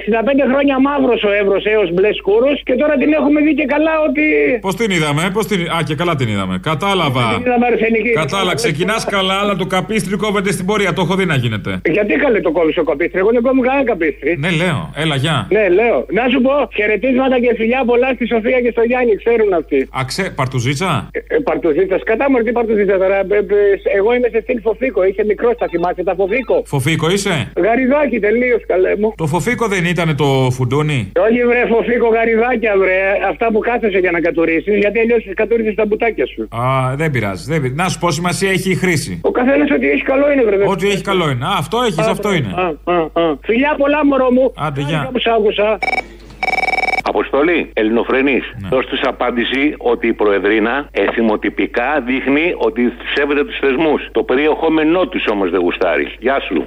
χρόνια 0.51 0.75
μαύρος 0.87 1.23
ο 1.23 1.31
Εύρος 1.41 1.63
έως 1.65 1.89
μπλε 1.93 2.13
σκούρος 2.13 2.61
και 2.67 2.75
τώρα 2.81 2.93
την 3.01 3.13
έχουμε 3.19 3.39
δει 3.45 3.53
και 3.59 3.65
καλά 3.65 3.93
ότι. 4.07 4.23
Πώς 4.61 4.75
την 4.75 4.91
είδαμε, 4.95 5.23
πώς 5.33 5.45
την. 5.47 5.59
Α, 5.75 5.77
και 5.87 5.95
καλά 5.95 6.15
την 6.15 6.27
είδαμε. 6.33 6.55
Κατάλαβα. 6.69 7.23
Την 7.33 7.45
είδαμε 7.45 7.65
αρσενική. 7.71 8.09
Κατάλαβα. 8.23 8.53
Ξεκινάς 8.53 9.05
καλά, 9.05 9.33
αλλά 9.41 9.55
το 9.55 9.65
καπίστρι 9.65 10.15
κόβεται 10.17 10.51
στην 10.51 10.65
πορεία. 10.65 10.93
Το 10.93 11.01
έχω 11.01 11.15
δει 11.15 11.25
να 11.25 11.35
γίνεται. 11.35 11.71
Γιατί 11.97 12.13
καλέ 12.13 12.39
το 12.39 12.51
κόβεις 12.51 12.77
ο 12.77 12.83
καπίστρι, 12.83 13.19
εγώ 13.19 13.29
δεν 13.35 13.41
κόβω 13.41 13.61
κανένα 13.61 13.83
καπίστρι. 13.91 14.31
Ναι, 14.43 14.49
λέω. 14.61 14.79
Έλα, 14.95 15.15
γεια. 15.15 15.47
Ναι, 15.55 15.69
λέω. 15.69 15.97
Να 16.17 16.23
σου 16.31 16.41
πω, 16.41 16.53
χαιρετίσματα 16.77 17.39
και 17.39 17.51
φιλιά 17.59 17.81
πολλά 17.85 18.09
στη 18.15 18.25
Σοφία 18.27 18.59
και 18.61 18.71
στο 18.71 18.81
Γιάννη, 18.81 19.15
ξέρουν 19.23 19.53
αυτοί. 19.53 19.79
Αξέ, 20.01 20.23
παρτουζίτσα; 20.35 21.09
Ε, 21.11 21.35
ε, 21.35 21.37
Παρτουζίτσα, 21.47 21.97
κατάμορφη 22.03 22.51
παρτουζίτσα 22.51 22.97
τώρα. 22.97 23.15
Ε, 23.17 23.21
ε, 23.21 23.97
Εγώ 23.97 24.13
είμαι 24.15 24.29
σε 24.31 24.39
στυλ 24.41 24.59
φοφίκο, 24.61 25.03
είχε 25.03 25.23
μικρός, 25.31 25.53
θα 25.57 25.67
θυμάσαι 25.71 26.03
τα 26.03 26.13
φοφίκο. 26.15 26.63
Φοφίκο 26.65 27.09
είσαι; 27.09 27.51
Γαριδάκι 27.65 28.19
τελείως 28.19 28.61
καλέ 28.67 28.93
μου. 28.99 29.13
Το 29.17 29.25
φοφίκο 29.27 29.67
δεν 29.73 29.85
ήταν 29.85 30.15
το 30.15 30.27
φουντούνι. 30.55 31.11
Όχι 31.25 31.41
βρε 31.49 31.61
φοφίκο 31.73 32.07
γαριδάκια 32.15 32.73
βρε, 32.77 32.99
αυτά 33.31 33.45
που 33.51 33.59
κάθεσαι 33.59 33.97
για 33.97 34.11
να 34.11 34.19
κατουρίσεις, 34.27 34.75
γιατί 34.83 34.99
αλλιώς 34.99 35.23
κατούρισε 35.33 35.73
τα 35.79 35.85
μπουτάκια 35.85 36.25
σου. 36.33 36.41
Α, 36.63 36.95
δεν 36.95 37.11
πειράζει. 37.11 37.43
Δεν 37.51 37.59
πειράζει. 37.61 37.79
Να 37.81 37.87
σου 37.89 37.99
πω 37.99 38.11
σημασία 38.11 38.49
έχει 38.49 38.69
η 38.71 38.75
χρήση. 38.75 39.13
Ο 39.23 39.31
καθένας 39.31 39.69
ό,τι 39.71 39.89
έχει 39.89 40.03
καλό 40.11 40.31
είναι 40.31 40.43
βρε. 40.43 40.55
Ό,τι 40.67 40.87
έχει 40.87 41.01
καλό 41.01 41.29
είναι. 41.29 41.45
Α, 41.45 41.53
αυτό 41.57 41.77
έχεις, 41.87 42.07
αυτό 42.15 42.33
είναι. 42.33 42.51
Α, 42.55 42.93
α, 42.93 42.97
α. 43.23 43.35
Φιλιά 43.47 43.75
πολλά 43.77 44.05
μωρό 44.05 44.31
μου. 44.31 44.53
Άντε, 44.57 44.81
γεια. 44.81 44.89
Χάρηκα 44.89 45.11
που 45.11 45.19
σ' 45.19 45.27
άκουσα. 45.37 45.77
Αποστολή, 47.05 47.69
ελληνοφρενή. 47.73 48.39
Δώσ' 48.69 48.85
τους 48.85 49.01
απάντηση 49.03 49.75
ότι 49.77 50.07
η 50.07 50.13
Προεδρίνα 50.13 50.87
εθιμοτυπικά 50.91 52.03
δείχνει 52.05 52.53
ότι 52.57 52.81
σέβεται 53.15 53.43
τους 53.45 53.57
θεσμούς. 53.59 54.09
Το 54.11 54.23
περιεχόμενό 54.23 55.07
τους 55.07 55.25
όμως 55.27 55.49
δεν 55.49 55.59
γουστάρει. 55.59 56.07
Γεια 56.19 56.39
σου. 56.39 56.65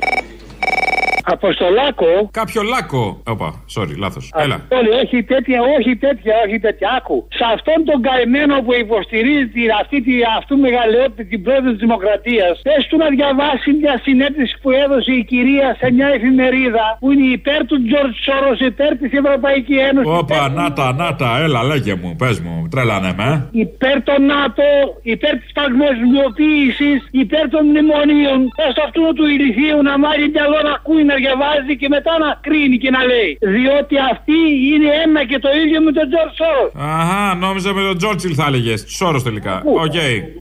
Αποστολάκο. 1.35 2.11
Κάποιο 2.41 2.63
λάκκο. 2.73 3.05
Όπα, 3.33 3.49
sorry, 3.75 3.95
λάθος. 4.05 4.25
Έλα. 4.45 4.57
Όλοι, 4.79 4.91
όχι 5.03 5.19
τέτοια, 5.33 5.59
όχι 5.79 5.93
τέτοια, 6.05 6.35
όχι 6.45 6.59
τέτοια. 6.67 6.89
Άκου. 6.99 7.17
Σε 7.39 7.45
αυτόν 7.55 7.79
τον 7.89 7.99
καημένο 8.07 8.55
που 8.65 8.73
υποστηρίζει 8.85 9.47
την, 9.55 9.69
αυτή 9.81 9.99
τη, 10.07 10.15
αυτού 10.39 10.55
μεγαλειότητα 10.67 11.23
την 11.33 11.41
πρόεδρο 11.45 11.71
της 11.75 11.83
Δημοκρατίας, 11.87 12.55
πες 12.67 12.83
του 12.89 12.97
να 13.03 13.09
διαβάσει 13.17 13.69
μια 13.81 13.95
συνέντευξη 14.07 14.55
που 14.63 14.71
έδωσε 14.83 15.13
η 15.21 15.25
κυρία 15.31 15.69
σε 15.81 15.87
μια 15.97 16.09
εφημερίδα 16.17 16.85
που 17.01 17.07
είναι 17.13 17.27
υπέρ 17.39 17.61
του 17.69 17.77
Τζορτζ 17.87 18.15
Σόρος, 18.27 18.53
υπέρ 18.71 18.93
της 19.01 19.11
Ευρωπαϊκής 19.21 19.79
Ένωσης. 19.89 20.11
Όπα, 20.21 20.41
να 20.59 20.67
τα, 20.77 20.87
να 21.03 21.09
τα, 21.21 21.31
έλα, 21.45 21.61
λέγε 21.71 21.95
μου, 22.01 22.11
πες 22.23 22.37
μου, 22.45 22.55
τρέλανε 22.73 23.13
με. 23.21 23.49
Υπέρ 23.65 23.97
του 24.09 24.21
ΝΑΤΟ, 24.33 24.69
υπέρ 25.15 25.35
της 25.41 25.51
παγκοσμιοποίησης, 25.59 26.91
υπέρ 27.23 27.45
των 27.55 27.63
μνημονίων. 27.69 28.39
Πες 28.59 28.75
αυτού 28.87 29.03
του 29.17 29.27
ηλιθίου 29.35 29.79
να 29.89 29.93
μάθει 30.03 30.27
μυαλό 30.35 30.59
να 30.69 30.73
ακούει, 30.79 31.05
να 31.11 31.16
διαβάζει 31.25 31.75
και 31.81 31.89
μετά 31.97 32.13
να 32.25 32.29
κρίνει 32.47 32.77
και 32.83 32.91
να 32.97 33.01
λέει. 33.11 33.31
Διότι 33.57 33.95
αυτή 34.13 34.39
είναι 34.73 34.91
ένα 35.05 35.21
και 35.31 35.39
το 35.45 35.51
ίδιο 35.63 35.79
με 35.87 35.91
τον 35.97 36.07
Τζορτζ 36.11 36.33
Σόρος. 36.41 36.71
Αχά, 37.01 37.25
νόμιζα 37.45 37.69
με 37.79 37.83
τον 37.89 37.97
Τσόρτσιλ 38.01 38.33
θα 38.41 38.45
έλεγες. 38.51 38.79
Σόρος 38.99 39.23
τελικά. 39.29 39.55
Οκ. 39.85 39.99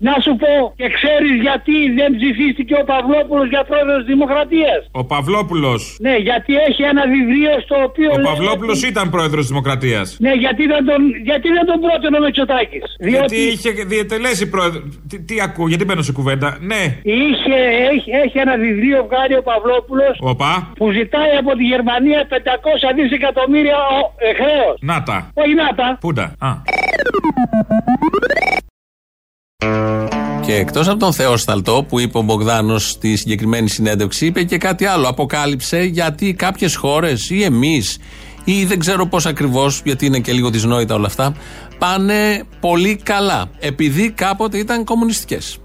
Να 0.07 0.13
σου 0.23 0.33
πω 0.43 0.53
και 0.79 0.87
ξέρεις 0.97 1.33
γιατί 1.47 1.75
δεν 1.99 2.09
ψηφίστηκε 2.17 2.73
ο 2.81 2.83
Παυλόπουλος 2.91 3.47
για 3.53 3.63
πρόεδρος 3.69 3.97
της 4.03 4.09
Δημοκρατίας; 4.13 4.79
Ο 5.01 5.03
Παυλόπουλος. 5.11 5.81
Ναι, 6.05 6.15
γιατί 6.29 6.51
έχει 6.67 6.81
ένα 6.93 7.03
βιβλίο 7.15 7.51
στο 7.65 7.75
οποίο. 7.87 8.09
Ο 8.11 8.17
λέει 8.17 8.25
Παυλόπουλος 8.29 8.77
ότι- 8.79 8.87
ήταν 8.93 9.05
πρόεδρος 9.15 9.41
της 9.45 9.49
Δημοκρατίας. 9.53 10.07
Ναι, 10.25 10.31
γιατί 10.45 10.63
δεν 10.73 10.81
τον, 10.89 11.01
γιατί 11.29 11.47
δεν 11.57 11.65
τον 11.69 11.77
πρότεινε 11.83 12.17
ο 12.17 12.21
Μητσοτάκης. 12.25 12.83
Γιατί 12.99 13.35
είχε 13.51 13.69
διατελέσει 13.93 14.49
πρόεδρος. 14.49 14.81
Τι, 15.09 15.15
τι 15.27 15.35
ακούω, 15.41 15.67
γιατί 15.67 15.85
μπαίνω 15.85 16.01
σε 16.01 16.11
κουβέντα; 16.11 16.57
Ναι. 16.61 16.83
Είχε, 17.03 17.57
έχει, 17.93 18.09
έχει 18.25 18.37
ένα 18.37 18.57
βιβλίο 18.57 19.07
βγάλει 19.09 19.35
ο 19.37 19.43
Παυλόπουλος 19.43 20.15
Οπα. 20.19 20.64
Που 20.77 20.91
ζητάει 20.91 21.35
από 21.39 21.55
τη 21.55 21.63
Γερμανία 21.63 22.27
500 22.29 22.33
δισεκατομμύρια 22.95 23.77
ε, 24.17 24.33
χρέος. 24.33 24.77
Να 24.81 25.03
τα. 25.03 25.31
Όχι 25.33 25.53
να 25.53 25.75
τα. 25.75 25.97
Πούντα. 25.99 26.35
Α. 26.39 26.51
Και 30.45 30.55
εκτός 30.55 30.87
από 30.87 30.99
τον 30.99 31.13
Θεόσταλτο 31.13 31.85
που 31.87 31.99
είπε 31.99 32.17
ο 32.17 32.21
Μπογδάνος 32.21 32.89
στη 32.89 33.15
συγκεκριμένη 33.15 33.69
συνέντευξη, 33.69 34.25
είπε 34.25 34.43
και 34.43 34.57
κάτι 34.57 34.85
άλλο. 34.85 35.07
Αποκάλυψε 35.07 35.81
γιατί 35.81 36.33
κάποιες 36.33 36.75
χώρες 36.75 37.29
ή 37.29 37.43
εμείς 37.43 37.99
ή 38.43 38.65
δεν 38.65 38.79
ξέρω 38.79 39.05
πώς 39.05 39.25
ακριβώς, 39.25 39.81
γιατί 39.83 40.05
είναι 40.05 40.19
και 40.19 40.31
λίγο 40.31 40.49
δυσνόητα 40.49 40.95
όλα 40.95 41.05
αυτά, 41.05 41.35
πάνε 41.77 42.43
πολύ 42.59 42.95
καλά. 43.03 43.49
Επειδή 43.59 44.11
κάποτε 44.11 44.57
ήταν 44.57 44.83
κομμουνιστικές. 44.83 45.59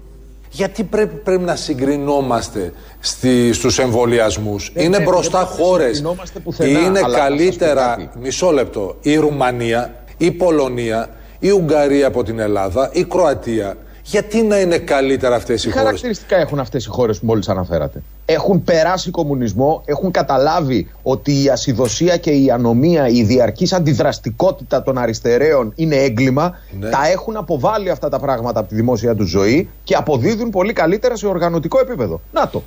Γιατί 0.53 0.83
πρέπει, 0.83 1.15
πρέπει 1.15 1.43
να 1.43 1.55
συγκρινόμαστε 1.55 2.73
στη, 2.99 3.53
στους 3.53 3.79
εμβολιασμούς; 3.79 4.71
Δεν 4.73 4.83
είναι 4.85 4.95
πρέπει, 4.95 5.11
μπροστά 5.11 5.37
δεν 5.39 5.47
πρέπει 5.47 5.61
να 5.61 5.65
χώρες. 5.67 5.85
συγκρινόμαστε 5.95 6.39
πουθενά, 6.39 6.69
Είναι 6.79 6.87
αλλά 6.87 6.99
θα 6.99 6.99
σας 6.99 7.11
πω 7.13 7.17
καλύτερα, 7.19 7.95
κάτι. 7.99 8.09
μισό 8.21 8.51
λεπτό, 8.51 8.95
η 9.01 9.15
Ρουμανία, 9.15 9.93
η 10.17 10.31
Πολωνία, 10.31 11.09
η 11.39 11.49
Ουγγαρία 11.49 12.07
από 12.07 12.23
την 12.23 12.39
Ελλάδα, 12.39 12.89
η 12.93 13.03
Κροατία. 13.03 13.77
Γιατί 14.11 14.41
να 14.41 14.59
είναι 14.59 14.77
καλύτερα 14.77 15.35
αυτές 15.35 15.63
οι 15.63 15.67
Τι 15.67 15.71
χώρες; 15.71 15.85
χαρακτηριστικά 15.85 16.37
έχουν 16.37 16.59
αυτές 16.59 16.85
οι 16.85 16.89
χώρες 16.89 17.19
που 17.19 17.25
μόλις 17.25 17.49
αναφέρατε; 17.49 18.01
Έχουν 18.25 18.63
περάσει 18.63 19.11
κομμουνισμό, 19.11 19.81
έχουν 19.85 20.11
καταλάβει 20.11 20.91
ότι 21.03 21.43
η 21.43 21.49
ασυδοσία 21.49 22.17
και 22.17 22.31
η 22.31 22.51
ανομία, 22.51 23.07
η 23.07 23.23
διαρκής 23.23 23.73
αντιδραστικότητα 23.73 24.83
των 24.83 24.97
αριστεραίων 24.97 25.73
είναι 25.75 25.95
έγκλημα. 25.95 26.55
Ναι. 26.79 26.89
Τα 26.89 27.07
έχουν 27.11 27.37
αποβάλει 27.37 27.89
αυτά 27.89 28.09
τα 28.09 28.19
πράγματα 28.19 28.59
από 28.59 28.69
τη 28.69 28.75
δημόσια 28.75 29.15
τους 29.15 29.29
ζωή 29.29 29.69
και 29.83 29.95
αποδίδουν 29.95 30.49
πολύ 30.49 30.73
καλύτερα 30.73 31.15
σε 31.15 31.27
οργανωτικό 31.27 31.79
επίπεδο. 31.79 32.21
Να 32.31 32.47
το. 32.47 32.63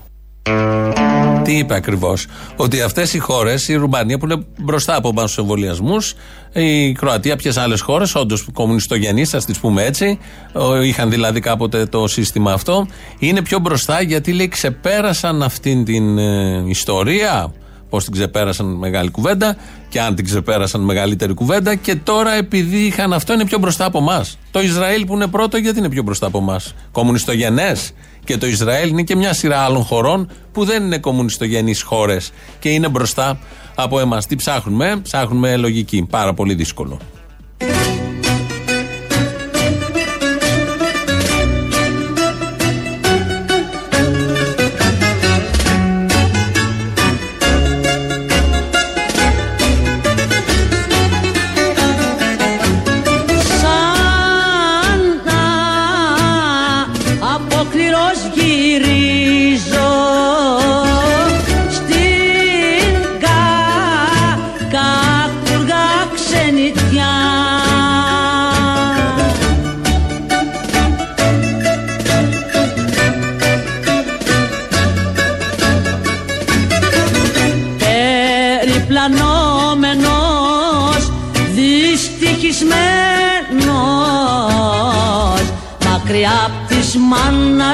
Τι 1.45 1.53
είπε 1.59 1.75
ακριβώς, 1.75 2.27
Ότι 2.57 2.81
αυτές 2.81 3.15
οι 3.15 3.19
χώρες, 3.19 3.69
η 3.69 3.75
Ρουμανία 3.75 4.19
που 4.19 4.25
είναι 4.25 4.45
μπροστά 4.61 4.97
από 4.97 5.09
εμάς 5.09 5.31
στου 5.31 5.41
εμβολιασμούς, 5.41 6.15
η 6.53 6.93
Κροατία, 6.93 7.37
ποιες 7.37 7.57
άλλες 7.57 7.81
χώρες, 7.81 8.15
όντως 8.15 8.47
κομμουνιστογενείς, 8.53 9.35
ας 9.35 9.45
τις 9.45 9.59
πούμε 9.59 9.85
έτσι, 9.85 10.19
ο- 10.53 10.81
είχαν 10.81 11.11
δηλαδή 11.11 11.41
κάποτε 11.41 11.87
το 11.87 12.07
σύστημα 12.09 12.53
αυτό, 12.53 12.87
είναι 13.19 13.43
πιο 13.43 13.59
μπροστά 13.59 14.01
γιατί 14.03 14.33
λέει 14.33 14.49
ξεπέρασαν 14.49 15.43
αυτήν 15.43 15.85
την 15.85 16.19
ε, 16.19 16.65
ιστορία. 16.67 17.53
Πώς 17.91 18.05
την 18.05 18.13
ξεπέρασαν 18.13 18.67
μεγάλη 18.67 19.11
κουβέντα 19.11 19.57
και 19.89 20.01
αν 20.01 20.15
την 20.15 20.25
ξεπέρασαν 20.25 20.81
μεγαλύτερη 20.81 21.35
κουβέντα 21.35 21.75
και 21.75 21.95
τώρα 21.95 22.35
επειδή 22.35 22.77
είχαν 22.77 23.13
αυτό 23.13 23.33
είναι 23.33 23.45
πιο 23.45 23.59
μπροστά 23.59 23.85
από 23.85 23.99
εμάς. 23.99 24.39
Το 24.51 24.61
Ισραήλ 24.61 25.07
που 25.07 25.15
είναι 25.15 25.27
πρώτο 25.27 25.57
γιατί 25.57 25.79
είναι 25.79 25.89
πιο 25.89 26.03
μπροστά 26.03 26.27
από 26.27 26.39
εμάς; 26.39 26.75
Κομμουνιστογενές. 26.93 27.93
Και 28.25 28.37
το 28.37 28.47
Ισραήλ 28.47 28.89
είναι 28.89 29.03
και 29.03 29.17
μια 29.17 29.33
σειρά 29.33 29.59
άλλων 29.59 29.83
χωρών 29.83 30.31
που 30.53 30.65
δεν 30.65 30.83
είναι 30.85 30.99
κομμουνιστογενείς 30.99 31.83
χώρες 31.83 32.33
και 32.59 32.69
είναι 32.69 32.89
μπροστά 32.89 33.39
από 33.75 34.01
εμάς. 34.01 34.27
Τι 34.27 34.37
ψάχνουμε, 34.37 35.01
ψάχνουμε 35.03 35.57
λογική. 35.57 36.07
Πάρα 36.11 36.35
πολύ 36.35 36.55
δύσκολο. 36.55 36.99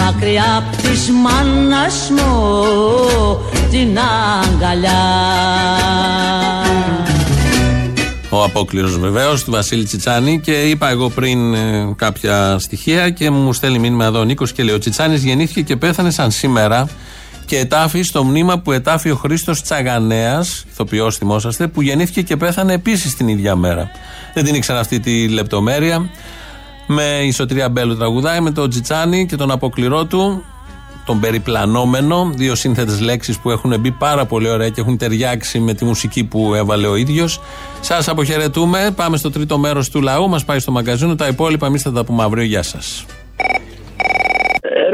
μακριά 0.00 0.56
απ' 0.56 0.76
της 0.76 1.10
μάνας 1.10 2.10
μου 2.10 2.32
την 3.70 3.98
αγκαλιά 3.98 5.04
Ο 8.44 8.46
απόκληρος 8.46 8.98
βεβαίως 8.98 9.44
του 9.44 9.50
Βασίλη 9.50 9.84
Τσιτσάνη 9.84 10.40
και 10.40 10.68
είπα 10.68 10.88
εγώ 10.88 11.08
πριν 11.08 11.54
ε, 11.54 11.92
κάποια 11.96 12.58
στοιχεία 12.58 13.10
και 13.10 13.30
μου 13.30 13.52
στέλνει 13.52 13.78
μήνυμα 13.78 14.04
εδώ 14.04 14.20
ο 14.20 14.24
Νίκος 14.24 14.52
και 14.52 14.62
λέει: 14.62 14.74
Ο 14.74 14.78
Τσιτσάνης 14.78 15.24
γεννήθηκε 15.24 15.62
και 15.62 15.76
πέθανε 15.76 16.10
σαν 16.10 16.30
σήμερα 16.30 16.88
και 17.44 17.58
ετάφη 17.58 18.02
στο 18.02 18.24
μνήμα 18.24 18.58
που 18.58 18.72
ετάφη 18.72 19.10
ο 19.10 19.16
Χρήστος 19.16 19.62
Τσαγανέας, 19.62 20.64
ηθοποιός, 20.70 21.16
θυμόσαστε, 21.16 21.66
που 21.66 21.82
γεννήθηκε 21.82 22.22
και 22.22 22.36
πέθανε 22.36 22.72
επίσης 22.72 23.16
την 23.16 23.28
ίδια 23.28 23.56
μέρα. 23.56 23.90
Δεν 24.34 24.44
την 24.44 24.54
ήξερα 24.54 24.78
αυτή 24.78 25.00
τη 25.00 25.28
λεπτομέρεια. 25.28 26.10
Με 26.86 27.20
η 27.22 27.30
Σωτηρία 27.30 27.68
Μπέλου 27.68 27.96
τραγουδάει, 27.96 28.40
με 28.40 28.50
τον 28.50 28.70
Τσιτσάνη 28.70 29.26
και 29.26 29.36
τον 29.36 29.50
αποκληρό 29.50 30.04
του, 30.04 30.44
τον 31.06 31.20
περιπλανόμενο, 31.20 32.32
δύο 32.34 32.54
σύνθετες 32.54 33.00
λέξεις 33.00 33.38
που 33.38 33.50
έχουν 33.50 33.80
μπει 33.80 33.90
πάρα 33.90 34.24
πολύ 34.26 34.48
ωραία 34.48 34.68
και 34.68 34.80
έχουν 34.80 34.96
ταιριάξει 34.96 35.58
με 35.58 35.74
τη 35.74 35.84
μουσική 35.84 36.24
που 36.24 36.54
έβαλε 36.54 36.86
ο 36.86 36.96
ίδιος. 36.96 37.40
Σας 37.80 38.08
αποχαιρετούμε, 38.08 38.90
πάμε 38.96 39.16
στο 39.16 39.30
τρίτο 39.30 39.58
μέρος 39.58 39.90
του 39.90 40.02
λαού, 40.02 40.28
μας 40.28 40.44
πάει 40.44 40.58
στο 40.58 40.72
μαγκαζίνο, 40.72 41.14
τα 41.14 41.26
υπόλοιπα 41.26 41.66
εμείς 41.66 41.82
θα 41.82 41.92
τα 41.92 42.04
πούμε 42.04 42.22
αύριο, 42.22 42.44
γεια 42.44 42.62
σας. 42.62 43.04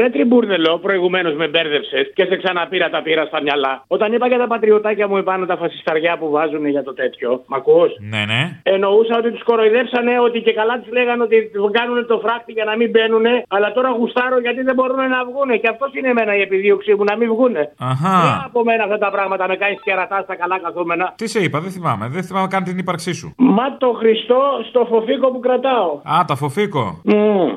Ε, 0.01 0.03
Ρε 0.03 0.09
Τριμπούρνελο, 0.09 0.77
προηγουμένως 0.87 1.33
με 1.41 1.47
μπέρδεψες 1.47 2.11
και 2.13 2.25
σε 2.29 2.35
ξαναπήρα 2.41 2.89
τα 2.89 3.01
πήρα 3.01 3.25
στα 3.25 3.41
μυαλά. 3.41 3.83
Όταν 3.87 4.13
είπα 4.13 4.27
για 4.27 4.37
τα 4.37 4.47
πατριωτάκια 4.47 5.07
μου 5.07 5.17
επάνω 5.17 5.45
τα 5.45 5.57
φασισταριά 5.57 6.17
που 6.19 6.29
βάζουν 6.29 6.65
για 6.65 6.83
το 6.83 6.93
τέτοιο. 6.93 7.29
Μ' 7.47 7.53
ακούς; 7.53 7.91
Ναι, 8.13 8.23
ναι. 8.31 8.41
Εννοούσα 8.63 9.17
ότι 9.17 9.31
τους 9.31 9.43
κοροϊδέψανε 9.43 10.13
ότι 10.27 10.41
και 10.41 10.53
καλά 10.53 10.79
τους 10.79 10.91
λέγανε 10.97 11.23
ότι 11.23 11.51
κάνουν 11.71 12.07
το 12.07 12.17
φράχτη 12.23 12.51
για 12.51 12.65
να 12.69 12.75
μην 12.75 12.89
μπαίνουν, 12.89 13.25
αλλά 13.47 13.71
τώρα 13.77 13.89
γουστάρω 13.89 14.39
γιατί 14.39 14.61
δεν 14.61 14.75
μπορούν 14.75 15.01
να 15.15 15.19
βγουν. 15.29 15.49
Και 15.61 15.69
αυτός 15.73 15.89
είναι 15.97 16.09
εμένα 16.09 16.35
η 16.35 16.41
επιδίωξή 16.41 16.93
μου, 16.97 17.03
να 17.03 17.15
μην 17.19 17.27
βγουν. 17.33 17.55
Αχα. 17.91 18.15
Δεν 18.25 18.33
από 18.45 18.63
μένα 18.63 18.83
αυτά 18.83 18.97
τα 18.97 19.09
πράγματα 19.15 19.47
με 19.47 19.55
κάνεις 19.55 19.79
κερατά 19.83 20.21
στα 20.23 20.35
καλά 20.35 20.57
καθόμενα; 20.59 21.13
Τι 21.17 21.27
σε 21.27 21.39
είπα, 21.45 21.59
δεν 21.59 21.71
θυμάμαι. 21.71 22.05
Δεν 22.15 22.23
θυμάμαι 22.23 22.47
καν 22.53 22.63
την 22.63 22.77
ύπαρξή 22.77 23.13
σου. 23.13 23.27
Μα 23.37 23.65
το 23.77 23.89
Χριστό 23.99 24.41
στο 24.69 24.81
φοφίκο 24.91 25.27
που 25.31 25.39
κρατάω. 25.39 25.89
Α, 26.13 26.15
τα 26.27 26.35
φοφίκο. 26.35 27.01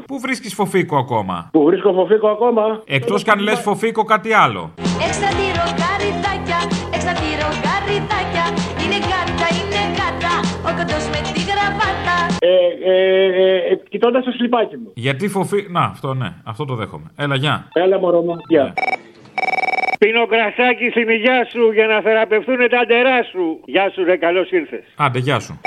Πού 0.07 0.17
βρίσκεις 0.25 0.55
φοφίκο 0.55 0.97
ακόμα; 0.97 1.37
Που 1.53 1.65
βρίσκω 1.65 1.93
φοφίκο 1.93 2.29
ακόμα. 2.37 2.63
Εκτός 2.99 3.23
κι 3.23 3.31
αν 3.31 3.39
λες 3.39 3.61
φοφίκο 3.61 4.03
κάτι 4.05 4.33
άλλο. 4.45 4.63
Έξα 5.07 5.29
τη 5.39 5.47
ρογαριδάκια, 5.61 6.61
έξα 6.97 7.13
τη 7.21 7.29
ρογαριδάκια 7.43 8.45
Είναι 8.83 8.99
γάτα, 9.11 9.47
είναι 9.59 9.83
γάτα, 9.99 10.35
ο 10.69 10.71
κοντός 10.79 11.05
με 11.13 11.21
τη 11.35 11.41
γραβάτα 11.51 12.17
Ε, 12.39 12.55
ε, 12.93 13.73
ε, 13.73 13.81
Κοιτώντας 13.89 14.25
το 14.25 14.31
σλιπάκι 14.31 14.77
μου. 14.77 14.91
Γιατί 14.95 15.29
φοφί. 15.29 15.67
Να, 15.71 15.81
αυτό 15.81 16.15
ναι, 16.15 16.31
αυτό 16.45 16.65
το 16.65 16.75
δέχομαι. 16.75 17.09
Έλα, 17.17 17.37
γεια. 17.37 17.69
Έλα, 17.73 17.99
μωρό 17.99 18.21
μου. 18.21 18.37
Γεια. 18.49 18.75
Πίνω 19.99 20.27
κρασάκι 20.27 20.89
στην 20.91 21.09
υγειά 21.09 21.47
σου 21.51 21.73
για 21.73 21.87
να 21.87 22.01
θεραπευτούν 22.01 22.57
τα 22.71 22.79
αντερά 22.79 23.23
σου. 23.31 23.61
Γεια 23.65 23.91
σου, 23.95 24.05
ρε, 24.05 24.17
καλώς 24.17 24.51
ήρθες. 24.51 24.85
Άντε, 24.97 25.19
γεια 25.19 25.39
σου. 25.41 25.61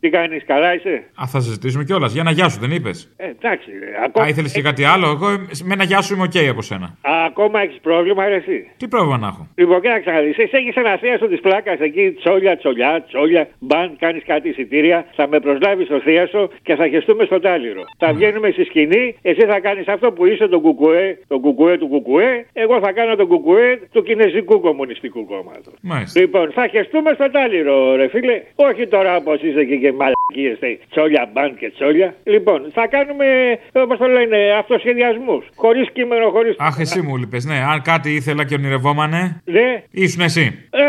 Τι 0.00 0.08
κάνεις, 0.08 0.40
καλά 0.40 0.74
είσαι; 0.74 1.04
Α, 1.22 1.26
θα 1.26 1.40
συζητήσουμε 1.40 1.84
κιόλας. 1.84 2.12
Για 2.12 2.20
ένα 2.20 2.30
γεια 2.30 2.48
σου, 2.48 2.58
δεν 2.60 2.70
είπες; 2.70 3.12
Ε, 3.16 3.26
εντάξει, 3.26 3.70
ρε. 3.80 4.04
Ακόμα, 4.04 4.24
Α, 4.24 4.28
ήθελες 4.28 4.52
και 4.52 4.62
κάτι 4.62 4.84
άλλο; 4.84 5.06
Εγώ 5.08 5.28
ε, 5.30 5.36
με 5.64 5.72
ένα 5.74 5.84
γεια 5.84 6.00
σου 6.02 6.14
είμαι 6.14 6.22
οκ 6.22 6.48
από 6.50 6.62
σένα. 6.62 6.86
Α, 6.86 7.12
ακόμα 7.26 7.60
έχεις 7.60 7.78
πρόβλημα, 7.82 8.28
ρε, 8.28 8.34
εσύ; 8.34 8.66
Τι 8.76 8.88
πρόβλημα 8.88 9.18
να 9.18 9.26
έχω; 9.26 9.48
Λοιπόν, 9.54 9.80
κοίταξε 9.80 10.10
να 10.10 10.20
δεις. 10.20 10.28
Εσύ 10.28 10.50
έχεις 10.50 10.74
ένα 10.74 10.96
θίασο 10.96 11.26
της 11.28 11.36
πλάκας 11.36 11.78
εκεί, 11.80 12.12
τσόλια, 12.12 12.56
τσολιά, 12.56 13.04
τσόλια. 13.08 13.48
Μπαν, 13.58 13.96
κάνεις 13.98 14.22
κάτι 14.26 14.48
εισιτήρια. 14.48 15.06
Θα 15.16 15.28
με 15.28 15.40
προσλάβεις 15.40 15.86
στο 15.86 16.00
θίασο 16.00 16.50
και 16.62 16.74
θα 16.74 16.88
χεστούμε 16.88 17.24
στο 17.24 17.40
τάλιρο. 17.40 17.82
Θα 17.98 18.12
βγαίνουμε 18.12 18.50
στη 18.50 18.64
σκηνή. 18.64 19.16
Εσύ 19.22 19.44
θα 19.46 19.60
κάνεις 19.60 19.88
αυτό 19.88 20.12
που 20.12 20.26
είσαι 20.26 20.48
τον 20.48 20.60
κουκουέ, 20.60 21.18
τον 21.28 21.40
κουκουέ 21.40 21.78
του 21.78 21.88
κουκουέ. 21.88 22.46
Εγώ 22.52 22.80
θα 22.80 22.92
κάνω 22.92 23.16
τον 23.16 23.26
κουκουέ 23.26 23.80
του 23.92 24.02
Κινέζικου 24.02 24.60
Κομμουνιστικού 24.60 25.26
Κόμματος. 25.26 25.74
Μάλιστα. 25.80 26.20
Λοιπόν, 26.20 26.50
θα 26.52 26.66
χεστούμε 26.68 27.10
στο 27.14 27.30
τάλιρο, 27.30 27.94
ρε 27.96 28.08
φίλε. 28.08 28.42
Όχι 28.54 28.86
τώρα 28.86 29.16
όπως 29.16 29.42
είσαι 29.42 29.64
και, 29.64 29.76
και 29.88 29.94
μαλακίες, 30.00 30.58
τσόλια, 30.90 31.30
μπαν 31.32 31.56
και 31.56 31.70
τσόλια. 31.70 32.14
Λοιπόν, 32.24 32.70
θα 32.74 32.86
κάνουμε, 32.86 33.26
όπως 33.72 33.98
το 33.98 34.06
λένε, 34.06 34.38
αυτοσχεδιασμούς. 34.58 35.44
Χωρίς 35.54 35.90
κείμενο, 35.92 36.30
χωρί. 36.30 36.54
Αχ, 36.58 36.78
εσύ 36.78 37.02
μου 37.02 37.16
λείπες. 37.16 37.44
Ναι, 37.44 37.58
αν 37.72 37.82
κάτι 37.82 38.14
ήθελα 38.14 38.44
και 38.44 38.54
ονειρευόμανε. 38.54 39.42
Ναι. 39.44 39.82
Ήσουν 39.90 40.20
εσύ. 40.20 40.68
Ε, 40.70 40.84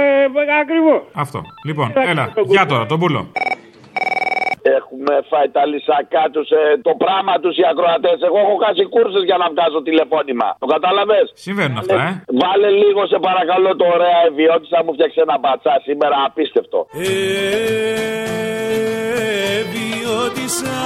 ακριβώς. 0.62 1.02
Αυτό. 1.14 1.42
Λοιπόν, 1.66 1.94
έλα. 2.08 2.34
Γεια 2.46 2.66
τώρα, 2.66 2.86
τον 2.86 3.00
πουλο. 3.00 3.32
Έχουμε 4.78 5.14
φάει 5.30 5.50
τα 5.58 5.64
λυσακά 5.72 6.24
τους, 6.34 6.48
το 6.88 6.94
πράγμα 7.04 7.34
τους 7.44 7.54
οι 7.60 7.64
ακροατές. 7.72 8.18
Εγώ 8.28 8.38
έχω 8.46 8.56
χάσει 8.64 8.84
κούρσες 8.94 9.24
για 9.30 9.38
να 9.42 9.48
βγάζω 9.54 9.80
τηλεφώνημα. 9.88 10.48
Το 10.64 10.68
κατάλαβες; 10.76 11.26
Συμβαίνουν 11.46 11.78
αυτά, 11.78 11.96
ε. 12.08 12.10
Βάλε 12.42 12.70
λίγο 12.84 13.02
σε 13.12 13.18
παρακαλώ 13.28 13.70
το 13.82 13.86
ωραία 13.96 14.20
ευιώτησα 14.30 14.78
μου 14.86 14.92
φτιάξε 14.96 15.20
ένα 15.28 15.36
μπατσά 15.42 15.74
σήμερα 15.88 16.16
απίστευτο. 16.28 16.80
Εβιώτησα 19.60 20.78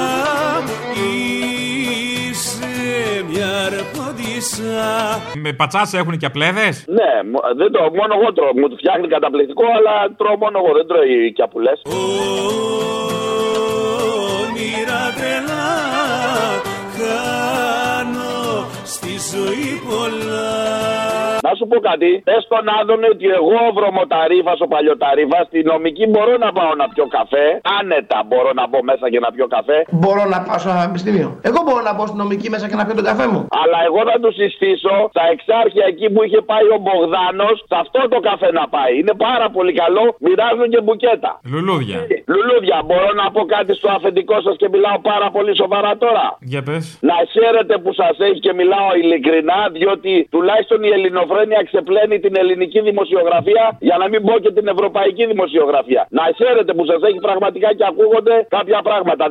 είσαι 2.29 3.23
μια 3.29 3.47
αρποντισά 3.65 5.21
Με 5.43 5.53
πατσάσε 5.53 5.97
έχουν 5.97 6.17
και 6.17 6.25
απλέδες; 6.25 6.85
Ναι, 6.87 7.29
μο- 7.31 7.41
δεν 7.55 7.71
το, 7.71 7.79
μόνο 7.79 8.13
εγώ 8.21 8.33
τρώω. 8.33 8.53
Μου 8.55 8.69
το 8.69 8.75
φτιάχνει 8.75 9.07
καταπληκτικό, 9.07 9.63
αλλά 9.77 10.15
τρώω 10.17 10.37
μόνο 10.37 10.57
εγώ. 10.63 10.73
Δεν 10.77 10.87
τρώει 10.87 11.33
και 11.35 11.41
απουλέ. 11.41 11.71
Pole 19.45 20.19
σου 21.57 21.65
πω 21.71 21.77
κάτι. 21.89 22.11
Πε 22.27 22.35
στον 22.47 22.65
Άδωνη 22.79 23.07
ότι 23.15 23.25
εγώ 23.39 23.57
ο 23.69 23.71
βρωμοταρήφας, 23.77 24.59
ο 24.65 24.67
παλιοταρήφας, 24.73 25.43
στη 25.49 25.59
νομική 25.71 26.05
μπορώ 26.11 26.33
να 26.45 26.49
πάω 26.57 26.73
να 26.81 26.85
πιω 26.93 27.05
καφέ. 27.17 27.45
Άνετα 27.79 28.17
μπορώ 28.29 28.51
να 28.59 28.65
μπω 28.69 28.79
μέσα 28.89 29.05
και 29.13 29.19
να 29.25 29.29
πιω 29.35 29.45
καφέ. 29.55 29.77
Μπορώ 30.01 30.23
να 30.33 30.37
πάω 30.45 30.57
στο 30.63 30.69
πανεπιστήμιο. 30.77 31.29
Εγώ 31.49 31.59
μπορώ 31.65 31.81
να 31.89 31.93
μπω 31.95 32.03
στην 32.09 32.19
νομική 32.23 32.47
μέσα 32.53 32.65
και 32.69 32.77
να 32.79 32.83
πιω 32.85 32.95
τον 32.99 33.07
καφέ 33.11 33.25
μου. 33.31 33.41
Αλλά 33.61 33.79
εγώ 33.87 34.01
θα 34.09 34.15
του 34.21 34.31
συστήσω 34.39 34.95
στα 35.13 35.23
εξάρχεια 35.33 35.85
εκεί 35.91 36.07
που 36.13 36.19
είχε 36.25 36.39
πάει 36.51 36.67
ο 36.75 36.77
Μπογδάνος, 36.83 37.55
σε 37.69 37.75
αυτό 37.83 37.99
το 38.13 38.17
καφέ 38.29 38.49
να 38.59 38.65
πάει. 38.75 38.93
Είναι 38.99 39.15
πάρα 39.27 39.47
πολύ 39.55 39.73
καλό, 39.81 40.03
μοιράζουν 40.25 40.67
και 40.73 40.81
μπουκέτα. 40.83 41.31
Λουλούδια. 41.51 41.99
Λουλούδια, 42.33 42.77
μπορώ 42.87 43.09
να 43.21 43.25
πω 43.33 43.41
κάτι 43.55 43.71
στο 43.79 43.89
αφεντικό 43.97 44.35
σας 44.45 44.55
και 44.61 44.67
μιλάω 44.73 44.97
πάρα 45.11 45.27
πολύ 45.35 45.53
σοβαρά 45.61 45.91
τώρα. 46.03 46.25
Για 46.51 46.61
πες. 46.67 46.83
Να 47.09 47.17
χαίρετε 47.33 47.75
που 47.83 47.91
σας 48.01 48.15
έχει 48.27 48.39
και 48.45 48.53
μιλάω 48.59 48.89
ειλικρινά, 49.01 49.59
διότι 49.77 50.11
τουλάχιστον 50.33 50.79
η 50.87 50.89
ελληνοφρένεια 50.97 51.42
ξεπλένει 51.67 52.19
την 52.19 52.33
ελληνική 52.41 52.79
δημοσιογραφία 52.81 53.77
για 53.79 53.97
να 53.97 54.05
μην 54.09 54.21
πω 54.27 54.33
και 54.39 54.51
την 54.51 54.67
ευρωπαϊκή 54.67 55.25
δημοσιογραφία. 55.25 56.07
Να 56.09 56.23
χαίρετε 56.37 56.73
που 56.73 56.85
σας 56.85 57.01
έχει 57.09 57.19
πραγματικά 57.27 57.69
και 57.77 57.85
ακούγονται 57.91 58.35
κάποια 58.49 58.81
πράγματα. 58.81 59.25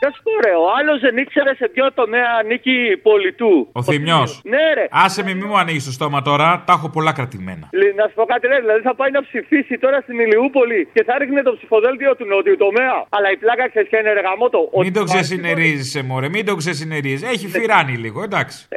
Ποιο 0.00 0.10
πω 0.24 0.32
ρε, 0.46 0.54
ο 0.64 0.66
άλλος 0.78 1.00
δεν 1.00 1.16
ήξερε 1.16 1.54
σε 1.54 1.68
ποιο 1.74 1.92
τομέα 1.92 2.28
ανήκει 2.40 2.76
πολιτού. 3.02 3.68
Ο 3.72 3.82
Θημιός. 3.82 4.40
Ναι, 4.44 4.64
ρε. 4.74 4.86
Άσε 4.90 5.22
με, 5.24 5.34
μη 5.34 5.44
μου 5.44 5.58
ανοίγεις 5.58 5.84
το 5.84 5.92
στόμα 5.92 6.22
τώρα, 6.22 6.62
τα 6.66 6.72
έχω 6.72 6.88
πολλά 6.90 7.12
κρατημένα. 7.12 7.68
Λε, 7.72 7.92
Να 8.00 8.04
σου 8.08 8.14
πω 8.14 8.24
κάτι, 8.24 8.46
ρε, 8.46 8.58
δηλαδή 8.60 8.80
θα 8.80 8.94
πάει 8.94 9.10
να 9.10 9.22
ψηφίσει 9.22 9.78
τώρα 9.78 10.00
στην 10.00 10.18
Ηλιούπολη 10.18 10.88
και 10.94 11.02
θα 11.04 11.18
ρίχνει 11.18 11.42
το 11.42 11.52
ψηφοδέλτιο 11.56 12.16
του 12.16 12.26
νότιου 12.26 12.56
τομέα. 12.56 12.96
Αλλά 13.08 13.30
η 13.30 13.36
πλάκα 13.36 13.68
ξέρεις 13.68 13.88
ποια 13.88 13.98
είναι 14.00 14.12
ρε 14.12 14.20
γαμότο. 14.20 14.58
Μην 14.82 14.92
το 14.92 15.04
ξεσυνερίζει, 15.04 16.02
μωρέ, 16.02 16.28
μην 16.28 16.44
το 16.46 16.54
ξεσυνερίζει. 16.54 17.26
Έχει 17.34 17.46
φυράνει 17.48 17.94
λίγο, 18.04 18.22
εντάξει. 18.22 18.68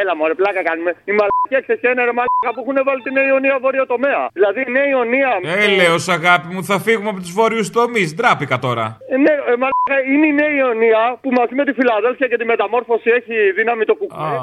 Έλα, 0.00 0.16
μωρέ, 0.16 0.34
πλάκα 0.34 0.62
κάνουμε. 0.62 0.90
Η 1.04 1.12
μαλακία 1.40 1.60
ξέρει 1.64 1.78
ποια 1.82 1.90
είναι 1.92 2.04
ρε 2.08 2.14
μαλακά 2.18 2.50
που 2.54 2.60
έχουν 2.64 2.78
βάλει 2.88 3.00
την 3.06 3.12
Νέα 3.18 3.26
Ιωνία 3.32 3.56
βόρειο 3.64 3.86
τομέα. 3.94 4.22
Δηλαδή 4.36 4.60
η 4.68 4.70
Νέα 4.76 4.88
Ιωνία. 4.94 5.30
Έλεος 5.66 6.04
αγάπη 6.16 6.46
μου, 6.54 6.62
θα 6.70 6.76
φύγουμε 6.86 7.08
από 7.12 7.20
τους 7.24 7.32
βόρειους 7.38 7.68
τομείς. 7.78 8.08
Ντράπηκα 8.16 8.56
τώρα. 8.66 8.86
Ε, 9.12 9.16
Ναι, 9.24 9.34
ε, 9.50 9.54
μαλάκα, 9.62 9.96
είναι 10.12 10.26
η 10.32 10.34
Νέα 10.40 10.52
Ιωνία 10.62 11.00
που 11.22 11.28
μαζί 11.38 11.54
με 11.60 11.64
τη 11.66 11.72
Φιλαδέλφια 11.78 12.26
και 12.30 12.36
τη 12.40 12.44
μεταμόρφωση 12.52 13.08
έχει 13.18 13.34
δύναμη 13.58 13.84
το 13.90 13.94
κουκουέ. 14.00 14.34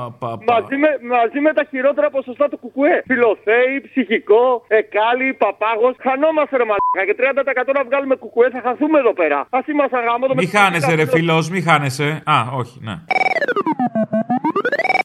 Μαζί 0.53 0.75
με, 0.83 0.89
μαζί 1.15 1.39
με 1.45 1.51
τα 1.57 1.63
χειρότερα 1.71 2.07
ποσοστά 2.15 2.45
του 2.51 2.57
κουκουέ. 2.63 2.95
Φιλοθέη, 3.09 3.73
ψυχικό, 3.87 4.43
εκάλι, 4.81 5.27
παπάγος. 5.43 5.93
Χανόμαστε 6.05 6.53
ρε 6.61 6.65
μαλάκα 6.69 7.03
και 7.07 7.15
30% 7.19 7.71
να 7.79 7.83
βγάλουμε 7.89 8.15
κουκουέ 8.23 8.47
θα 8.55 8.61
χαθούμε 8.67 8.97
εδώ 9.03 9.13
πέρα. 9.21 9.39
Α 9.57 9.59
είμαστε 9.71 9.97
γάμο 10.07 10.23
το 10.27 10.33
Μη 10.35 10.45
χάνεσαι, 10.57 10.93
ρε 10.99 11.05
φιλός, 11.13 11.45
μη 11.53 11.61
χάνεσαι. 11.67 12.07
Α, 12.35 12.37
όχι, 12.61 12.77
ναι. 12.87 12.95